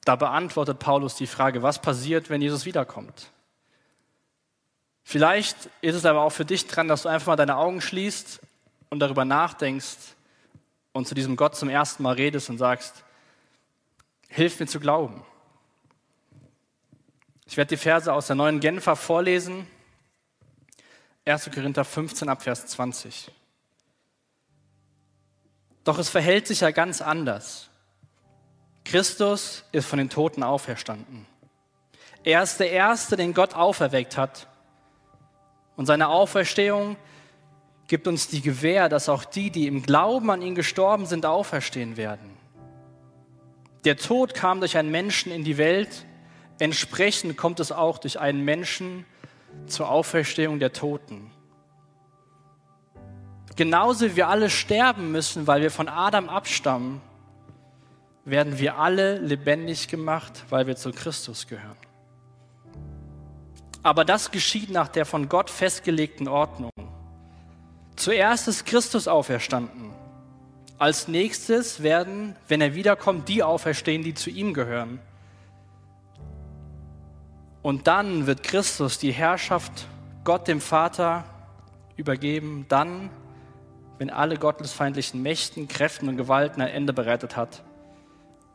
Da 0.07 0.15
beantwortet 0.15 0.79
Paulus 0.79 1.15
die 1.15 1.27
Frage, 1.27 1.63
was 1.63 1.81
passiert, 1.81 2.29
wenn 2.29 2.41
Jesus 2.41 2.63
wiederkommt. 2.63 3.29
Vielleicht 5.03 5.69
ist 5.81 5.95
es 5.95 6.05
aber 6.05 6.21
auch 6.21 6.29
für 6.29 6.45
dich 6.45 6.65
dran, 6.65 6.87
dass 6.87 7.01
du 7.01 7.09
einfach 7.09 7.27
mal 7.27 7.35
deine 7.35 7.57
Augen 7.57 7.81
schließt 7.81 8.39
und 8.89 8.99
darüber 8.99 9.25
nachdenkst 9.25 9.97
und 10.93 11.09
zu 11.09 11.13
diesem 11.13 11.35
Gott 11.35 11.57
zum 11.57 11.67
ersten 11.67 12.03
Mal 12.03 12.15
redest 12.15 12.49
und 12.49 12.57
sagst, 12.57 13.03
hilf 14.29 14.57
mir 14.61 14.67
zu 14.67 14.79
glauben. 14.79 15.25
Ich 17.45 17.57
werde 17.57 17.75
die 17.75 17.77
Verse 17.77 18.11
aus 18.13 18.27
der 18.27 18.37
neuen 18.37 18.61
Genfer 18.61 18.95
vorlesen 18.95 19.67
1. 21.25 21.51
Korinther 21.53 21.83
15 21.83 22.29
ab 22.29 22.43
Vers 22.43 22.65
20. 22.67 23.29
Doch 25.83 25.99
es 25.99 26.07
verhält 26.07 26.47
sich 26.47 26.61
ja 26.61 26.71
ganz 26.71 27.01
anders. 27.01 27.66
Christus 28.87 29.65
ist 29.73 29.85
von 29.85 29.99
den 29.99 30.09
Toten 30.09 30.43
auferstanden. 30.43 31.25
Er 32.23 32.41
ist 32.41 32.57
der 32.57 32.71
Erste, 32.71 33.17
den 33.17 33.33
Gott 33.33 33.53
auferweckt 33.53 34.15
hat. 34.15 34.47
Und 35.75 35.87
seine 35.87 36.07
Auferstehung 36.07 36.95
gibt 37.87 38.07
uns 38.07 38.29
die 38.29 38.41
Gewähr, 38.41 38.87
dass 38.87 39.09
auch 39.09 39.25
die, 39.25 39.49
die 39.51 39.67
im 39.67 39.83
Glauben 39.83 40.31
an 40.31 40.41
ihn 40.41 40.55
gestorben 40.55 41.05
sind, 41.05 41.25
auferstehen 41.25 41.97
werden. 41.97 42.37
Der 43.83 43.97
Tod 43.97 44.33
kam 44.33 44.61
durch 44.61 44.77
einen 44.77 44.89
Menschen 44.89 45.33
in 45.33 45.43
die 45.43 45.57
Welt, 45.57 46.05
entsprechend 46.59 47.35
kommt 47.35 47.59
es 47.59 47.73
auch 47.73 47.97
durch 47.97 48.19
einen 48.19 48.45
Menschen 48.45 49.05
zur 49.67 49.89
Auferstehung 49.89 50.59
der 50.59 50.71
Toten. 50.71 51.29
Genauso 53.57 54.05
wie 54.05 54.15
wir 54.15 54.29
alle 54.29 54.49
sterben 54.49 55.11
müssen, 55.11 55.45
weil 55.45 55.61
wir 55.61 55.71
von 55.71 55.89
Adam 55.89 56.29
abstammen, 56.29 57.01
werden 58.27 58.59
wir 58.59 58.77
alle 58.77 59.19
lebendig 59.19 59.87
gemacht, 59.87 60.43
weil 60.49 60.67
wir 60.67 60.75
zu 60.75 60.91
Christus 60.91 61.47
gehören. 61.47 61.77
Aber 63.83 64.03
das 64.03 64.31
geschieht 64.31 64.69
nach 64.69 64.89
der 64.89 65.05
von 65.05 65.29
Gott 65.29 65.49
festgelegten 65.49 66.27
Ordnung. 66.27 66.71
Zuerst 67.95 68.49
ist 68.49 68.65
Christus 68.65 69.07
auferstanden. 69.07 69.91
Als 70.77 71.07
nächstes 71.07 71.81
werden, 71.81 72.35
wenn 72.49 72.59
er 72.59 72.75
wiederkommt, 72.75 73.29
die 73.29 73.43
auferstehen, 73.43 74.03
die 74.03 74.13
zu 74.13 74.29
ihm 74.29 74.53
gehören. 74.53 74.99
Und 77.61 77.87
dann 77.87 78.27
wird 78.27 78.43
Christus 78.43 78.99
die 78.99 79.13
Herrschaft 79.13 79.87
Gott 80.25 80.49
dem 80.49 80.59
Vater 80.59 81.23
übergeben, 81.95 82.65
dann, 82.67 83.09
wenn 83.99 84.09
alle 84.09 84.37
gottesfeindlichen 84.37 85.21
Mächten, 85.21 85.69
Kräften 85.69 86.09
und 86.09 86.17
Gewalten 86.17 86.61
ein 86.61 86.67
Ende 86.67 86.91
bereitet 86.91 87.37
hat, 87.37 87.63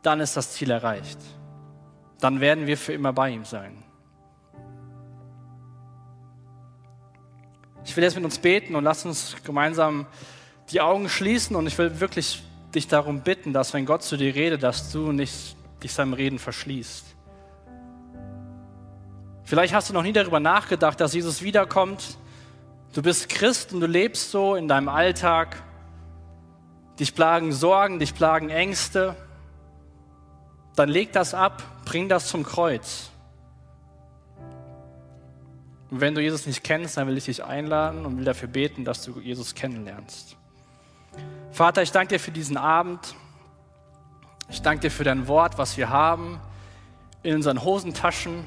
dann 0.03 0.19
ist 0.19 0.37
das 0.37 0.51
Ziel 0.51 0.69
erreicht. 0.69 1.17
Dann 2.19 2.39
werden 2.39 2.67
wir 2.67 2.77
für 2.77 2.93
immer 2.93 3.11
bei 3.11 3.31
ihm 3.31 3.45
sein. 3.45 3.83
Ich 7.85 7.95
will 7.97 8.03
jetzt 8.03 8.15
mit 8.15 8.23
uns 8.23 8.37
beten 8.37 8.75
und 8.75 8.83
lass 8.83 9.05
uns 9.05 9.35
gemeinsam 9.43 10.05
die 10.71 10.79
Augen 10.79 11.09
schließen 11.09 11.55
und 11.55 11.67
ich 11.67 11.77
will 11.77 11.99
wirklich 11.99 12.43
dich 12.73 12.87
darum 12.87 13.21
bitten, 13.21 13.53
dass 13.53 13.73
wenn 13.73 13.85
Gott 13.85 14.03
zu 14.03 14.17
dir 14.17 14.33
redet, 14.35 14.63
dass 14.63 14.91
du 14.91 15.11
nicht 15.11 15.55
dich 15.83 15.93
seinem 15.93 16.13
Reden 16.13 16.39
verschließt. 16.39 17.05
Vielleicht 19.43 19.73
hast 19.73 19.89
du 19.89 19.93
noch 19.93 20.03
nie 20.03 20.13
darüber 20.13 20.39
nachgedacht, 20.39 20.99
dass 21.01 21.13
Jesus 21.13 21.41
wiederkommt. 21.41 22.17
Du 22.93 23.01
bist 23.01 23.27
Christ 23.27 23.73
und 23.73 23.81
du 23.81 23.87
lebst 23.87 24.31
so 24.31 24.55
in 24.55 24.67
deinem 24.67 24.87
Alltag. 24.87 25.61
Dich 26.99 27.13
plagen 27.13 27.51
Sorgen, 27.51 27.99
dich 27.99 28.15
plagen 28.15 28.49
Ängste. 28.49 29.15
Dann 30.75 30.89
leg 30.89 31.11
das 31.11 31.33
ab, 31.33 31.63
bring 31.85 32.09
das 32.09 32.27
zum 32.27 32.43
Kreuz. 32.43 33.11
Und 35.91 36.01
wenn 36.01 36.15
du 36.15 36.21
Jesus 36.21 36.47
nicht 36.47 36.63
kennst, 36.63 36.97
dann 36.97 37.07
will 37.07 37.17
ich 37.17 37.25
dich 37.25 37.43
einladen 37.43 38.05
und 38.05 38.17
will 38.17 38.25
dafür 38.25 38.47
beten, 38.47 38.83
dass 38.83 39.03
du 39.03 39.19
Jesus 39.19 39.53
kennenlernst. 39.53 40.35
Vater, 41.51 41.83
ich 41.83 41.91
danke 41.91 42.15
dir 42.15 42.19
für 42.19 42.31
diesen 42.31 42.57
Abend. 42.57 43.15
Ich 44.49 44.63
danke 44.63 44.81
dir 44.81 44.91
für 44.91 45.03
dein 45.03 45.27
Wort, 45.27 45.59
was 45.59 45.77
wir 45.77 45.89
haben 45.89 46.39
in 47.21 47.35
unseren 47.35 47.63
Hosentaschen. 47.63 48.45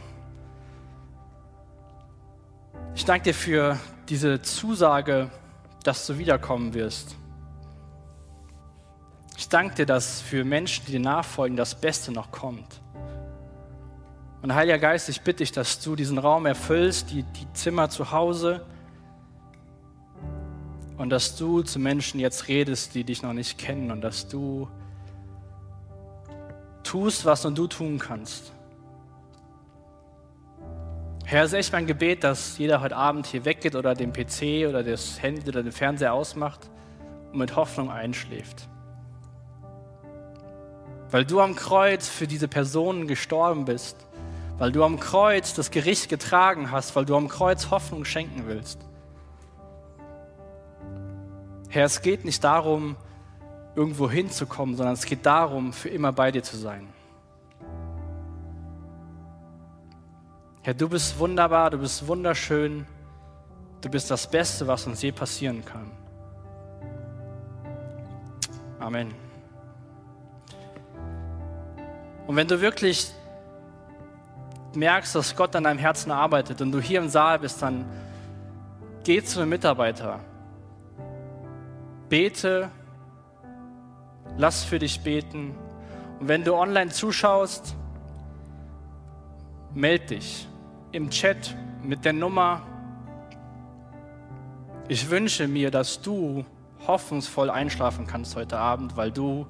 Ich 2.96 3.04
danke 3.04 3.24
dir 3.24 3.34
für 3.34 3.78
diese 4.08 4.42
Zusage, 4.42 5.30
dass 5.84 6.06
du 6.06 6.18
wiederkommen 6.18 6.74
wirst. 6.74 7.14
Ich 9.36 9.50
danke 9.50 9.74
dir, 9.74 9.86
dass 9.86 10.22
für 10.22 10.44
Menschen, 10.44 10.86
die 10.86 10.92
dir 10.92 11.00
nachfolgen, 11.00 11.56
das 11.56 11.74
Beste 11.74 12.10
noch 12.10 12.30
kommt. 12.30 12.80
Und 14.40 14.54
Heiliger 14.54 14.78
Geist, 14.78 15.08
ich 15.10 15.20
bitte 15.20 15.38
dich, 15.38 15.52
dass 15.52 15.80
du 15.80 15.94
diesen 15.94 16.18
Raum 16.18 16.46
erfüllst, 16.46 17.10
die, 17.10 17.22
die 17.22 17.52
Zimmer 17.52 17.90
zu 17.90 18.12
Hause, 18.12 18.64
und 20.96 21.10
dass 21.10 21.36
du 21.36 21.62
zu 21.62 21.78
Menschen 21.78 22.18
jetzt 22.20 22.48
redest, 22.48 22.94
die 22.94 23.04
dich 23.04 23.22
noch 23.22 23.34
nicht 23.34 23.58
kennen, 23.58 23.90
und 23.90 24.00
dass 24.00 24.28
du 24.28 24.68
tust, 26.82 27.26
was 27.26 27.44
nur 27.44 27.52
du 27.52 27.66
tun 27.66 27.98
kannst. 27.98 28.52
Herr, 31.24 31.42
es 31.42 31.52
ist 31.52 31.58
echt 31.58 31.72
mein 31.72 31.86
Gebet, 31.86 32.24
dass 32.24 32.56
jeder 32.56 32.80
heute 32.80 32.96
Abend 32.96 33.26
hier 33.26 33.44
weggeht 33.44 33.74
oder 33.74 33.94
den 33.94 34.12
PC 34.12 34.66
oder 34.68 34.82
das 34.82 35.20
Handy 35.20 35.48
oder 35.48 35.62
den 35.62 35.72
Fernseher 35.72 36.14
ausmacht 36.14 36.70
und 37.32 37.38
mit 37.38 37.56
Hoffnung 37.56 37.90
einschläft. 37.90 38.68
Weil 41.10 41.24
du 41.24 41.40
am 41.40 41.54
Kreuz 41.54 42.08
für 42.08 42.26
diese 42.26 42.48
Personen 42.48 43.06
gestorben 43.06 43.64
bist 43.64 44.06
weil 44.58 44.72
du 44.72 44.84
am 44.84 44.98
Kreuz 44.98 45.54
das 45.54 45.70
Gericht 45.70 46.08
getragen 46.08 46.70
hast, 46.70 46.96
weil 46.96 47.04
du 47.04 47.16
am 47.16 47.28
Kreuz 47.28 47.70
Hoffnung 47.70 48.04
schenken 48.04 48.44
willst. 48.46 48.78
Herr, 51.68 51.84
es 51.84 52.00
geht 52.00 52.24
nicht 52.24 52.42
darum, 52.42 52.96
irgendwo 53.74 54.10
hinzukommen, 54.10 54.76
sondern 54.76 54.94
es 54.94 55.04
geht 55.04 55.26
darum, 55.26 55.72
für 55.72 55.90
immer 55.90 56.12
bei 56.12 56.30
dir 56.30 56.42
zu 56.42 56.56
sein. 56.56 56.88
Herr, 60.62 60.74
du 60.74 60.88
bist 60.88 61.18
wunderbar, 61.18 61.70
du 61.70 61.78
bist 61.78 62.06
wunderschön, 62.08 62.86
du 63.82 63.90
bist 63.90 64.10
das 64.10 64.28
Beste, 64.28 64.66
was 64.66 64.86
uns 64.86 65.02
je 65.02 65.12
passieren 65.12 65.64
kann. 65.64 65.90
Amen. 68.78 69.25
Und 72.26 72.34
wenn 72.34 72.48
du 72.48 72.60
wirklich 72.60 73.12
merkst, 74.74 75.14
dass 75.14 75.34
Gott 75.36 75.54
an 75.54 75.64
deinem 75.64 75.78
Herzen 75.78 76.10
arbeitet 76.10 76.60
und 76.60 76.72
du 76.72 76.80
hier 76.80 77.00
im 77.00 77.08
Saal 77.08 77.38
bist, 77.38 77.62
dann 77.62 77.86
geh 79.04 79.22
zu 79.22 79.40
einem 79.40 79.50
Mitarbeiter. 79.50 80.20
Bete, 82.08 82.70
lass 84.36 84.64
für 84.64 84.78
dich 84.78 85.00
beten. 85.00 85.54
Und 86.20 86.28
wenn 86.28 86.44
du 86.44 86.54
online 86.54 86.90
zuschaust, 86.90 87.74
meld 89.74 90.10
dich 90.10 90.48
im 90.92 91.10
Chat 91.10 91.56
mit 91.82 92.04
der 92.04 92.12
Nummer. 92.12 92.62
Ich 94.88 95.10
wünsche 95.10 95.48
mir, 95.48 95.70
dass 95.70 96.00
du 96.00 96.44
hoffnungsvoll 96.86 97.50
einschlafen 97.50 98.06
kannst 98.06 98.36
heute 98.36 98.58
Abend, 98.58 98.96
weil 98.96 99.10
du 99.10 99.46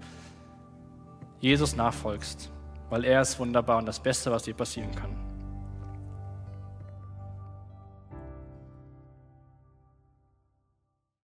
Jesus 1.40 1.76
nachfolgst 1.76 2.50
weil 2.90 3.04
er 3.04 3.22
ist 3.22 3.38
wunderbar 3.38 3.78
und 3.78 3.86
das 3.86 4.00
Beste, 4.00 4.30
was 4.30 4.44
dir 4.44 4.54
passieren 4.54 4.94
kann. 4.94 5.25